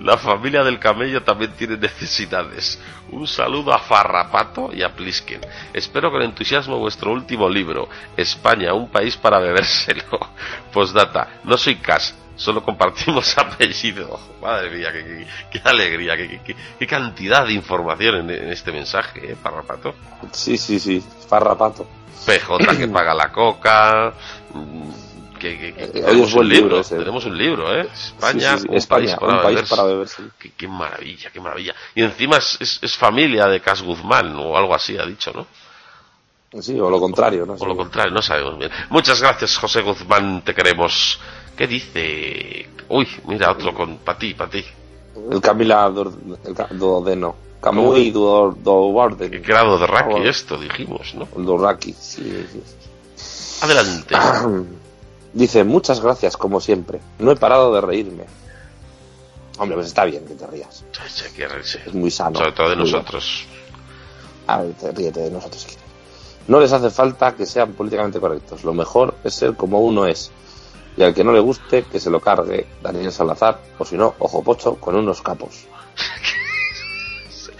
[0.00, 2.80] La familia del camello también tiene necesidades.
[3.10, 5.40] Un saludo a Farrapato y a Plisken.
[5.74, 10.04] Espero con entusiasmo vuestro último libro, España, un país para bebérselo.
[10.72, 14.18] Postdata, no soy Cas, solo compartimos apellido.
[14.40, 19.94] Madre mía, qué, qué- alegría, qué cantidad de información en, en este mensaje, ¿eh, Farrapato?
[20.32, 21.04] Sí, sí, sí.
[21.28, 21.86] Farrapato.
[22.26, 24.12] PJ que paga la coca.
[24.54, 24.90] mm,
[25.38, 27.88] Que, que- que- Eh, tenemos un libro, tenemos un libro, ¿eh?
[27.92, 28.68] España, Sí, sí, sí.
[28.70, 30.22] un España, país para un país para beberse.
[30.36, 31.74] Qué, qué maravilla, qué maravilla.
[31.94, 35.46] Y encima es, es- es familia de Cas Guzmán o algo así, ha dicho, ¿no?
[36.60, 37.52] Sí, o lo contrario, ¿no?
[37.54, 38.70] O lo contrario, no sabemos bien.
[38.90, 41.20] Muchas gracias, José Guzmán, te queremos.
[41.56, 42.68] ¿Qué dice?
[42.88, 44.64] Uy, mira, otro con para ti, para ti.
[45.30, 46.16] El Camila Dor-
[47.60, 51.26] Camuy do, do ¿Qué grado de Raki Ah, esto, dijimos, ¿no?
[51.36, 52.62] Dorraki, sí, sí.
[53.62, 54.14] Adelante.
[55.32, 57.00] Dice, muchas gracias, como siempre.
[57.18, 58.24] No he parado de reírme.
[59.58, 60.84] Hombre, pues está bien que te rías.
[61.08, 61.80] Sí, hay que reírse.
[61.84, 62.38] Es muy sano.
[62.38, 63.44] Sobre todo de nosotros.
[64.46, 65.66] A ver, te- ríete de nosotros.
[66.46, 68.64] No les hace falta que sean políticamente correctos.
[68.64, 70.30] Lo mejor es ser como uno es.
[70.96, 73.60] Y al que no le guste, que se lo cargue Daniel Salazar.
[73.78, 75.66] O si no, ojo pocho, con unos capos.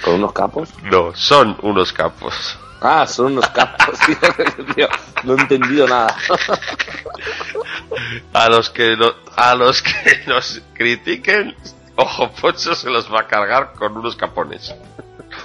[0.09, 0.71] ¿Con unos capos?
[0.85, 2.59] No, son unos capos.
[2.81, 3.99] Ah, son unos capos.
[4.75, 4.89] Tío,
[5.25, 6.17] no he entendido nada.
[8.33, 11.55] A los que no- a los que nos critiquen,
[11.97, 14.73] Ojo Pocho se los va a cargar con unos capones.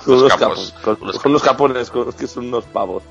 [0.06, 0.82] Con Unos unos capos, capos.
[0.84, 3.04] Con, unos con unos capones, con los que son unos pavos.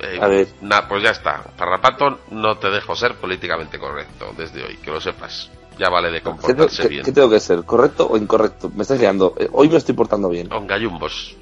[0.00, 0.48] Eh, A ver.
[0.60, 1.42] na- pues ya está.
[1.56, 5.48] Parrapato, no te dejo ser políticamente correcto desde hoy, que lo sepas.
[5.82, 7.04] Ya vale de ¿Qué, te- comportarse qué- bien.
[7.04, 7.64] qué tengo que ser?
[7.64, 8.70] ¿Correcto o incorrecto?
[8.72, 9.34] Me estás liando.
[9.36, 10.48] Eh, Hoy me estoy portando bien.
[10.48, 11.34] Con gallumbos.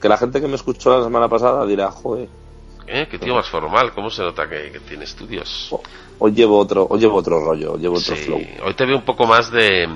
[0.00, 2.28] Que la gente que me escuchó la semana pasada dirá, joder,
[2.86, 3.06] ¿Eh?
[3.10, 3.92] Qué tío más formal.
[3.92, 5.68] ¿Cómo se nota que, que tiene estudios?
[5.70, 5.80] ho-
[6.18, 8.40] hoy llevo otro, hoy llevo otro rollo, llevo otro Sí, flow.
[8.64, 9.88] hoy te veo un poco más de,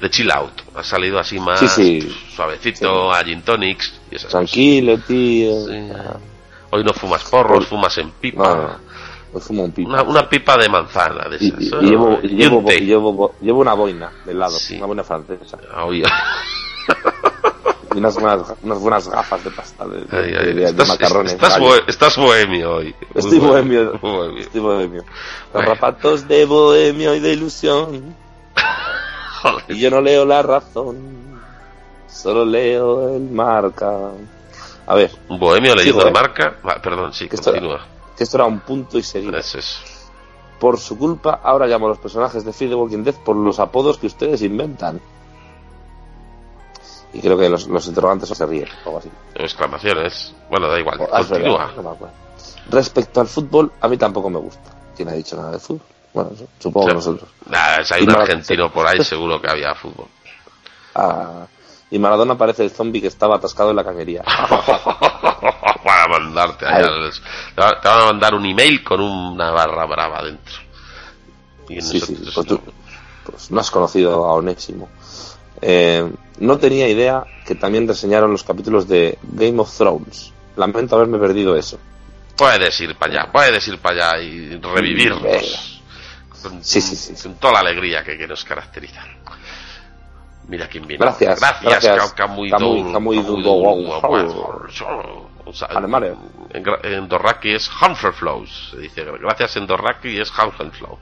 [0.00, 0.52] de chill out.
[0.74, 2.16] Ha salido así más Sí, sí.
[2.34, 5.50] suavecito, a gin tonics y esas Tranquilo, tío.
[5.52, 5.90] cosas.
[5.96, 6.16] Ah,
[6.70, 8.54] Hoy no fumas porros, Por- fumas en pipa.
[8.54, 8.93] no,
[9.34, 9.90] hoy fumo un pipa.
[9.90, 11.60] Una, una pipa de manzana de esas.
[11.60, 14.76] y- llevo, llevo, un llevo, llevo una boina de lado, Sí.
[14.76, 15.58] una boina francesa.
[15.74, 16.04] Ah, oye.
[17.94, 20.88] Y unas buenas, unas buenas gafas de pasta de, de- Ay, ay, de- de estás,
[20.88, 21.32] macarrones.
[21.86, 22.94] estás, bohemio hoy.
[23.14, 23.92] Estoy bohemio.
[24.36, 25.02] Estoy bohemio.
[25.04, 25.68] Los Bueno.
[25.74, 28.16] rapatos de bohemio y de ilusión.
[29.42, 29.64] Joder.
[29.68, 31.38] Y yo no leo la razón.
[32.08, 33.92] Solo leo el marca.
[34.88, 36.10] A ver, bohemio leyendo ¿eh?
[36.10, 36.56] marca.
[36.64, 37.80] Ah, perdón, sí, Que esto- continúa.
[38.16, 39.36] Que esto era un punto y seguido.
[39.36, 39.82] Es.
[40.58, 43.58] Por su culpa, ahora llamo a los personajes de Fear the Walking Dead por los
[43.58, 45.00] apodos que ustedes inventan.
[47.12, 49.10] Y creo que los, los interrogantes se ríen, o algo así.
[49.34, 50.34] Exclamaciones.
[50.50, 50.98] Bueno, da igual.
[51.12, 51.72] Ah, verdad, Continúa.
[51.76, 51.96] no.
[52.70, 54.70] Respecto al fútbol, a mí tampoco me gusta.
[54.96, 55.86] ¿Quién ha dicho nada de fútbol?
[56.12, 57.28] Bueno, supongo que nosotros.
[57.46, 60.06] Nah, si hay Y un argentino por ahí, seguro que había fútbol.
[60.94, 61.46] Ah,
[61.90, 64.24] y Maradona parece el zombie que estaba atascado en la cañería.
[66.06, 66.86] Para mandarte A allá.
[66.90, 67.22] los-
[67.54, 70.54] Te va- te van a mandar un email con una barra brava dentro.
[71.68, 72.44] Y Sí, sí, pues no.
[72.44, 72.60] tú
[73.24, 74.88] pues no has conocido a Onésimo.
[75.62, 76.06] Eh,
[76.40, 80.32] no tenía idea que también reseñaron los capítulos de Game of Thrones.
[80.56, 81.78] Lamento haberme perdido eso.
[82.36, 85.80] Puedes ir para allá, puedes ir para allá y revivirlos.
[86.42, 87.14] Con, Sí, sí, sí.
[87.22, 89.02] con toda la alegría que, que nos caracteriza.
[90.48, 91.02] Mira quién viene.
[91.02, 92.12] Gracias, Gracias, gracias.
[92.12, 94.26] Camuy Camuy, Camuy Camuy
[95.46, 96.14] O sea, Vale, vale.
[96.50, 98.70] En, en Dorraki es Flows.
[98.70, 100.98] Se dice gracias en Dorraki es Flow.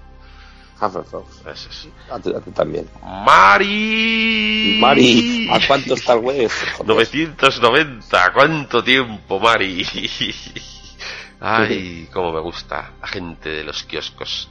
[0.82, 1.46] Hufflepuff.
[1.46, 1.88] Ese es.
[2.10, 2.88] A ti, a ti también.
[3.02, 4.78] Mari.
[4.80, 6.50] Mari, ¿a cuánto está el web?
[6.76, 6.86] Joder.
[6.86, 9.86] 990, ¿cuánto tiempo, Mari?
[11.40, 14.48] Ay, cómo me gusta la gente de los kioscos.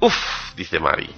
[0.00, 1.10] Uf, dice Mari.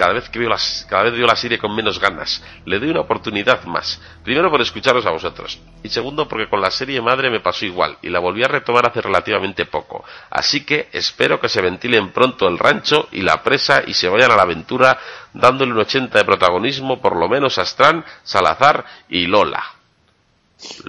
[0.00, 2.42] Cada vez que veo las, cada vez veo la serie con menos ganas.
[2.64, 4.00] Le doy una oportunidad más.
[4.24, 5.60] Primero por escucharos a vosotros.
[5.82, 8.88] Y segundo porque con la serie madre me pasó igual y la volví a retomar
[8.88, 10.02] hace relativamente poco.
[10.30, 14.30] Así que espero que se ventilen pronto el rancho y la presa y se vayan
[14.30, 14.98] a la aventura
[15.34, 19.62] dándole un 80 de protagonismo por lo menos a Strand, Salazar y Lola.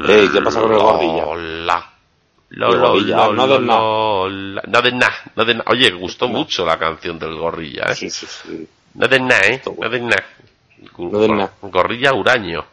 [0.08, 1.26] ¿qué pasa con el gordilla?
[1.26, 1.92] Lola.
[2.52, 3.76] Lola, no de na.
[3.76, 4.62] Lola.
[4.68, 5.64] No de na, no de na.
[5.68, 7.96] Oye, gustó mucho la canción del gorrilla, ¿eh?
[7.96, 8.68] Sí, sí, sí.
[8.94, 9.62] No de nada, ¿eh?
[9.66, 10.26] No de nada.
[10.98, 11.54] No de nada.
[11.62, 12.66] Gorrilla huraño.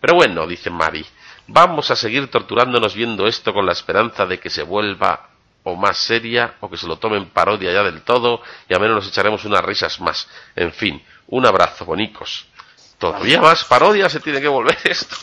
[0.00, 1.04] Pero bueno, dice Mari,
[1.46, 5.28] vamos a seguir torturándonos viendo esto con la esperanza de que se vuelva
[5.64, 8.96] o más seria o que se lo tomen parodia ya del todo y a menos
[8.96, 10.28] nos echaremos unas risas más.
[10.56, 12.46] En fin, un abrazo, bonicos.
[12.98, 15.16] Todavía más parodia se tiene que volver esto.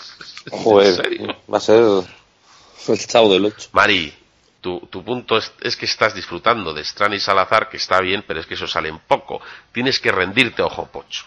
[0.50, 1.36] ¿En Joder, serio?
[1.52, 1.82] va a ser
[2.88, 3.68] el chavo del 8.
[3.72, 4.12] Mari,
[4.64, 8.24] tu, tu punto es, es que estás disfrutando de Strani y Salazar, que está bien,
[8.26, 9.42] pero es que eso sale en poco.
[9.72, 11.24] Tienes que rendirte, ojo pocho.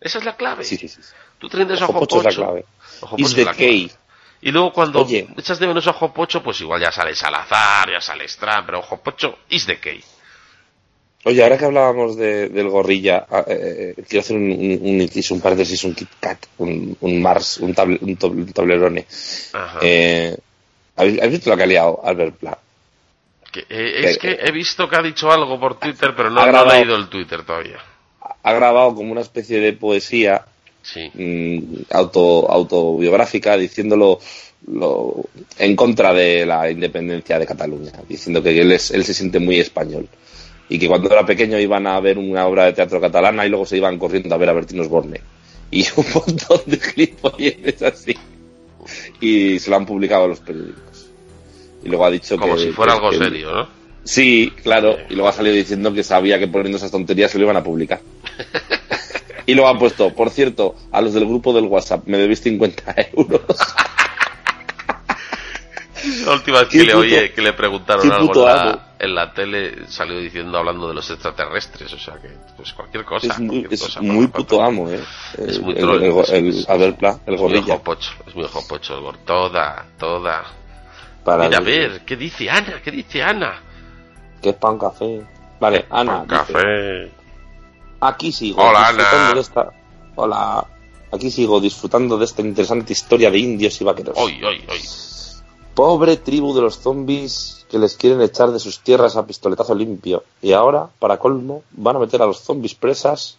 [0.00, 0.64] Esa es la clave.
[0.64, 1.00] Sí, sí, sí.
[1.38, 2.42] Tú te rindes, Ojo ojo, pocho es la pocho.
[2.42, 2.64] clave.
[3.02, 3.56] Ojo pocho es la clave.
[3.56, 3.92] key.
[4.40, 5.28] Y luego cuando Oye.
[5.38, 8.96] echas de menos ojo pocho, pues igual ya sale Salazar, ya sale Stran, pero ojo
[9.00, 10.02] pocho is the key.
[11.24, 15.08] Oye, ahora que hablábamos de- del gorrilla, ah, eh, eh, quiero hacer un, un, un
[15.30, 18.16] un paréntesis, un Kit Kat, un, un Mars, un, table- un,
[18.52, 19.06] tablerone.
[19.52, 19.78] Ajá.
[19.82, 20.36] Eh,
[20.96, 22.58] ¿habéis, habéis visto lo que ha liado Albert Pla?
[23.52, 26.44] Que, eh, es que he visto que ha dicho algo por Twitter, pero no, Ha
[26.44, 26.74] no he grabado.
[26.80, 27.78] leído el Twitter todavía.
[28.42, 30.44] Ha grabado como una especie de poesía
[30.82, 31.10] Sí.
[31.14, 34.18] mm, auto, autobiográfica diciéndolo
[34.66, 35.24] lo-
[35.58, 39.60] en contra de la independencia de Cataluña, diciendo que él, es, él se siente muy
[39.60, 40.08] español
[40.68, 43.66] y que cuando era pequeño iban a ver una obra de teatro catalana y luego
[43.66, 45.20] se iban corriendo a ver a Bertín Osborne
[45.70, 48.16] y un montón de gilipolleces así
[49.20, 51.01] y se lo han publicado los periódicos
[51.84, 53.68] y luego ha dicho Como que si fuera que- algo que- serio, ¿no?
[54.04, 54.96] Sí, claro.
[55.08, 57.62] Y luego ha salido diciendo que sabía que poniendo esas tonterías se lo iban a
[57.62, 58.00] publicar.
[59.46, 62.94] y luego ha puesto, por cierto, a los del grupo del WhatsApp, me debéis 50
[63.16, 63.42] euros.
[66.26, 68.80] La última vez que le puto- oye, que le preguntaron algo en la, amo.
[68.98, 73.28] en la tele, salió diciendo, hablando de los extraterrestres, o sea que, pues cualquier cosa.
[73.28, 75.00] es muy, es cosa, puto amo, ¿eh?
[75.38, 77.82] Es El- muy el, troll, el, es- el- es- Albert Pla, el Es muy ojo
[77.84, 79.18] pocho, es muy ojo pocho el.
[79.24, 80.42] Toda, toda.
[81.24, 82.80] Para Mira, a ver, ¿qué dice Ana?
[82.82, 83.62] ¿Qué dice Ana?
[84.40, 85.22] Que es pan café.
[85.60, 86.24] Vale, Ana.
[86.24, 87.12] Dice, café.
[88.00, 89.34] Aquí sigo Hola, Ana.
[89.34, 89.70] de esta.
[90.16, 90.66] Hola.
[91.12, 94.16] Aquí sigo disfrutando de esta interesante historia de indios y vaqueros.
[94.18, 94.80] Hoy, hoy, hoy.
[95.74, 100.24] Pobre tribu de los zombies que les quieren echar de sus tierras a pistoletazo limpio.
[100.42, 103.38] Y ahora, para colmo, van a meter a los zombies presas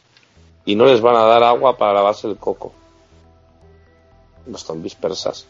[0.65, 2.73] y no les van a dar agua para lavarse el coco.
[4.47, 5.45] Los zombies persas.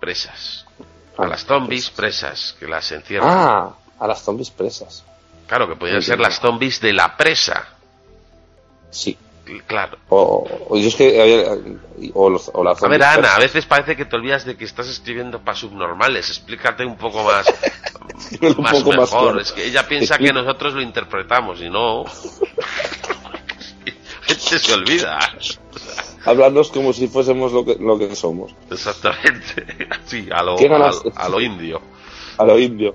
[0.00, 0.66] Presas.
[1.16, 3.28] A las zombies presas, que las encierran.
[3.30, 5.04] Ah, a las zombies presas.
[5.46, 7.68] Claro, que podrían Muy ser las zombies de la presa.
[8.90, 9.16] Sí.
[9.66, 9.98] Claro.
[10.08, 11.52] O, o yo es que había-
[12.14, 14.64] o, los, o las A ver, Ana, a veces parece que te olvidas de que
[14.64, 16.30] estás escribiendo para subnormales.
[16.30, 17.46] Explícate un poco más,
[18.40, 19.22] Un más poco más mejor.
[19.24, 19.40] claro.
[19.40, 22.04] Es que ella piensa que nosotros lo interpretamos y no.
[24.22, 25.18] Gente se olvida.
[26.24, 28.54] Hablarnos como si fuésemos lo que, lo que somos.
[28.70, 29.66] Exactamente.
[30.06, 31.80] Sí, a lo, a, a lo indio.
[32.38, 32.94] A lo indio.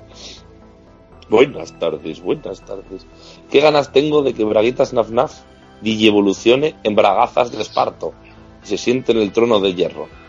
[1.30, 3.06] Buenas tardes, buenas tardes.
[3.52, 5.34] ¿Qué ganas tengo de que Braguitas Naf Naf
[5.84, 8.14] evolucione en Bragazas de Esparto
[8.64, 10.08] y se siente en el trono de hierro?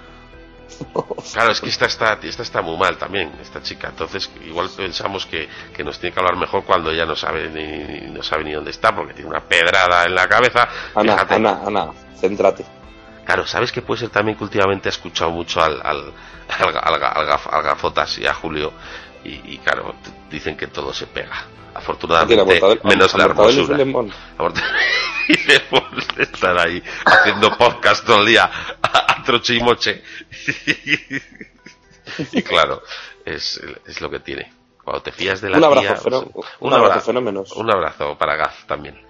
[1.33, 3.89] Claro, es que esta está, esta está muy mal también, esta chica.
[3.89, 5.47] Entonces, igual pensamos que,
[5.77, 7.65] que nos tiene que hablar mejor cuando ella no sabe ni,
[8.07, 10.69] ni- no sabe ni dónde está, porque tiene una pedrada en la cabeza.
[10.95, 11.35] Ana, Fíjate.
[11.35, 12.65] Ana, Ana, céntrate.
[13.33, 16.13] Claro, ¿sabes que puede ser también que últimamente ha escuchado mucho al, al,
[16.49, 18.73] al, al- al gaf- al gafotas y a Julio?
[19.25, 19.95] Y, y claro,
[20.31, 21.47] dicen que todo se pega.
[21.75, 22.35] Afortunadamente,
[22.85, 23.25] la menos la
[23.61, 23.77] hermosura.
[25.29, 25.63] Y de
[26.25, 28.51] estar ahí haciendo podcast todo el día
[28.83, 30.03] a, a troche y moche.
[32.33, 32.83] y claro,
[33.25, 34.53] es, es lo que tiene.
[34.83, 37.53] Cuando te fías de la Un abrazo, tía, pues, un abrazo, abra- fenómenos.
[37.53, 39.01] Un abrazo para Gaz también.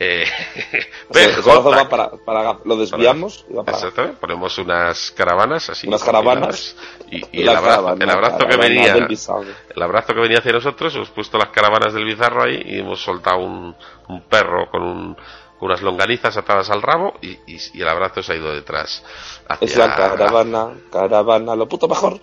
[0.00, 0.24] Eh,
[1.42, 5.86] corazón va para, para- lo desviamos y va para Exacto, ponemos unas caravanas así.
[5.86, 6.76] Unas caravanas.
[7.10, 8.96] Y, y el abrazo, caravana, el abrazo que venía.
[9.76, 13.02] El abrazo que venía hacia nosotros, hemos puesto las caravanas del bizarro ahí y hemos
[13.02, 13.74] soltado un,
[14.08, 18.22] un perro con, un, con unas longanizas atadas al rabo y, y- y el abrazo
[18.22, 19.02] se ha ido detrás.
[19.48, 22.18] Hacia Es la caravana, caravana, lo puto mejor.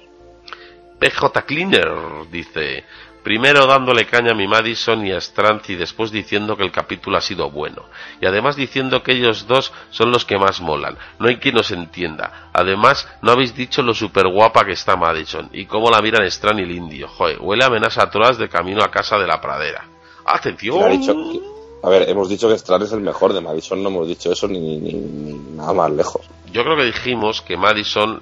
[0.99, 1.89] PJ Cleaner
[2.30, 2.84] dice,
[3.24, 7.17] primero dándole caña a mi Madison y a Strand y después diciendo que el capítulo
[7.17, 7.84] ha sido bueno.
[8.19, 10.97] Y además diciendo que ellos dos son los que más molan.
[11.19, 12.49] No hay quien os entienda.
[12.53, 16.59] Además, no habéis dicho lo super guapa que está Madison y cómo la miran Strand
[16.59, 17.07] y el indio.
[17.07, 19.86] Joder, huele a amenaza a de camino a casa de la pradera.
[20.26, 20.78] ¡Atención!
[20.78, 21.51] ¿Quién ha dicho que-
[21.84, 24.47] a ver, hemos dicho que Strand es el mejor de Madison, no hemos dicho eso
[24.47, 26.22] ni, ni- ni nada más lejos.
[26.51, 28.22] Yo creo que dijimos que Madison,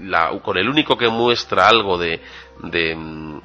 [0.00, 2.22] la- con el único que muestra algo de,
[2.62, 3.40] de, mm,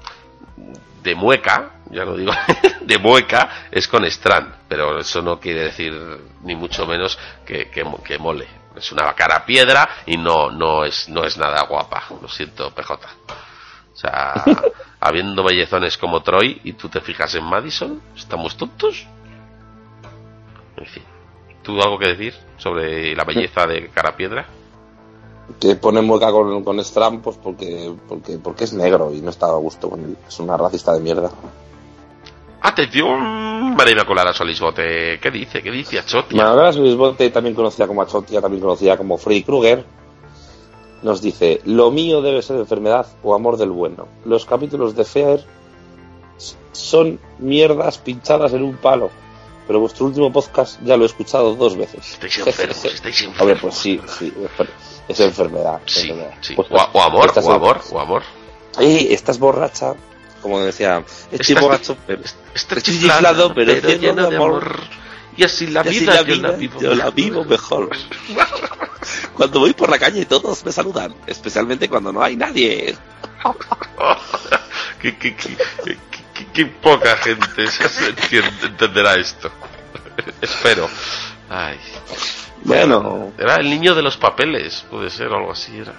[1.05, 2.33] de mueca, ya lo digo,
[2.81, 5.93] de mueca, es con Strand, pero eso no quiere decir
[6.41, 8.47] ni mucho menos que, que, mo- que mole.
[8.75, 12.93] Es una cara piedra y no, no, es, no es nada guapa, lo siento, PJ.
[12.93, 14.33] O sea,
[14.99, 19.07] habiendo bellezones como Troy y tú te fijas en Madison, ¿estamos tontos?
[20.75, 21.03] En fin.
[21.63, 24.45] ¿Tú algo que decir sobre la belleza de cara piedra?
[25.59, 29.47] Que pone mueca con, con Strand pues porque, porque, porque es negro y no está
[29.47, 30.17] a gusto con él.
[30.27, 31.31] Es una racista de mierda.
[32.61, 35.19] Atención, María Inmaculada Solisbote.
[35.19, 35.61] ¿Qué dice?
[35.61, 36.43] ¿Qué dice Achotia?
[36.43, 39.85] Manuela Lisbote, también conocida como Achotia, también conocida como Freddy Krueger,
[41.03, 44.07] nos dice, lo mío debe ser enfermedad o amor del bueno.
[44.25, 45.39] Los capítulos de Fear
[46.71, 49.11] son mierdas pinchadas en un palo,
[49.67, 52.13] pero vuestro último podcast ya lo he escuchado dos veces.
[52.13, 53.41] Estáis enfermos, estáis enfermos.
[53.41, 54.33] Hombre, pues sí, sí,
[55.07, 55.79] es enfermedad.
[55.85, 56.37] Sí, enfermedad.
[56.41, 56.55] sí.
[56.55, 58.23] Pues, O, o amor, o amor, o amor.
[58.79, 59.93] Ey, estás borracha,
[60.41, 62.21] como decía, estoy Estás- borracho, pero
[62.53, 64.79] Estoy chiflado, pero lleno de amor.
[65.37, 66.79] Y así la Y así vida, la yo la vida, vivo.
[66.81, 67.89] yo la vivo mejor.
[69.35, 72.95] Cuando voy por la calle todos me saludan, especialmente cuando no hay nadie.
[75.01, 75.97] qué, qué- qué-
[76.53, 79.51] qué- poca gente se entenderá esto.
[80.41, 80.89] Espero.
[81.49, 81.77] Ay.
[82.65, 85.93] Bueno, Era el niño de los papeles, puede ser, o algo así era.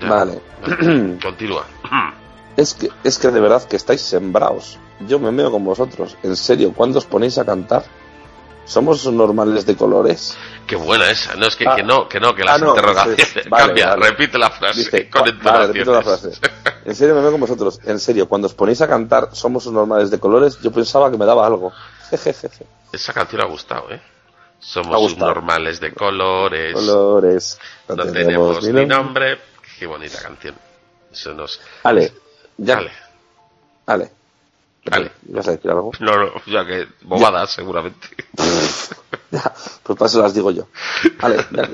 [0.00, 0.08] Ya.
[0.08, 0.40] Vale.
[0.66, 1.64] Vale, Continúa.
[2.56, 4.78] es que, es que de verdad que estáis sembrados.
[5.00, 6.16] Yo me meo con vosotros.
[6.22, 7.84] En serio, ¿cuándo os ponéis a cantar?
[8.64, 10.38] ¿Somos normales de colores?
[10.68, 11.34] Qué buena esa.
[11.34, 11.74] No, es que, Ah.
[11.74, 13.28] que no, que no, que las Ah, no, interrogaciones.
[13.28, 13.40] sí.
[13.50, 14.08] Vale, Cambia, vale.
[14.10, 16.30] repite la frase Dice, con "Cu- vale, repito la frase.
[16.84, 17.80] En serio, me meo con vosotros.
[17.84, 21.26] En serio, cuando os ponéis a cantar Somos normales de colores, yo pensaba que me
[21.26, 21.72] daba algo.
[22.10, 22.48] Jejeje.
[22.92, 24.00] Esa canción ha gustado, ¿eh?
[24.62, 25.34] Somos gustado.
[25.34, 26.72] normales de colores.
[26.72, 27.58] Colores.
[27.88, 29.38] No tenemos ni nombre.
[29.78, 30.54] Qué bonita canción.
[31.10, 31.60] Eso nos.
[31.82, 32.12] Ale,
[32.56, 32.76] ya.
[32.76, 32.92] Vale.
[33.86, 34.10] Ale.
[34.90, 35.12] Ale.
[35.22, 35.90] ¿Vas a decir algo?
[35.98, 38.08] No, no, ya que bobadas, seguramente.
[39.32, 39.50] Ya,
[39.82, 40.68] pues para eso las digo yo.
[41.18, 41.66] Vale, ya.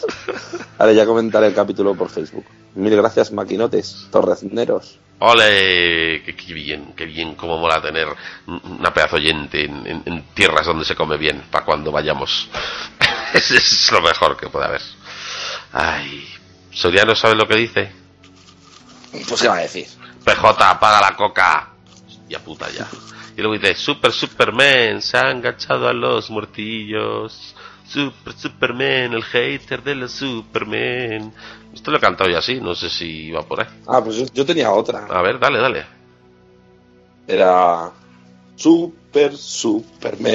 [0.78, 2.44] Vale, ya comentaré el capítulo por Facebook.
[2.76, 5.00] Mil gracias, maquinotes, torrezneros.
[5.18, 8.06] Ole, qué, qué bien, qué bien, cómo mola tener
[8.46, 12.48] una pedazo oyente en, en- en tierras donde se come bien, para cuando vayamos.
[13.32, 14.82] es, es lo mejor que puede haber.
[15.72, 16.28] Ay,
[16.70, 17.92] Soriano sabe lo que dice.
[19.26, 19.86] Pues, ¿qué va a decir?
[20.24, 21.70] PJ, apaga la coca.
[22.28, 22.86] Ya puta ya.
[23.36, 27.54] Y luego dice, Super Superman se ha enganchado a los muertillos.
[27.88, 31.32] Super Superman, el hater de los Superman.
[31.72, 33.66] Esto lo he cantado yo así, no sé si va por ahí.
[33.86, 35.06] Ah, pues yo, yo tenía otra.
[35.06, 35.84] A ver, dale, dale.
[37.26, 37.92] Era.
[38.56, 40.26] Super Superman.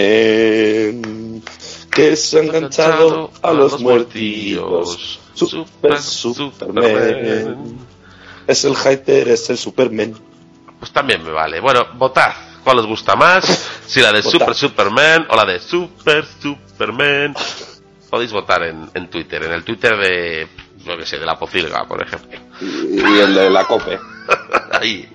[1.90, 5.20] Que se ha enganchado a los muertillos.
[5.34, 7.86] Super Superman.
[8.48, 10.14] Es el hater, es el Superman.
[10.80, 11.60] Pues también me vale.
[11.60, 12.34] Bueno, votad.
[12.64, 13.46] ¿Cuál os gusta más?
[13.86, 14.22] Si la de.
[14.24, 17.34] Super Superman o la de Super Superman.
[18.10, 20.48] Podéis votar en, en Twitter, en el Twitter de,
[20.86, 22.40] yo que sé, de la Pocilga, por ejemplo.
[22.60, 23.98] Y, y el de la cope.
[24.72, 25.08] Ahí.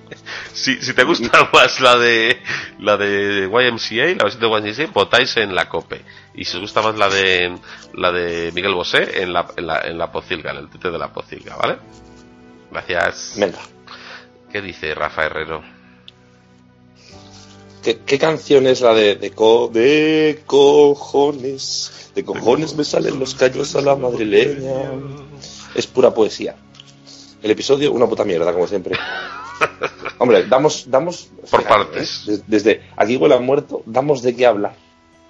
[0.51, 2.41] Si, si te gusta más la de
[2.79, 6.03] la de YMCA, la versión de YMCA, votáis en la COPE.
[6.33, 7.55] Y si os gusta más la de
[7.93, 10.97] la de Miguel Bosé, en la, en la, en la Pocilga, en el Twitter de
[10.97, 11.77] la Pocilga, ¿vale?
[12.71, 13.35] Gracias.
[13.37, 13.59] Venga.
[14.51, 15.76] ¿Qué dice Rafa Herrero?
[17.87, 22.11] ¿Qué, qué canción es la de, de, co- de cojones?
[22.13, 24.91] De cojones me salen los callos a la madrileña.
[25.73, 26.57] Es pura poesía.
[27.41, 28.97] El episodio, una puta mierda, como siempre.
[30.17, 31.29] Hombre, damos, damos.
[31.49, 32.23] Por fíjate, partes.
[32.27, 32.31] ¿eh?
[32.31, 34.75] Des- Desde aquí huele a muerto, damos de qué hablar.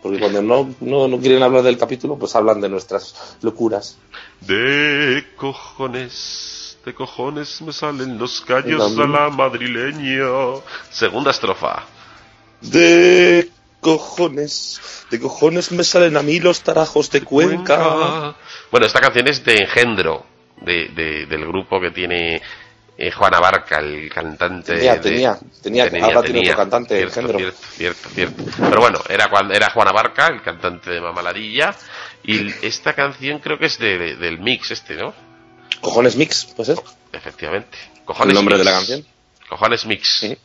[0.02, 4.00] Porque cuando no, no, no quieren hablar del capítulo, pues hablan de nuestras locuras.
[4.42, 10.26] De cojones, de cojones me salen los callos a la madrileña.
[10.90, 11.86] Segunda estrofa.
[12.62, 13.50] De
[13.82, 14.80] cojones,
[15.12, 18.36] de cojones me salen a mí los tarajos de Cuenca.
[18.72, 20.26] Bueno, esta canción es de Engendro,
[20.62, 22.42] de, de- del grupo que tiene
[22.98, 24.74] eh, Juana Barca, el cantante.
[24.76, 27.40] Tenía, de- tenía, tenía, ahora tiene otro cantante, cierto, Engendro.
[27.40, 28.44] Cierto, cierto, cierto.
[28.70, 31.76] Pero bueno, era cuando era Juana Barca, el cantante de Mamaladilla,
[32.24, 35.14] y esta canción creo que es de- de- del mix este, ¿no?
[35.80, 36.80] Cojones mix, pues es.
[37.14, 37.78] Efectivamente.
[38.04, 39.06] Cojones el nombre de la canción.
[39.48, 40.18] Cojones Mix.
[40.20, 40.38] Sí.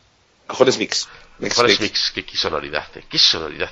[0.46, 1.08] Cojones Mix.
[1.50, 1.92] Cojones mix.
[1.92, 2.10] Mix.
[2.12, 3.70] Qué, qué sonoridad, eh, qué sonoridad.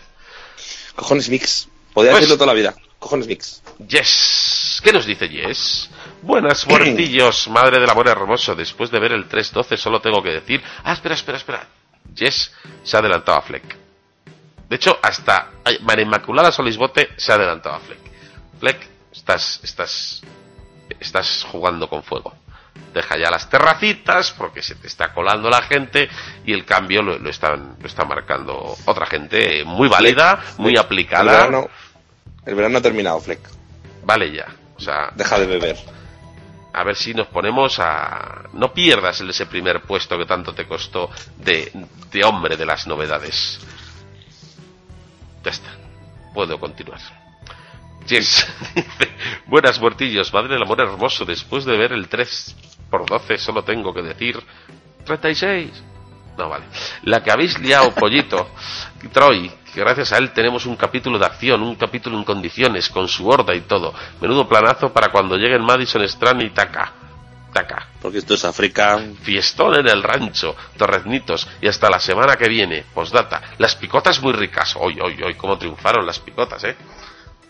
[0.97, 1.69] Cojones Mix.
[1.95, 2.75] Podría Pues- decirlo toda la vida.
[2.99, 3.63] Cojones Mix.
[3.89, 4.81] Yes.
[4.85, 5.89] ¿Qué nos dice Yes?
[6.23, 8.55] Buenas muertillos, madre del amor hermoso.
[8.55, 10.63] Después de ver el 3.12 solo tengo que decir...
[10.85, 11.69] Ah, espera, espera, espera.
[12.15, 12.53] Yes
[12.83, 13.77] se ha adelantado a Fleck.
[14.69, 15.51] De hecho, hasta
[15.83, 17.99] María Inmaculada Solisbote se ha adelantado a Fleck.
[18.59, 20.21] Fleck, estás, estás,
[21.01, 22.35] estás jugando con fuego.
[22.93, 26.09] Deja ya las terracitas porque se te está colando la gente
[26.45, 30.79] y el cambio lo, lo están, lo está marcando otra gente muy válida, muy El
[30.81, 31.33] aplicada.
[31.33, 31.69] verano,
[32.47, 33.41] el verano ha terminado, Fleck.
[34.05, 34.47] Vale ya.
[34.77, 35.77] O sea, Deja de beber.
[36.73, 38.45] a ver si nos ponemos a...
[38.55, 41.71] No pierdas el ese primer puesto que tanto te costó de,
[42.11, 43.61] de hombre de las novedades.
[45.45, 45.71] Ya está.
[46.35, 47.01] Puedo continuar.
[48.11, 48.45] Dice,
[49.47, 51.25] Buenas muertillos, madre del amor hermoso.
[51.25, 52.57] Después de ver el 3
[52.91, 54.43] por 12 solo tengo que decir
[55.05, 55.71] 36.
[56.37, 56.65] No, vale.
[57.03, 58.51] La que habéis liado, pollito.
[59.13, 63.07] Troy, que gracias a él tenemos un capítulo de acción, un capítulo en condiciones, con
[63.07, 63.95] su horda y todo.
[64.21, 66.93] Menudo planazo para cuando lleguen Madison Strand y Taka.
[67.53, 67.89] Taka.
[68.01, 69.01] Porque esto es África.
[69.23, 73.43] Fiestón en el rancho, torreznitos y hasta la semana que viene, postdata.
[73.59, 74.75] Las picotas muy ricas.
[74.77, 76.77] Hoy, hoy, hoy, cómo triunfaron las picotas, ¿eh?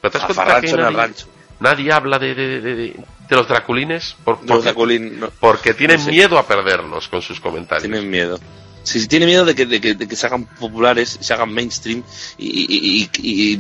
[0.01, 1.27] ¿Pero te das cuenta Zafarrancho que en el nadie, rancho.
[1.61, 2.97] nadie habla de, de, de, de-
[3.29, 4.17] de los draculines?
[4.25, 6.11] Por, Los porque, Draculín, no, porque tienen no sé.
[6.11, 7.83] miedo a perderlos con sus comentarios.
[7.89, 8.39] tienen miedo.
[8.83, 11.53] Sí, sí, tiene miedo de que, de que, de que se hagan populares, se hagan
[11.53, 12.03] mainstream
[12.39, 13.53] y, y- y-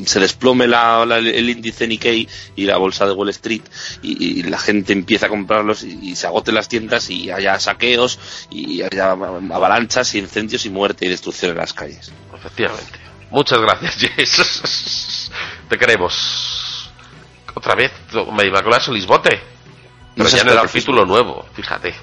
[0.00, 3.62] y se desplome la, la- el índice Nikkei y la bolsa de Wall Street
[4.02, 7.58] y, y la gente empieza a comprarlos y, y se agoten las tiendas y haya
[7.58, 8.20] saqueos
[8.50, 12.12] y haya avalanchas y incendios y muerte y destrucción en las calles.
[12.34, 12.98] Efectivamente.
[13.30, 15.30] Muchas gracias, Jess.
[15.68, 16.90] Te queremos.
[17.54, 17.92] Otra vez,
[18.32, 19.30] me Inmaculada Solisbote.
[20.14, 21.94] Pero No se ya en el capítulo nuevo, fíjate.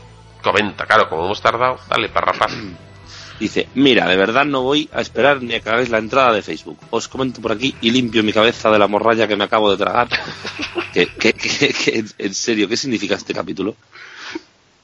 [0.41, 2.49] Comenta, claro, como hemos tardado, dale para rapar.
[3.39, 6.41] Dice, mira, de verdad no voy a esperar ni a que hagáis la entrada de
[6.41, 6.79] Facebook.
[6.89, 9.77] Os comento por aquí y limpio mi cabeza de la morralla que me acabo de
[9.83, 10.07] tragar.
[10.93, 13.75] que, que- que- que- en- serio, ¿qué significa este capítulo?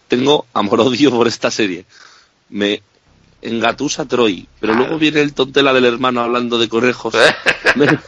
[0.09, 1.85] Tengo amor-odio por esta serie.
[2.49, 2.81] Me
[3.41, 7.13] engatusa Troy, pero luego viene el tontela del hermano hablando de conejos.
[7.75, 8.01] Men-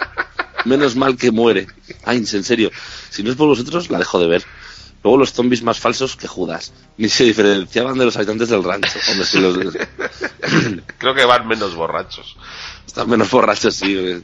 [0.65, 1.67] menos mal que muere.
[2.03, 2.71] Ay, en serio,
[3.09, 4.43] si no es por vosotros, la dejo de ver.
[5.03, 6.71] Luego los zombies más falsos que Judas.
[6.97, 8.99] Ni se diferenciaban de los habitantes del rancho.
[9.09, 9.57] Hombre, si los,
[10.97, 12.37] Creo que van menos borrachos.
[12.87, 14.23] Están menos borrachos, sí.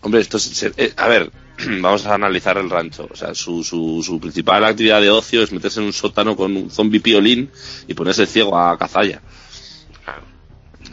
[0.00, 0.62] Hombre, esto es...
[0.62, 1.32] eh, a ver,
[1.80, 3.08] vamos a analizar el rancho.
[3.10, 6.56] O sea, su, su, su principal actividad de ocio es meterse en un sótano con
[6.56, 7.50] un zombie piolín
[7.88, 9.20] y ponerse ciego a cazalla.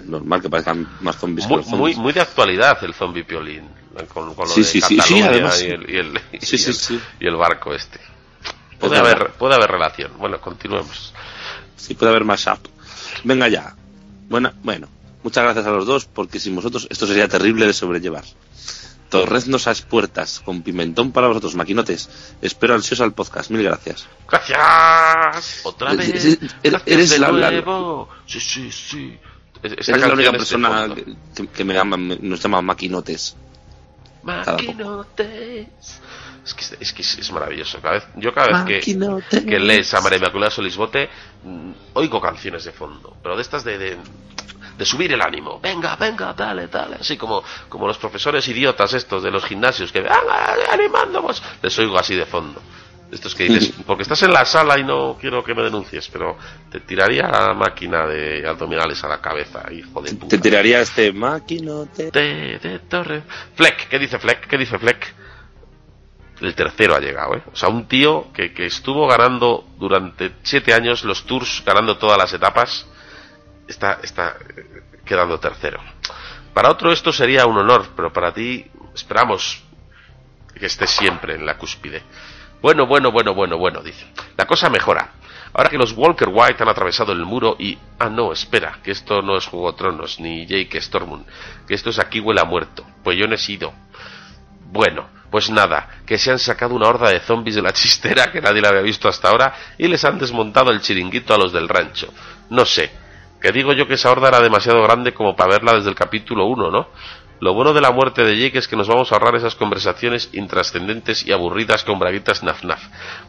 [0.09, 1.97] Normal que parezcan más zombies que Muy, los muy, zombies.
[1.97, 3.69] muy de actualidad el zombie piolín.
[4.13, 6.45] Con, con lo Sí, de sí, sí, sí, Cataluña además, y, el, y, el, y
[6.45, 6.99] Sí, sí, el- sí.
[7.19, 7.99] y el barco este.
[8.79, 9.13] Puede verdad.
[9.21, 10.11] haber, puede haber relación.
[10.17, 11.13] Bueno, continuemos.
[11.75, 12.59] Sí, puede haber más up.
[13.23, 13.75] Venga ya.
[14.29, 14.87] Buena, bueno,
[15.23, 18.23] muchas gracias a los dos, porque sin vosotros esto sería terrible de sobrellevar.
[19.09, 22.09] Torreznos a puertas, con pimentón para vosotros, maquinotes.
[22.43, 23.49] Espero ansiosa el podcast.
[23.49, 24.07] Mil gracias.
[24.29, 25.61] Gracias.
[25.65, 26.25] Otra Eh, vez.
[26.25, 28.07] eh, eh, eres la- la- nuevo.
[28.27, 29.17] Sí, sí, sí.
[29.63, 30.87] Es- esta Eres la única persona
[31.53, 33.35] que, me llama, me- nos llama maquinotes.
[34.23, 35.67] Maquinotes.
[36.45, 37.79] Es que, es que es, es maravilloso.
[37.81, 38.81] Cada vez, yo cada vez que,
[39.45, 41.09] que lees a María Inmaculada Solisbote,
[41.43, 43.15] mm, oigo canciones de fondo.
[43.21, 43.97] Pero de estas de, de,
[44.77, 45.59] de subir el ánimo.
[45.59, 46.95] Venga, venga, dale, dale.
[47.01, 50.15] Así como, como los profesores idiotas estos de los gimnasios que venga,
[50.71, 51.43] animándonos.
[51.61, 52.61] Les oigo así de fondo.
[53.11, 56.37] Estos que dices, porque estás en la sala y no quiero que me denuncies, pero
[56.71, 60.27] te tiraría la máquina de abdominales a la cabeza, hijo de puta.
[60.27, 62.11] Te tiraría este maquinote.
[62.11, 63.23] de, de Torre.
[63.55, 64.45] Fleck, ¿qué dice Fleck?
[64.47, 65.15] ¿Qué dice Fleck?
[66.41, 67.43] El tercero ha llegado, ¿eh?
[67.51, 72.17] O sea, un tío que, que estuvo ganando durante siete años los tours, ganando todas
[72.17, 72.85] las etapas,
[73.67, 74.37] está, está
[75.03, 75.81] quedando tercero.
[76.53, 79.63] Para otro esto sería un honor, pero para ti esperamos
[80.53, 82.03] que estés siempre en la cúspide.
[82.61, 84.05] Bueno, bueno, bueno, bueno, bueno, dice.
[84.37, 85.13] La cosa mejora.
[85.53, 87.77] Ahora que los Walker White han atravesado el muro y...
[87.97, 91.25] Ah, no, espera, que esto no es Juego de Tronos, ni Jake Stormund,
[91.67, 92.85] que esto es aquí huele a muerto.
[93.03, 93.73] Pues yo no he sido.
[94.71, 98.41] Bueno, pues nada, que se han sacado una horda de zombies de la chistera que
[98.41, 101.69] nadie la había visto hasta ahora y les han desmontado el chiringuito a los del
[101.69, 102.13] rancho.
[102.49, 102.91] No sé,
[103.41, 106.45] que digo yo que esa horda era demasiado grande como para verla desde el capítulo
[106.45, 106.89] 1, ¿no?
[107.39, 110.29] Lo bueno de la muerte de Jake es que nos vamos a ahorrar esas conversaciones
[110.33, 112.81] intrascendentes y aburridas con braguitas naf naf,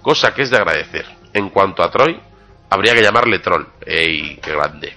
[0.03, 1.07] cosa que es de agradecer.
[1.33, 2.21] En cuanto a Troy,
[2.71, 3.67] habría que llamarle troll.
[3.85, 4.97] ¡Ey, qué grande!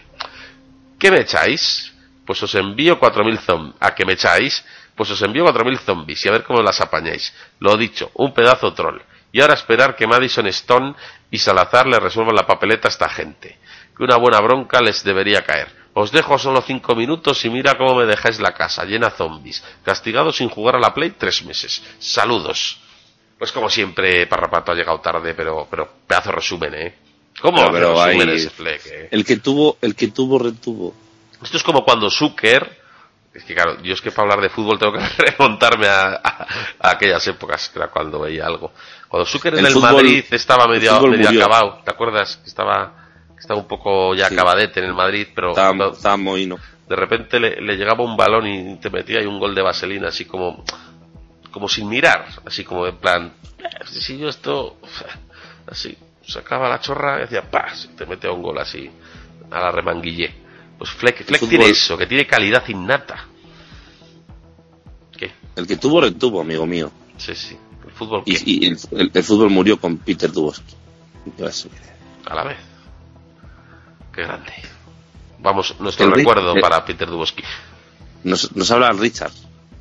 [0.97, 1.93] ¿Qué me echáis?
[2.25, 3.75] Pues os envío 4.000 zombies.
[3.79, 4.63] ¿A qué me echáis?
[4.95, 7.33] Pues os envío 4.000 zombies y a ver cómo las apañáis.
[7.59, 9.01] Lo dicho, un pedazo troll.
[9.31, 10.95] Y ahora esperar que Madison Stone
[11.29, 13.57] y Salazar le resuelvan la papeleta a esta gente.
[13.97, 15.82] Que una buena bronca les debería caer.
[15.95, 19.63] Os dejo solo cinco minutos y mira cómo me dejáis la casa, llena de zombies.
[19.83, 21.83] Castigado sin jugar a la Play tres meses.
[21.99, 22.79] Saludos.
[23.37, 26.95] Pues como siempre, Parrapato ha llegado tarde, pero, pero pedazo resumen, ¿eh?
[27.41, 29.07] ¿Cómo Pero- pero resumen ese Fleck, eh?
[29.11, 30.95] El que tuvo, el que tuvo, retuvo.
[31.43, 32.79] Esto es como cuando Zucker,
[33.33, 34.99] es que claro, yo es que para hablar de fútbol tengo que
[35.31, 36.47] remontarme a, a-
[36.79, 38.71] a aquellas épocas, que era cuando veía algo.
[39.09, 42.39] Cuando Zucker en El el, fútbol- Madrid estaba medio, medio acabado, ¿te acuerdas?
[42.45, 43.02] Estaba,
[43.43, 44.33] estaba un poco ya Sí.
[44.33, 46.57] acabadete en el Madrid, pero Estaba, cuando estaba mohino.
[46.87, 50.07] de repente le, le llegaba un balón y te metía ahí un gol de vaselina,
[50.09, 50.63] así como,
[51.51, 54.77] como sin mirar, así como en plan, "Eh, si yo esto,
[55.67, 55.95] así,
[56.25, 57.85] sacaba la chorra y hacía ¡pas!
[57.85, 58.89] y te metía un gol así,
[59.51, 60.33] a la remanguillé.
[60.77, 63.27] Pues Fleck, Fleck tiene eso, que tiene calidad innata.
[65.17, 65.31] ¿Qué?
[65.55, 66.91] El que tuvo, retuvo, amigo mío.
[67.17, 67.57] Sí, sí.
[67.85, 68.31] El fútbol, ¿qué?
[68.45, 70.75] Y, y el, el- el fútbol murió con Peter Dubosky.
[72.25, 72.57] A la vez.
[74.13, 74.53] Qué grande.
[75.39, 77.43] Vamos, nuestro El recuerdo para Peter Dubosky.
[78.23, 79.31] Nos, nos habla Richard.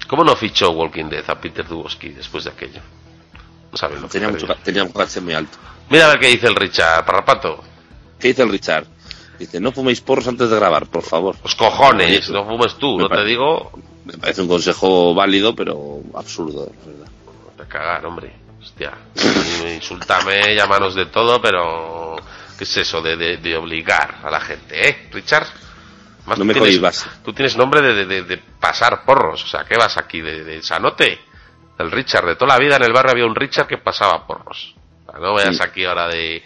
[0.09, 2.81] ¿Cómo no fichó Walking Dead a Peter Dubosky después de aquello?
[3.71, 4.57] No saben lo que Tenía, mucho, perdió.
[4.57, 5.59] ca- tenía un caché muy alto.
[5.89, 7.63] Mira a ver qué dice el Richard, Parrapato.
[8.19, 8.87] ¿Qué dice el Richard?
[9.39, 11.37] Dice, no fuméis porros antes de grabar, por favor.
[11.43, 13.73] Los cojones, Oye, no fumes tú, me no te digo.
[14.05, 17.07] Me parece un consejo válido, pero absurdo, la verdad.
[17.57, 18.33] Te cagar, hombre.
[18.61, 18.93] Hostia.
[19.75, 22.17] Insúltame, llámanos de todo, pero.
[22.59, 25.47] ¿Qué es eso de, de- de obligar a la gente, eh, Richard?
[26.27, 27.07] Más No tú me tienes- cohibas.
[27.25, 30.21] Tú tienes nombre de, de- de- de pasar porros, o sea, ¿qué vas aquí?
[30.21, 31.21] ¿De, de sanote?
[31.79, 34.75] El Richard, de toda la vida en el barrio había un Richard que pasaba porros.
[35.07, 35.63] O sea, no vayas Sí.
[35.63, 36.43] aquí ahora de.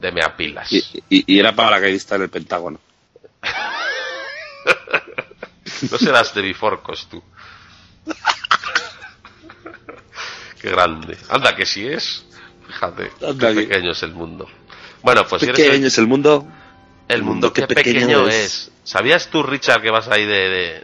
[0.00, 0.72] de meapilas.
[0.72, 0.78] Y,
[1.10, 2.78] y, y era paracaidista en el Pentágono.
[5.90, 7.22] No serás de biforcos tú.
[10.60, 11.16] Qué grande.
[11.28, 12.24] Anda, que sí es.
[12.66, 14.48] Fíjate, Anda qué que- pequeño es el mundo.
[15.04, 16.48] Bueno, pues si eres Pequeño es el mundo.
[17.08, 18.72] el mundo, qué, pequeño, es.
[18.82, 20.82] ¿Sabías tú, Richard, que vas ahí de, de,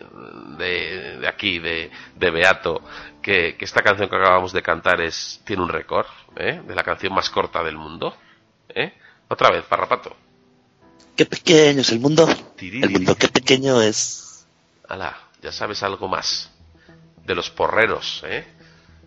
[0.58, 2.82] de- de aquí, de, de Beato,
[3.22, 6.06] que, que esta canción que acabamos de cantar es tiene un récord,
[6.36, 6.60] ¿eh?
[6.66, 8.14] De la canción más corta del mundo,
[8.68, 8.92] ¿eh?
[9.28, 10.14] Otra vez, Parrapato.
[11.16, 12.28] Qué pequeño es el mundo.
[12.56, 12.84] Tiriri.
[12.84, 14.46] El mundo qué pequeño es.
[14.88, 16.50] Ala, ya sabes algo más
[17.24, 18.46] de los porreros, ¿eh?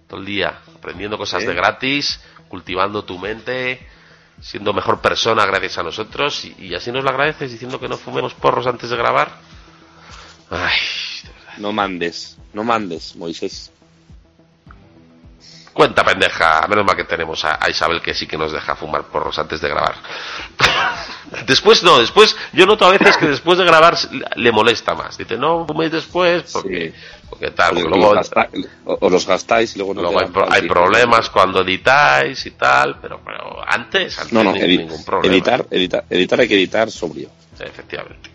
[0.07, 1.47] Todo el día aprendiendo cosas ¿Eh?
[1.47, 2.19] de gratis,
[2.49, 3.79] cultivando tu mente,
[4.41, 8.33] siendo mejor persona gracias a nosotros y, así nos lo agradeces diciendo que no fumemos
[8.33, 9.31] porros antes de grabar.
[10.49, 10.77] Ay.
[11.57, 13.71] No mandes, no mandes, Moisés.
[15.73, 16.65] Cuenta pendeja.
[16.67, 19.59] Menos mal que tenemos a, a Isabel que sí que nos deja fumar porros antes
[19.61, 19.95] de grabar.
[21.47, 23.95] después no, después yo noto a veces que después de grabar
[24.35, 25.17] le molesta más.
[25.17, 27.25] Dice, no fuméis después porque, Sí.
[27.29, 28.49] porque tal, porque luego los gasta-
[28.85, 32.99] o, los gastáis y luego no Luego hay, pro- hay problemas cuando editáis y tal,
[33.01, 35.33] pero, pero antes, antes No, no, ningún problema.
[35.33, 37.29] editar, editar, editar hay que editar sobrio.
[37.59, 38.29] Efectivamente.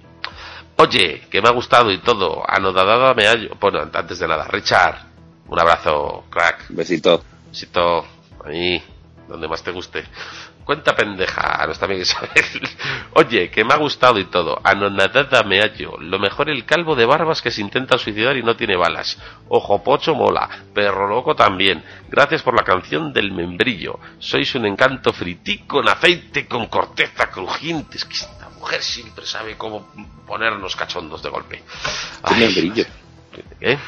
[0.76, 2.42] Oye, que me ha gustado y todo.
[2.48, 3.34] Anodadada me ha...
[3.60, 5.07] Bueno, antes de nada, Richard,
[5.48, 6.66] un abrazo, crack.
[6.68, 7.24] Besito.
[7.48, 8.06] Besito
[8.44, 8.82] ahí,
[9.28, 10.04] donde más te guste.
[10.64, 12.68] Cuenta pendeja a nuestra amiga Isabel.
[13.14, 14.60] Oye, que me ha gustado y todo.
[14.62, 15.96] Anonadada me hallo.
[15.98, 19.16] Lo mejor el calvo de barbas que se intenta suicidar y no tiene balas.
[19.48, 20.46] Ojo pocho mola.
[20.74, 21.82] Perro loco también.
[22.10, 23.98] Gracias por la canción del membrillo.
[24.18, 27.96] Sois un encanto fritico en aceite con corteza crujiente.
[27.96, 29.88] Es que esta mujer siempre sabe cómo
[30.26, 31.62] ponernos cachondos de golpe.
[32.22, 32.84] Ay, membrillo.
[33.58, 33.78] ¿Eh?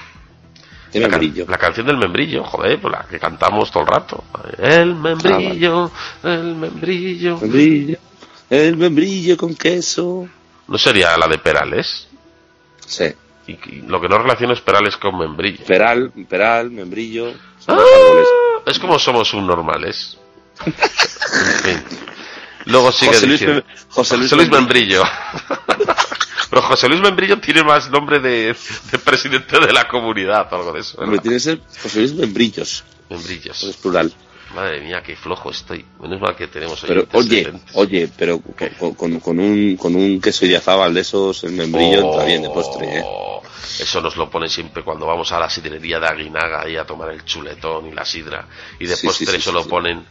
[0.99, 1.47] La, can- membrillo.
[1.49, 4.25] la canción del membrillo, joder, pues la que cantamos todo el rato.
[4.59, 5.91] El membrillo,
[6.25, 7.39] el membrillo.
[7.39, 7.99] Membrillo.
[8.51, 10.29] El membrillo con queso.
[10.67, 12.09] ¿No sería la de Perales?
[12.87, 13.05] Sí.
[13.47, 15.65] Y, y lo que no relaciono es Perales con membrillo.
[15.65, 17.33] Peral, peral, membrillo.
[17.69, 17.79] ¡Ah!
[18.67, 20.19] Es como somos subnormales.
[20.67, 20.73] en
[21.63, 21.83] fin.
[22.67, 25.03] Luego sigue José Luis diciendo- José Luis Membrillo.
[26.51, 28.55] Pero José Luis Membrillo tiene más nombre de,
[28.91, 30.99] de presidente de la comunidad o algo de eso.
[30.99, 31.05] ¿verdad?
[31.15, 32.85] Hombre, tiene que ser José Luis Membrillos.
[33.09, 33.63] Membrillos.
[33.63, 34.13] Es plural.
[34.55, 35.85] Madre mía, qué flojo estoy.
[36.01, 40.45] Menos mal que tenemos Pero, oye, oye, pero con, con- con un, con un queso
[40.45, 43.03] y azábal de esos, el membrillo entra bien de postre, ¿eh?
[43.07, 43.41] Oh,
[43.79, 47.11] Eso nos lo ponen siempre cuando vamos a la sidrería de Aguinaga y a tomar
[47.11, 48.49] el chuletón y la sidra.
[48.81, 49.69] Y de Sí, postre sí, sí, solo sí.
[49.69, 50.05] ponen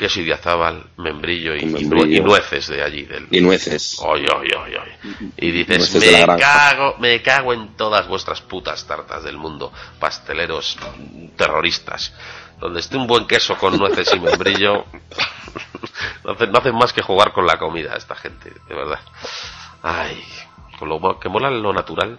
[0.00, 2.06] queso y diazábal, membrillo y, membrillo.
[2.06, 3.02] y nueces de allí.
[3.02, 3.28] Del...
[3.30, 3.98] Y nueces.
[4.02, 4.72] Oy, oy, oy.
[5.36, 6.38] Y dices, Nueces me granja".
[6.38, 10.78] cago, me cago en todas vuestras putas tartas del mundo, pasteleros
[11.36, 12.14] terroristas.
[12.58, 14.86] Donde esté un buen queso con nueces y membrillo,
[16.24, 19.00] no hacen, no hacen más que jugar con la comida esta gente, de verdad.
[19.82, 20.18] Ay,
[20.78, 22.18] con lo que mola lo natural,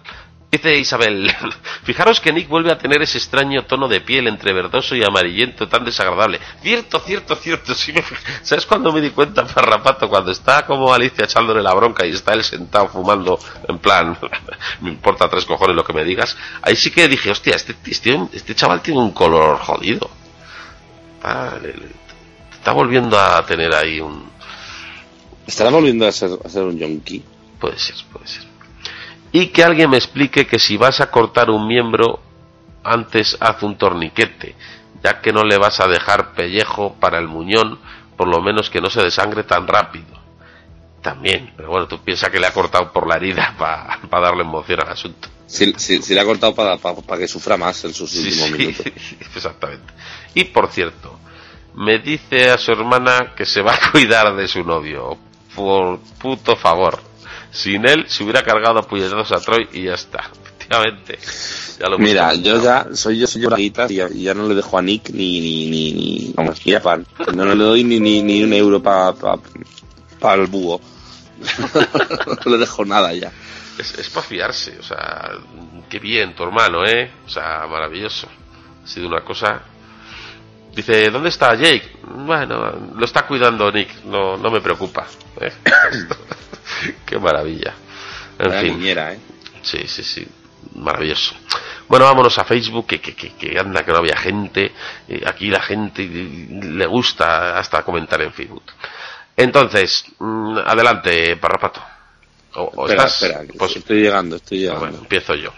[0.52, 1.34] Dice Isabel,
[1.84, 5.66] fijaros que Nick vuelve a tener ese extraño tono de piel entre verdoso y amarillento
[5.66, 6.40] tan desagradable.
[6.60, 7.74] Cierto, cierto, cierto.
[7.74, 8.04] Sí me...
[8.42, 10.10] ¿Sabes cuándo me di cuenta, Parrapato?
[10.10, 14.18] Cuando está como Alicia echándole la bronca y está él sentado fumando, en plan,
[14.82, 16.36] me importa tres cojones lo que me digas.
[16.60, 20.10] Ahí sí que dije, hostia, este, este, este chaval tiene un color jodido.
[21.16, 21.92] Está, le- le-
[22.52, 24.30] está volviendo a tener ahí un...
[25.46, 27.24] ¿Estará volviendo a ser, a ser un yonki?
[27.58, 28.51] Puede ser, puede ser.
[29.32, 32.20] Y que alguien me explique que si vas a cortar un miembro,
[32.84, 34.54] antes haz un torniquete,
[35.02, 37.78] ya que no le vas a dejar pellejo para el muñón,
[38.16, 40.20] por lo menos que no se desangre tan rápido.
[41.00, 44.80] También, pero bueno, tú piensas que le ha cortado por la herida para darle emoción
[44.82, 45.28] al asunto.
[45.46, 46.78] Si, si- si le ha cortado para,
[47.18, 48.86] que sufra más en sus Sí, últimos sí, minutos.
[49.36, 49.92] exactamente.
[50.34, 51.18] Y por cierto,
[51.74, 55.18] me dice a su hermana que se va a cuidar de su novio.
[55.54, 57.02] Por puto favor.
[57.52, 60.30] Sin él se hubiera cargado a puñetazos a Troy y ya está.
[60.44, 61.18] Efectivamente.
[61.78, 64.78] Ya lo Mira, yo ya soy yo soy braguitas y ya, ya no le dejo
[64.78, 67.06] a Nick ni ni ni, ni vamos, ni a pan.
[67.34, 69.38] No, le doy ni, ni, ni un euro para pa,
[70.18, 70.80] pa el búho.
[72.44, 73.30] no le dejo nada ya.
[73.78, 74.78] Es, es para fiarse.
[74.78, 75.32] O sea,
[75.90, 77.10] qué bien tu hermano, ¿eh?
[77.26, 78.28] O sea, maravilloso.
[78.82, 79.60] Ha sido una cosa.
[80.74, 81.96] Dice, ¿dónde está Jake?
[82.16, 84.04] Bueno, lo está cuidando Nick.
[84.04, 85.06] No, no me preocupa.
[85.40, 85.52] ¿eh?
[87.06, 87.74] qué maravilla.
[88.38, 88.78] En fin.
[88.78, 89.18] niñera, ¿eh?
[89.62, 90.26] Sí, sí, sí.
[90.74, 91.34] Maravilloso.
[91.88, 94.72] Bueno, vámonos a Facebook, que, que, que, anda, que no había gente.
[95.08, 98.62] Eh, aquí la gente le gusta hasta comentar en Facebook.
[99.36, 101.82] Entonces, mm, adelante, Parrapato.
[102.54, 104.80] O, o Espera, estás- espera, pues, estoy llegando, estoy llegando.
[104.80, 105.52] bueno, empiezo yo.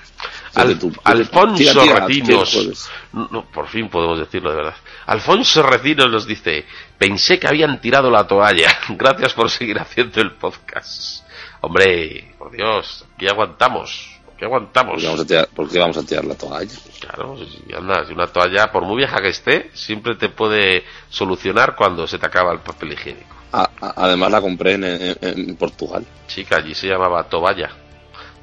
[0.55, 0.79] Al-.
[1.05, 2.51] Alfonso Tira, tira, Recinos.
[2.51, 3.29] tira.
[3.31, 4.75] No, por fin podemos decirlo de verdad.
[5.07, 6.65] Alfonso Recinos nos dice:
[6.99, 8.69] Pensé que habían tirado la toalla.
[8.91, 11.25] Gracias por seguir haciendo el podcast.
[11.61, 14.11] Hombre, por Dios, aquí aguantamos.
[14.35, 15.03] Aquí aguantamos.
[15.03, 15.49] ¿Por qué, vamos a tirar,
[15.81, 16.75] vamos a tirar la toalla?
[17.01, 17.37] Claro,
[17.77, 22.27] anda, una toalla, por muy vieja que esté, siempre te puede solucionar cuando se te
[22.27, 23.35] acaba el papel higiénico.
[23.53, 27.71] A- a- además la compré en, en- en Portugal, Chica, allí se llamaba Toballa.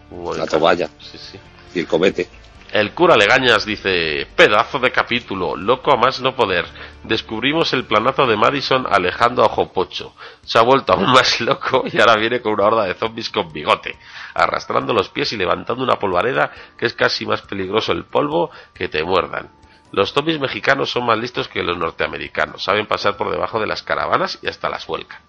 [0.10, 1.40] Muy la toalla Sí, sí.
[1.80, 2.28] El cobete.
[2.72, 6.66] El cura Legañas dice, pedazo de capítulo, loco a más no poder.
[7.04, 10.16] Descubrimos el planazo de Madison alejando a Ojo Pocho.
[10.46, 13.52] Se ha vuelto aún más loco y ahora viene con una horda de zombies con
[13.52, 13.98] bigote,
[14.34, 18.88] arrastrando los pies y levantando una polvareda que es casi más peligroso el polvo que
[18.88, 19.50] te muerdan.
[19.92, 23.84] Los zombies mexicanos son más listos que los norteamericanos, saben pasar por debajo de las
[23.84, 25.20] caravanas y hasta las vuelcan.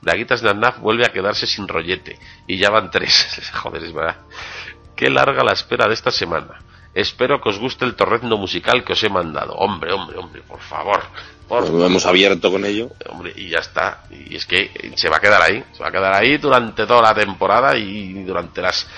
[0.00, 3.52] Daguitas Nanaf vuelve a quedarse sin rollete y ya van tres.
[3.62, 4.16] Joder, es verdad.
[4.98, 6.58] Qué larga la espera de esta semana.
[6.92, 9.52] Espero que os guste el torrezno musical que os he mandado.
[9.54, 11.00] Hombre, hombre, hombre, por favor.
[11.46, 12.90] Por lo hemos abierto con ello.
[13.08, 14.02] Hombre, y ya está.
[14.10, 15.62] Y es que se va a quedar ahí.
[15.70, 18.88] Se va a quedar ahí durante toda la temporada y durante las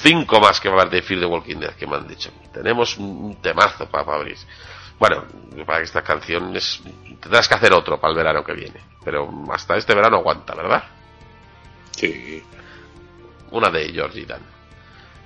[0.00, 2.30] cinco más que va a haber de Fear the Walking Dead que me han dicho.
[2.54, 4.36] Tenemos un temazo para, abrir.
[5.00, 5.24] Bueno,
[5.66, 6.80] para que esta canción es...
[7.20, 8.80] Tendrás que hacer otro para el verano que viene.
[9.04, 10.84] Pero hasta este verano aguanta, ¿verdad?
[11.90, 12.40] Sí.
[13.50, 14.59] Una de Georgie Dan.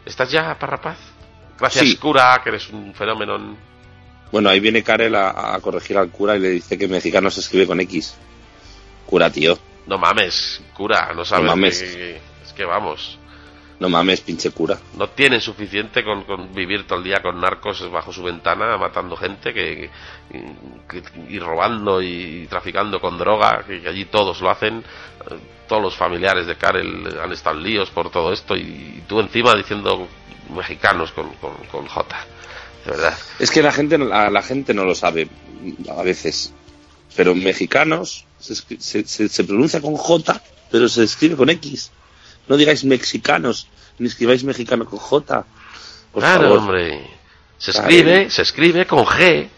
[0.04, 0.98] ¿Estás ya, Parrapaz?
[1.58, 1.96] Gracias, Sí.
[1.96, 3.36] cura, que eres un fenómeno.
[3.36, 3.56] en-
[4.32, 7.40] Bueno, ahí viene Karel a, a corregir al cura y le dice que mexicano se
[7.40, 8.16] escribe con X.
[9.06, 9.56] Cura, tío.
[9.86, 11.46] No mames, cura, no sabes.
[11.46, 11.82] mames.
[11.82, 13.18] que- es que vamos.
[13.84, 14.78] No mames, pinche cura.
[14.96, 19.14] no tienen suficiente con, con vivir todo el día con narcos bajo su ventana matando
[19.16, 19.90] gente que,
[20.88, 24.82] que- y robando y, traficando con droga que, que allí todos lo hacen
[25.30, 25.38] Eh,
[25.68, 30.08] todos los familiares de Karel han estado líos por todo esto y, tú encima diciendo
[30.54, 32.16] mexicanos con, con, con J
[32.84, 35.28] de verdad Es que la gente, la, la gente no lo sabe
[35.98, 36.52] a veces.
[37.16, 40.40] Pero mexicanos se, se- se pronuncia con J,
[40.70, 41.90] pero se escribe con X.
[42.48, 43.68] No digáis mexicanos,
[43.98, 45.44] ni escribáis mexicano con J.
[46.12, 46.58] Por claro favor.
[46.58, 47.10] hombre
[47.58, 47.88] se Claro.
[47.88, 49.48] escribe se escribe con G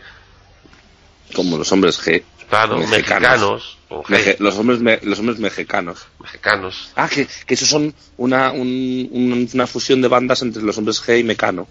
[1.35, 2.23] Como los hombres G.
[2.49, 2.91] claro Mexicanos.
[2.91, 6.07] mexicanos con G Meje- los hombres me- los hombres mexicanos.
[6.21, 10.77] mexicanos Ah, que, que esos son una, un- un- una fusión de bandas entre los
[10.79, 11.67] hombres G y Mecano.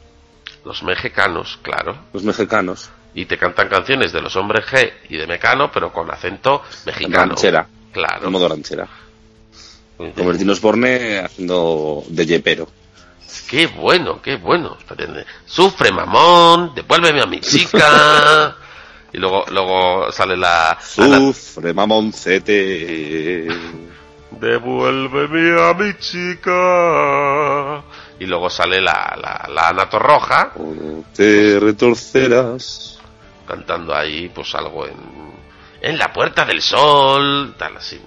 [0.66, 2.90] los mexicanos claro Los mexicanos.
[3.14, 7.28] y te cantan canciones de los hombres G y de Mecano, pero con acento mexicano.
[7.34, 7.68] Ranchera.
[7.94, 8.26] Claro.
[8.28, 8.88] En modo ranchera.
[9.98, 12.68] Como el Tino Osborne haciendo de yepero.
[13.50, 14.78] Qué bueno, qué bueno.
[15.46, 18.56] Sufre, mamón, devuélveme a mi chica.
[19.14, 20.78] y luego, luego sale la...
[20.82, 23.48] Sufre, mamoncete.
[24.32, 27.84] Devuélveme a mi chica.
[28.20, 33.00] Y luego sale la, la, la Ana Torroja O te retorcerás.
[33.48, 34.96] cantando ahí, pues algo en,
[35.82, 38.00] en la Puerta del Sol, tal así.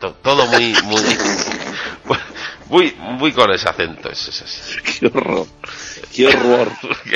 [0.00, 1.02] To- todo muy, muy,
[2.66, 4.76] muy, muy con ese acento, es, es así.
[5.00, 5.46] Qué horror.
[6.14, 6.70] ¡Qué horror!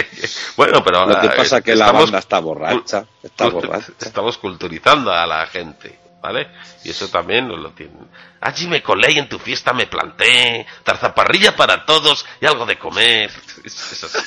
[0.57, 3.05] bueno, pero Lo que eh, pasa es que la estamos banda está borracha.
[3.23, 3.93] Está borracha.
[4.01, 6.49] Estamos culturizando a la gente, ¿vale?
[6.85, 8.09] Y eso también nos lo tienen.
[8.41, 12.79] Allí me colé y en tu fiesta me planté, tarzaparrilla para todos y algo de
[12.79, 13.31] comer.
[13.65, 14.19] Es- es así.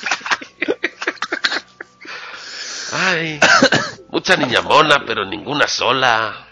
[2.92, 3.40] Ay,
[4.10, 6.48] mucha niña mona, pero ninguna sola.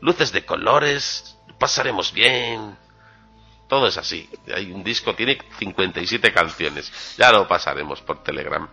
[0.00, 2.76] Luces de colores, pasaremos bien.
[3.68, 4.28] Todo es así.
[4.54, 6.92] Hay un disco, tiene 57 canciones.
[7.16, 8.68] Ya lo pasaremos por Telegram.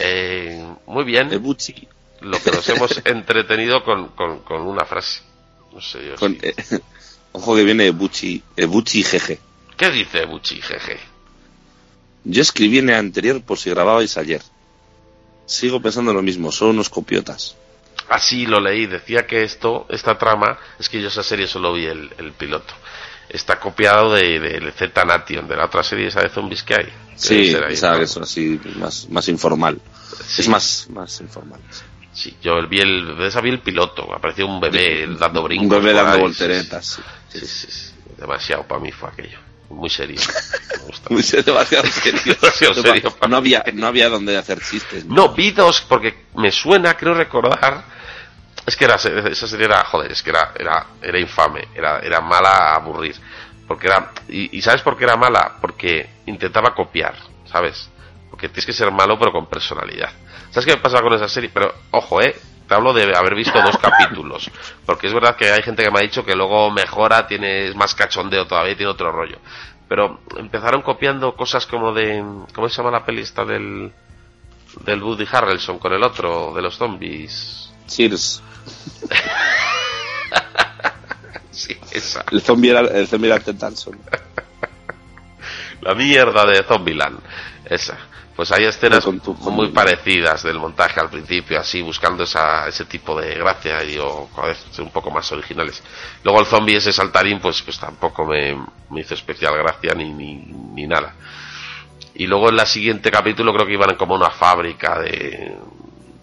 [0.00, 1.88] Eh, muy bien Ebuchi.
[2.20, 5.22] lo que nos hemos entretenido con, con, con una frase.
[5.72, 6.16] No sé yo.
[6.16, 6.54] Con, si- eh,
[7.32, 9.38] ojo que viene Ebuchi, Ebuchi GG.
[9.76, 10.98] ¿Qué dice Buchi, jeje?
[12.24, 14.42] Yo escribí en el anterior por si grababais ayer.
[15.44, 17.56] Sigo pensando lo mismo, son unos copiotas.
[18.08, 21.86] Así lo leí, decía que esto, esta trama, es que yo esa serie solo vi
[21.86, 22.74] el, el piloto.
[23.28, 26.92] Está copiado de, de Z Nation, de la otra serie esa de zombies que hay.
[27.16, 29.80] Sí, que es así más, más informal.
[30.24, 30.42] Sí.
[30.42, 31.60] Es más, más informal.
[32.12, 35.64] Sí, yo vi el, de esa vi el piloto, apareció un bebé dando brincos.
[35.64, 36.86] Un bebé dando volteretas.
[37.28, 37.40] sí.
[37.40, 39.38] Sí, sí, demasiado para mí fue aquello.
[39.68, 40.20] Muy serio.
[40.78, 41.08] Me gusta.
[41.10, 42.20] Muy serio, demasiado serio.
[42.40, 45.04] Demasiado serio para No había, no había donde hacer chistes.
[45.04, 47.84] No, vi dos porque me suena, creo recordar.
[48.66, 52.20] Es que era, esa serie era, joder, es que era, era, era infame, era, era
[52.20, 53.14] mala a aburrir.
[53.68, 55.56] Porque era, y, y ¿sabes por qué era mala?
[55.60, 57.14] Porque intentaba copiar,
[57.46, 57.88] ¿sabes?
[58.28, 60.10] Porque tienes que ser malo pero con personalidad.
[60.50, 61.50] ¿Sabes qué me pasa con esa serie?
[61.52, 62.34] Pero, ojo, eh,
[62.66, 64.50] te hablo de haber visto dos capítulos.
[64.84, 67.76] Porque es verdad que hay gente que me ha dicho que luego mejora, tiene es
[67.76, 69.38] más cachondeo todavía, tiene otro rollo.
[69.88, 73.92] Pero empezaron copiando cosas como de, ¿cómo se llama la peli esta del,
[74.80, 77.65] del Woody Harrelson con el otro, de los zombies?
[77.86, 78.42] Cheers.
[81.56, 82.22] Sí, esa.
[82.30, 83.42] El zombie era, el zombie era.
[85.80, 87.18] La mierda de Zombieland.
[87.64, 87.96] Esa.
[88.36, 92.84] Pues hay escenas Con tu muy parecidas del montaje al principio, así buscando esa, ese
[92.84, 95.82] tipo de gracia y digo, joder, un poco más originales.
[96.22, 98.54] Luego el zombie ese saltarín, pues, pues tampoco me,
[98.90, 101.14] me hizo especial gracia ni, ni, ni nada.
[102.14, 105.56] Y luego en la siguiente capítulo creo que iban como una fábrica de...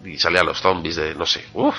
[0.05, 1.75] y salían los zombies de, no sé, uff,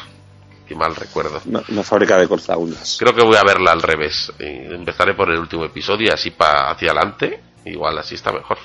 [0.66, 1.40] qué mal recuerdo.
[1.44, 2.96] Una, una fábrica de cortaúnas.
[2.98, 4.32] Creo que voy a verla al revés.
[4.38, 7.40] Eh, Empezaré por el último episodio y así para hacia adelante.
[7.64, 8.59] Igual así está mejor.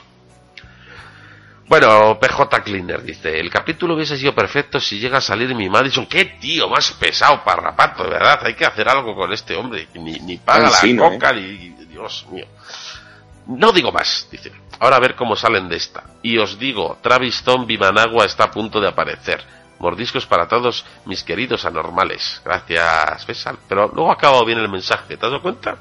[1.68, 6.08] Bueno, PJ Cleaner dice, el capítulo hubiese sido perfecto si llega a salir mi Madison.
[6.08, 8.40] Qué tío más pesado, parrapato, de verdad.
[8.44, 9.88] Hay que hacer algo con este hombre.
[9.94, 11.76] Ni, ni paga la Cansino, coca, ni...
[11.90, 12.48] Dios mío.
[13.50, 14.52] No digo más, dice.
[14.80, 16.04] Ahora a ver cómo salen de esta.
[16.22, 19.44] Y os digo, Travis Zombie Managua está a punto de aparecer.
[19.80, 22.42] Mordiscos para todos mis queridos anormales.
[22.46, 23.58] Gracias, Fesal.
[23.68, 25.78] Pero luego ha acabado bien el mensaje, ¿te has dado cuenta?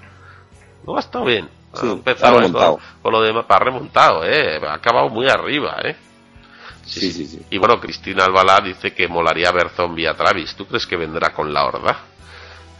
[0.84, 1.50] Luego ha estado bien.
[1.74, 2.72] Sí, ha empezado ha remontado.
[2.78, 4.60] Con, con lo demás, ha remontado, ¿eh?
[4.66, 5.96] Ha acabado muy arriba, ¿eh?
[6.86, 7.42] Sí, sí, sí.
[7.50, 10.54] Y bueno, Cristina Albalá dice que molaría ver zombie a Travis.
[10.54, 11.98] ¿Tú crees que vendrá con la horda?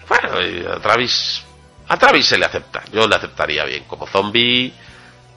[0.09, 1.44] Bueno, Travis.
[1.89, 2.82] A Travis se le acepta.
[2.93, 3.85] Yo le aceptaría bien.
[3.85, 4.73] Como zombie,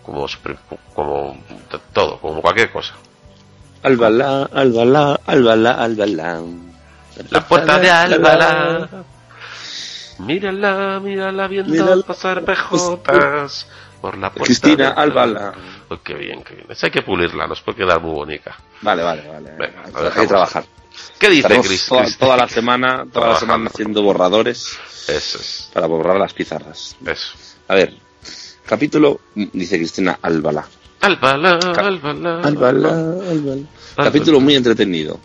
[0.03, 0.57] como, super-
[0.94, 1.38] como
[1.94, 2.94] todo, como cualquier cosa.
[3.84, 6.41] Albalá, Albalá, Albalá, Albalá.
[7.30, 8.90] La puerta de Albalá.
[10.19, 12.03] Mírala, mírala viendo Mírala.
[12.03, 13.68] pasar pejotas
[14.02, 14.45] por la puerta.
[14.45, 15.53] Cristina de Albalá.
[15.90, 16.68] Oh, qué bien, qué bien.
[16.69, 18.56] Esa hay que pulirla, nos puede quedar muy bonita.
[18.82, 19.52] Vale, vale, vale.
[19.57, 20.64] Venga, hay, que trabajar.
[21.19, 21.85] ¿Qué dice Cris?
[21.85, 24.77] toda, toda la semana, toda la semana haciendo borradores
[25.07, 26.95] Eso es, para borrar las pizarras.
[27.05, 27.34] eso.
[27.68, 27.93] A ver,
[28.65, 30.68] capítulo, dice Cristina Albalá.
[31.01, 32.41] Albalá, Ca- Albalá.
[32.41, 32.89] Albalá,
[33.30, 33.63] Albalá.
[33.95, 35.19] Capítulo muy entretenido.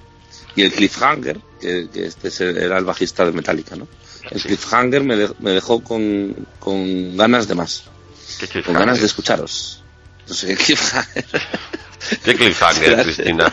[0.54, 3.86] Y el cliffhanger, que, que este era el bajista de Metallica, ¿no?
[4.30, 4.48] El Sí.
[4.48, 7.84] cliffhanger me, de- me dejó con, con ganas de más,
[8.50, 9.82] ¿Qué con ganas de escucharos.
[10.28, 11.26] No sé, qué cliffhanger.
[12.24, 13.02] ¿Qué cliffhanger.
[13.02, 13.52] Cristina?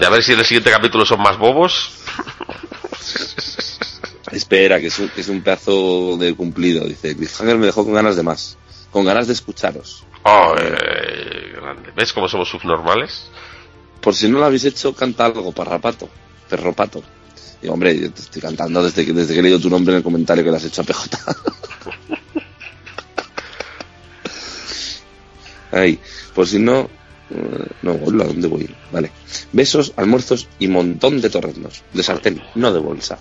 [0.00, 1.90] De a ver si en el siguiente capítulo son más bobos.
[4.32, 6.86] Espera, que es, un, que es un pedazo de cumplido.
[6.86, 8.56] Dice, cliffhanger me dejó con ganas de más,
[8.90, 10.04] con ganas de escucharos.
[10.22, 11.92] Oh, eh, grande.
[11.94, 13.26] ¿Ves cómo somos subnormales?
[14.00, 16.08] Por si no lo habéis hecho, canta algo, parrapato,
[16.48, 17.02] perropato.
[17.60, 19.98] Digo, hombre, yo te estoy cantando desde que, desde que he leído tu nombre en
[19.98, 21.18] el comentario que le has hecho a PJ.
[25.72, 26.00] Ahí,
[26.34, 26.88] por si no...
[27.82, 28.74] No, hola, ¿dónde voy?
[28.90, 29.12] Vale.
[29.52, 31.82] Besos, almuerzos y montón de torreznos.
[31.92, 33.18] De sartén, no de bolsa.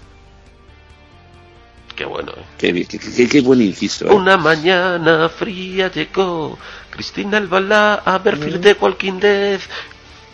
[1.95, 2.45] Qué bueno, ¿eh?
[2.57, 4.11] Qué, qué, qué- qué buen inciso, ¿eh?
[4.11, 6.57] Una mañana fría llegó
[6.90, 9.60] Cristina Albalá a ver Fear the Walking Dead.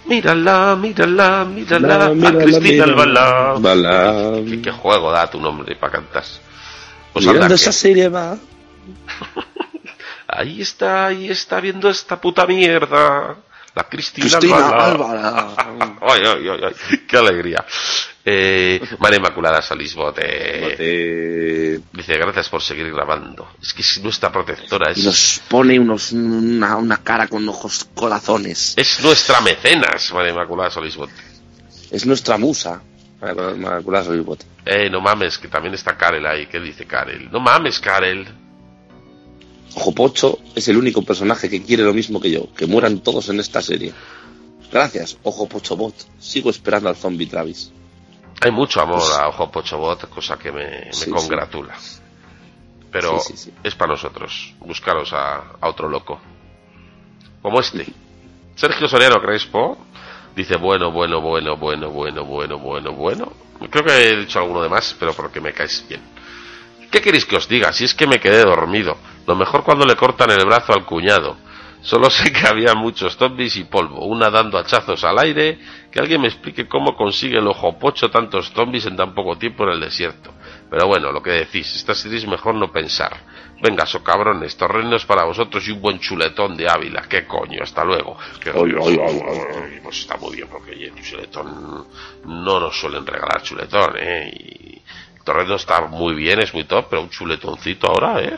[0.05, 3.51] Mírala, mírala, mírala, a Cristina Albalá.
[3.53, 4.33] Albalá.
[4.47, 6.23] ¿Qué, qué juego da tu nombre para cantar?
[7.11, 8.37] Pues Mirando anda, esa serie va.
[10.27, 13.37] Ahí está, ahí está viendo esta puta mierda.
[13.75, 14.67] La Cristina, Cristina.
[14.69, 15.47] Álvara.
[16.01, 17.65] ay, ay, ay, ay, qué alegría.
[18.23, 20.23] Eh, María Inmaculada Salisbote.
[20.25, 23.49] Eh, Dice, gracias por seguir grabando.
[23.61, 27.87] Es que es nuestra protectora, y es, nos pone unos, una, una cara con ojos
[27.93, 28.73] corazones.
[28.77, 31.13] es nuestra mecenas, María Inmaculada Salisbote.
[31.91, 32.81] Es nuestra musa.
[33.21, 34.43] Inmaculada Solibot.
[34.65, 36.47] Eh, no mames, que también está Karel ahí.
[36.47, 37.29] ¿Qué dice Karel?
[37.31, 38.27] No mames, Karel.
[39.75, 43.41] Ojopocho es el único personaje que quiere lo mismo que yo, que mueran todos en
[43.41, 43.93] esta serie.
[44.71, 45.93] Gracias, Ojo Pochobot.
[46.17, 47.71] Sigo esperando al zombie Travis.
[48.41, 51.75] Hay mucho amor pues- a Ojo Pochobot, cosa que me, congratula.
[52.89, 53.19] Pero
[53.63, 54.53] es para nosotros.
[54.61, 56.21] Buscaros a, otro loco.
[57.41, 57.85] Como este.
[58.55, 59.77] Sergio Soriano Crespo
[60.37, 63.33] dice: Bueno, bueno, bueno, bueno, bueno, bueno, bueno, bueno.
[63.69, 66.01] Creo que he dicho alguno de más, pero porque me caes bien.
[66.89, 67.73] ¿Qué queréis que os diga?
[67.73, 68.97] Si es que me quedé dormido.
[69.27, 71.37] Lo mejor cuando le cortan el brazo al cuñado.
[71.81, 75.59] Solo sé que había muchos zombies y polvo, una dando hachazos al aire.
[75.91, 79.63] Que alguien me explique cómo consigue el ojo pocho tantos zombies en tan poco tiempo
[79.65, 80.31] en el desierto.
[80.69, 83.15] Pero bueno, lo que decís, esta serie es mejor no pensar.
[83.61, 87.03] Venga, so cabrones, torrenos para vosotros y un buen chuletón de Ávila.
[87.07, 87.59] ¿Qué coño?
[87.61, 88.17] Hasta luego.
[88.43, 89.21] Que- Ay, ay, ay,
[89.55, 91.87] Ay, Pues está muy bien, porque oye, chuletón
[92.25, 94.29] no nos suelen regalar chuletón, ¿eh?
[94.33, 94.81] Y
[95.17, 98.37] el torreno está muy bien, es muy top, pero un chuletoncito ahora, ¿eh?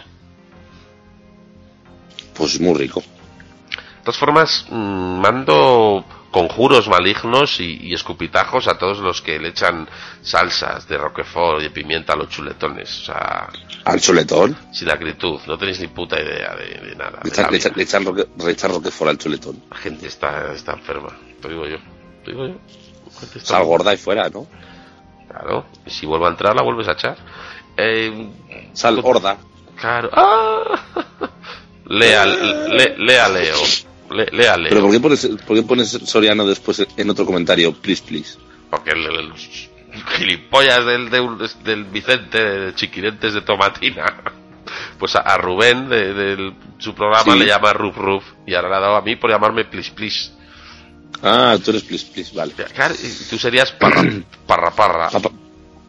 [2.38, 3.02] Pues muy rico.
[3.02, 9.50] De todas formas, mm, mando conjuros malignos y, y escupitajos a todos los que le
[9.50, 9.88] echan
[10.22, 13.02] salsas de roquefort y de pimienta a los chuletones.
[13.02, 13.48] O sea,
[13.86, 14.56] Al chuletón.
[14.72, 17.20] sin acritud, no tenéis ni puta idea de, de nada.
[17.24, 17.76] Le de echan, le echan, vida.
[17.76, 19.64] le echan roque, le echan roquefort al chuletón.
[19.72, 21.10] La gente está, está enferma,
[21.42, 21.78] te digo yo.
[22.24, 22.56] Te digo yo.
[23.42, 24.46] Sal gorda y fuera, ¿no?
[25.28, 27.18] Claro, y si vuelve a entrar la vuelves a echar.
[27.76, 28.30] Eh,
[28.74, 29.38] Sal gorda.
[29.76, 30.10] claro.
[30.14, 30.82] ¡Ah!
[31.90, 33.56] Lea, le- lea Leo.
[34.12, 34.70] Le- lea Leo.
[34.70, 37.74] Pero ¿por qué, pones, ¿por qué pones Soriano después en otro comentario?
[37.74, 38.38] Please, please.
[38.70, 39.34] Porque el, el
[40.18, 44.22] gilipollas del, del, del Vicente de Chiquirentes de Tomatina,
[45.00, 47.40] pues a, a Rubén de, su programa Sí.
[47.40, 50.34] le llama Ruf Ruf y ahora le ha dado a mí por llamarme Plis Plis.
[51.24, 52.54] Ah, tú eres please, please, vale.
[52.54, 54.02] Claro, y tú serías parra
[54.46, 54.72] parra.
[54.72, 55.10] parra.
[55.10, 55.32] Pa- pa-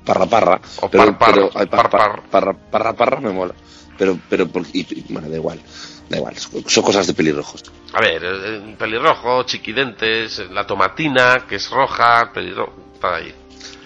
[0.04, 0.60] Parra, parra.
[0.80, 2.22] O pero, par, par, pero, ay, par- par, par.
[2.22, 3.52] par- parra, parra, parra me mola.
[3.98, 5.60] Pero, pero, por- y- y- bueno, da igual.
[6.08, 6.34] Da igual.
[6.66, 7.62] Son cosas de pelirrojos.
[7.92, 13.34] A ver, eh, pelirrojo, chiquidentes, la tomatina, que es roja, pelirrojo, está ahí.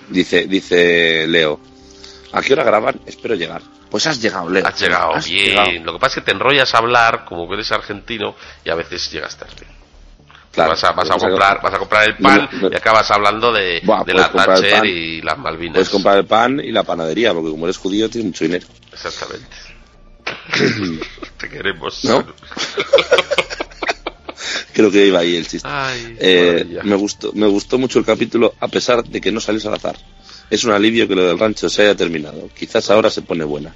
[0.08, 1.58] Dice, dice Leo.
[2.32, 3.00] ¿A qué hora graban?
[3.06, 3.62] Espero llegar.
[3.90, 4.66] Pues has llegado, Leo.
[4.66, 5.46] Has llegado Has bien.
[5.50, 5.70] llegado.
[5.84, 8.34] Lo que pasa es que te enrollas a hablar, como que eres argentino,
[8.64, 9.66] y a veces llegas tarde.
[10.52, 10.70] Claro.
[10.72, 12.70] vas, a, vas, a pasa comprar, vas a comprar el pan No, no.
[12.70, 15.74] y acabas hablando de, Buah, de la Thatcher y las Malvinas.
[15.76, 18.66] Puedes comprar el pan y la panadería, porque como eres judío tienes mucho dinero.
[18.92, 19.46] Exactamente.
[21.38, 22.04] Te queremos.
[22.04, 22.24] ¿No?
[24.72, 25.68] Creo que iba ahí el chiste.
[25.70, 29.60] Ay, Eh, me gustó, me gustó mucho el capítulo a pesar de que no salió
[29.68, 29.96] al azar.
[30.50, 32.48] Es un alivio que lo del rancho se haya terminado.
[32.58, 33.74] Quizás ahora se pone buena.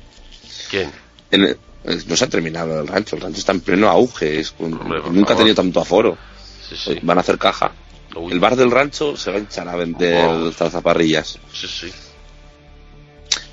[0.71, 0.91] ¿Quién?
[1.31, 3.17] En el- eh, no se ha terminado el rancho.
[3.17, 4.41] El rancho está en pleno auge.
[4.41, 6.17] Es un- Hombre, nunca ha tenido tanto aforo.
[6.69, 6.99] Sí, sí.
[7.03, 7.73] Van a hacer caja.
[8.15, 8.33] Uy.
[8.33, 10.53] El bar del rancho se va a hinchar a vender Wow.
[10.53, 11.39] zaparrillas.
[11.53, 11.93] Sí, sí.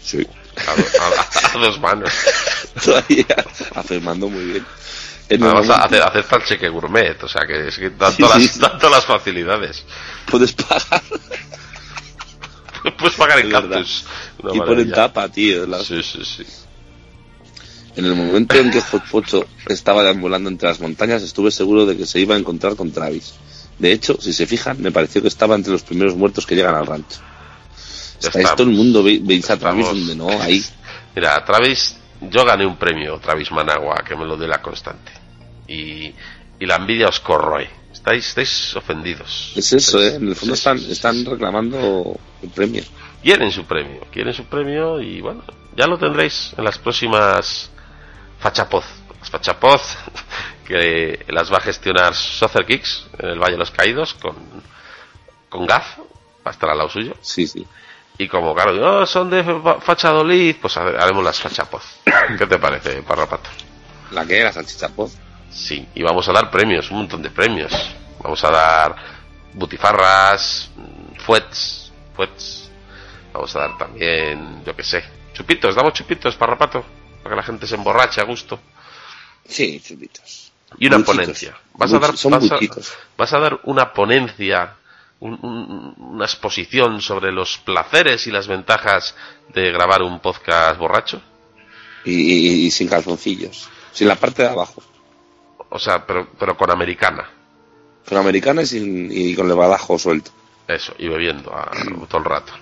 [0.01, 0.27] Sí.
[0.55, 2.11] A, do- a- a dos manos.
[2.83, 3.25] Todavía
[3.75, 4.65] afirmando muy bien.
[5.29, 8.43] Además, momento- hace- acepta el cheque gourmet, o sea que es que dan todas, sí,
[8.43, 8.59] las, sí.
[8.59, 9.83] dan todas las facilidades.
[10.29, 10.81] puedes pagar
[12.97, 14.05] Puedes pagar en cactus.
[14.53, 15.65] Y ponen tapa, tío.
[15.83, 16.45] Sí, sí, sí.
[17.95, 18.81] En el momento en que
[19.11, 22.91] Pocho estaba deambulando entre las montañas, estuve seguro de que se iba a encontrar con
[22.91, 23.35] Travis.
[23.79, 26.75] De hecho, si se fijan, me pareció que estaba entre los primeros muertos que llegan
[26.75, 27.19] al rancho.
[28.27, 28.57] Estáis estamos.
[28.57, 30.07] todo el mundo, ve- veis a Travis Estamos.
[30.07, 30.63] donde no, ahí.
[31.15, 35.11] Mira, Travis, yo gané un premio, Travis Managua, que me lo dé la constante.
[35.67, 36.13] Y,
[36.59, 37.69] y la envidia os corroe.
[37.91, 39.53] Estáis, estáis ofendidos.
[39.55, 40.15] Es eso, Estáis- ¿eh?
[40.15, 42.83] En el fondo están, están reclamando el premio.
[43.21, 45.43] Quieren su premio, quieren su premio y bueno,
[45.77, 47.69] ya lo tendréis en las próximas
[48.39, 48.83] Fachapoz.
[49.21, 49.81] Las Fachapoz,
[50.67, 54.35] que las va a gestionar Soccer Kicks en el Valle de los Caídos con,
[55.47, 56.03] con Gaf, va
[56.45, 57.15] a estar al lado suyo.
[57.21, 57.65] Sí, sí.
[58.17, 61.83] Y como, claro, "Oh, son de Fa- Fachadolid, pues ha- haremos las Fachapoz.
[62.37, 63.49] ¿Qué te parece, Parrapato?
[64.11, 65.17] La que era salchicha poz.
[65.49, 67.71] Sí, y vamos a dar premios, un montón de premios.
[68.21, 68.95] Vamos a dar
[69.53, 70.69] butifarras,
[71.25, 72.69] fuets, fuets.
[73.33, 75.03] Vamos a dar también, yo qué sé,
[75.33, 76.85] chupitos, damos chupitos, parrapato,
[77.23, 78.59] para que la gente se emborrache a gusto.
[79.47, 80.51] Sí, chupitos.
[80.77, 81.55] Y una ponencia.
[81.73, 82.15] Vas a dar, a-
[83.17, 84.75] vas a dar una ponencia,
[85.23, 89.15] un- un- una exposición sobre los placeres y las ventajas
[89.53, 91.21] de grabar un podcast borracho.
[92.05, 93.69] Y, y- y sin calzoncillos.
[93.91, 94.83] Sí, la parte de abajo.
[95.69, 97.29] O sea, pero, pero con americana.
[98.07, 100.31] Con americana y, sin- y con el badajo suelto.
[100.67, 101.71] Eso, y bebiendo ah,
[102.09, 102.53] todo el rato.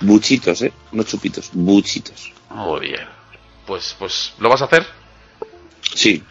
[0.00, 0.72] Buchitos, ¿eh?
[0.92, 2.32] No chupitos, buchitos.
[2.50, 3.06] Muy bien.
[3.66, 4.86] Pues, pues, ¿lo vas a hacer?
[5.94, 6.22] Sí.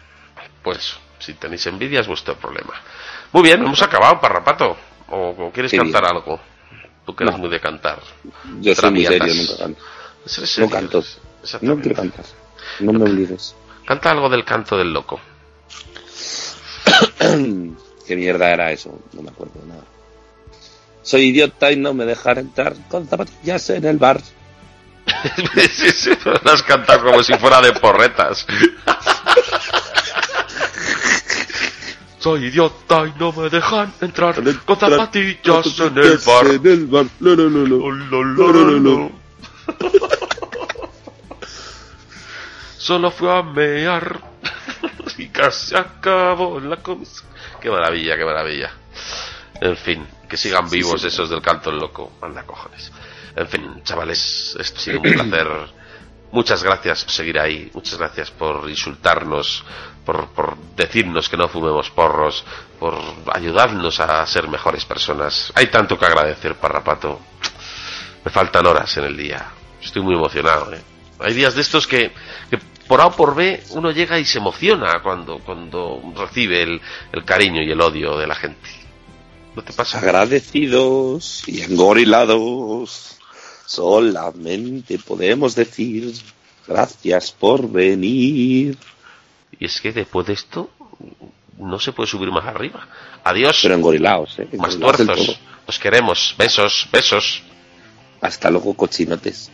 [0.62, 2.72] Pues, si tenéis envidia es vuestro problema.
[3.32, 4.76] Muy bien, hemos acabado, parrapato.
[5.10, 6.40] ¿O, o quieres cantar algo?
[7.06, 7.40] Tú que eres No.
[7.40, 7.98] muy de cantar.
[8.60, 9.80] Yo soy muy serio, nunca canto.
[10.58, 11.04] No canto.
[11.62, 12.24] No quiero cantar.
[12.80, 13.54] No me obligues.
[13.86, 15.18] Canta algo del canto del loco.
[18.06, 18.98] ¿Qué mierda era eso?
[19.12, 19.84] No me acuerdo de nada.
[21.02, 24.20] Soy idiota y no me dejan entrar con zapatillas en el bar.
[25.72, 28.46] sí, sí, lo has cantado como si fuera de porretas.
[32.18, 34.34] Soy idiota y no me dejan entrar
[34.64, 36.46] con zapatillas en el bar.
[36.46, 37.06] En el bar.
[37.20, 39.12] Oh, lo, lo, lo, lo.
[42.78, 44.20] Solo fui a mear
[45.18, 47.28] y casi acabó la comisión.
[47.60, 48.72] Qué maravilla, qué maravilla.
[49.60, 52.12] En fin, que sigan vivos esos del canto loco.
[52.22, 52.90] Anda cojones.
[53.36, 55.46] En fin, chavales, esto ha sido un placer.
[56.30, 57.70] Muchas gracias por seguir ahí.
[57.72, 59.64] Muchas gracias por insultarnos,
[60.04, 62.44] por, decirnos que no fumemos porros,
[62.78, 62.98] por
[63.32, 65.52] ayudarnos a ser mejores personas.
[65.54, 67.20] Hay tanto que agradecer, Parrapato.
[68.24, 69.46] Me faltan horas en el día.
[69.82, 70.72] Estoy muy emocionado.
[70.74, 70.82] ¿eh?
[71.20, 72.12] Hay días de estos que,
[72.86, 76.80] por A o por B uno llega y se emociona cuando, cuando recibe el,
[77.12, 78.68] el cariño y el odio de la gente.
[79.56, 79.98] ¿No te pasa?
[79.98, 83.17] Agradecidos y engorilados.
[83.68, 86.14] Solamente podemos decir
[86.66, 88.78] gracias por venir.
[89.60, 90.70] Y es que después de esto
[91.58, 92.88] no se puede subir más arriba.
[93.24, 94.48] Adiós, Pero engorilados, ¿eh?
[94.56, 95.38] más tuerzos.
[95.66, 96.34] Os queremos.
[96.38, 97.42] Besos, besos.
[98.22, 99.50] Hasta luego, cochinotes.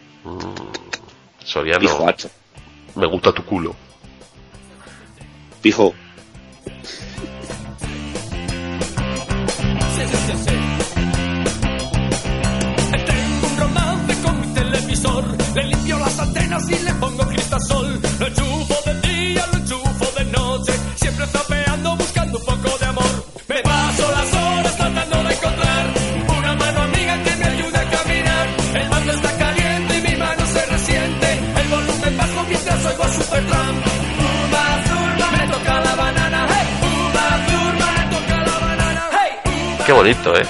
[1.45, 2.31] Soriano, Pijo hacho.
[2.95, 3.75] me gusta tu culo.
[5.61, 5.93] Pijo.
[18.15, 18.19] Cristasol.
[18.19, 20.73] Lo enchufo de día, lo enchufo de noche.
[20.97, 23.25] Siempre zapeando buscando un poco de amor.
[23.49, 25.95] Me paso las horas tratando de encontrar
[26.39, 28.49] una mano amiga que me ayude a caminar.
[28.75, 31.33] El mando está caliente y mi mano se resiente.
[31.61, 33.87] El volumen bajo mientras oigo a Supertramp.
[34.25, 36.47] Uma Zurma, me toca la banana.
[36.49, 39.11] Hey, Uma Zurma, me toca la banana.
[39.13, 40.47] Hey, Qué bonito, ¿eh?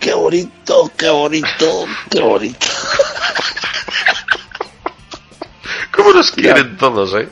[0.00, 2.65] Qué bonito, qué bonito, qué bonito.
[6.06, 7.28] ¿Cómo nos quieren todos, eh?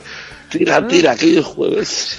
[0.49, 2.17] Tira, tira, aquellos jueves.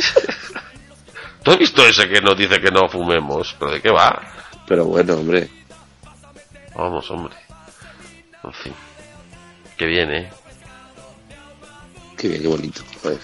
[1.42, 3.54] ¿Tú has visto ese que nos dice que no fumemos?
[3.58, 4.22] ¿Pero de qué va?
[4.66, 5.50] Pero bueno, hombre.
[6.74, 7.34] Vamos, hombre.
[8.42, 8.72] En fin.
[9.76, 10.30] Qué bien, ¿eh?
[12.16, 12.80] Qué bien, qué bonito.
[13.02, 13.18] Joder.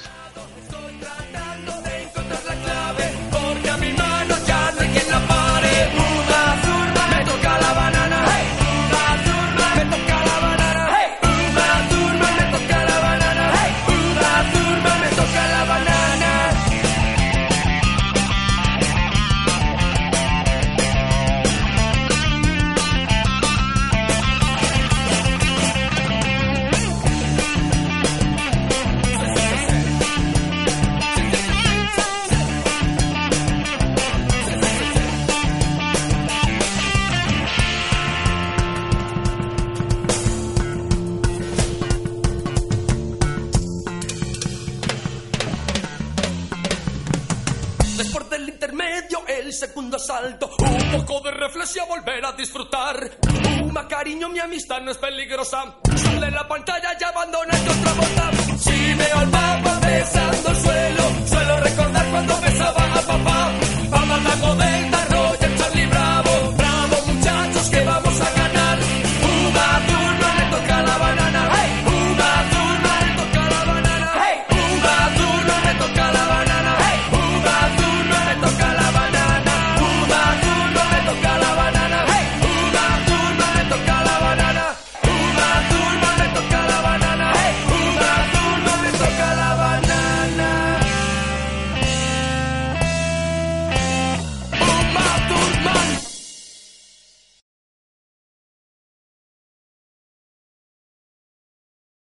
[49.82, 50.50] segundo asalto.
[50.59, 53.10] Un poco de reflexión, volver a disfrutar.
[53.60, 55.74] Puma, cariño, mi amistad no es peligrosa.
[55.96, 58.30] Sale la pantalla y abandona tu otra bota.
[58.59, 63.52] Si veo al papá besando el suelo, suelo recordar cuando besaba a papá.
[63.90, 64.36] Papá la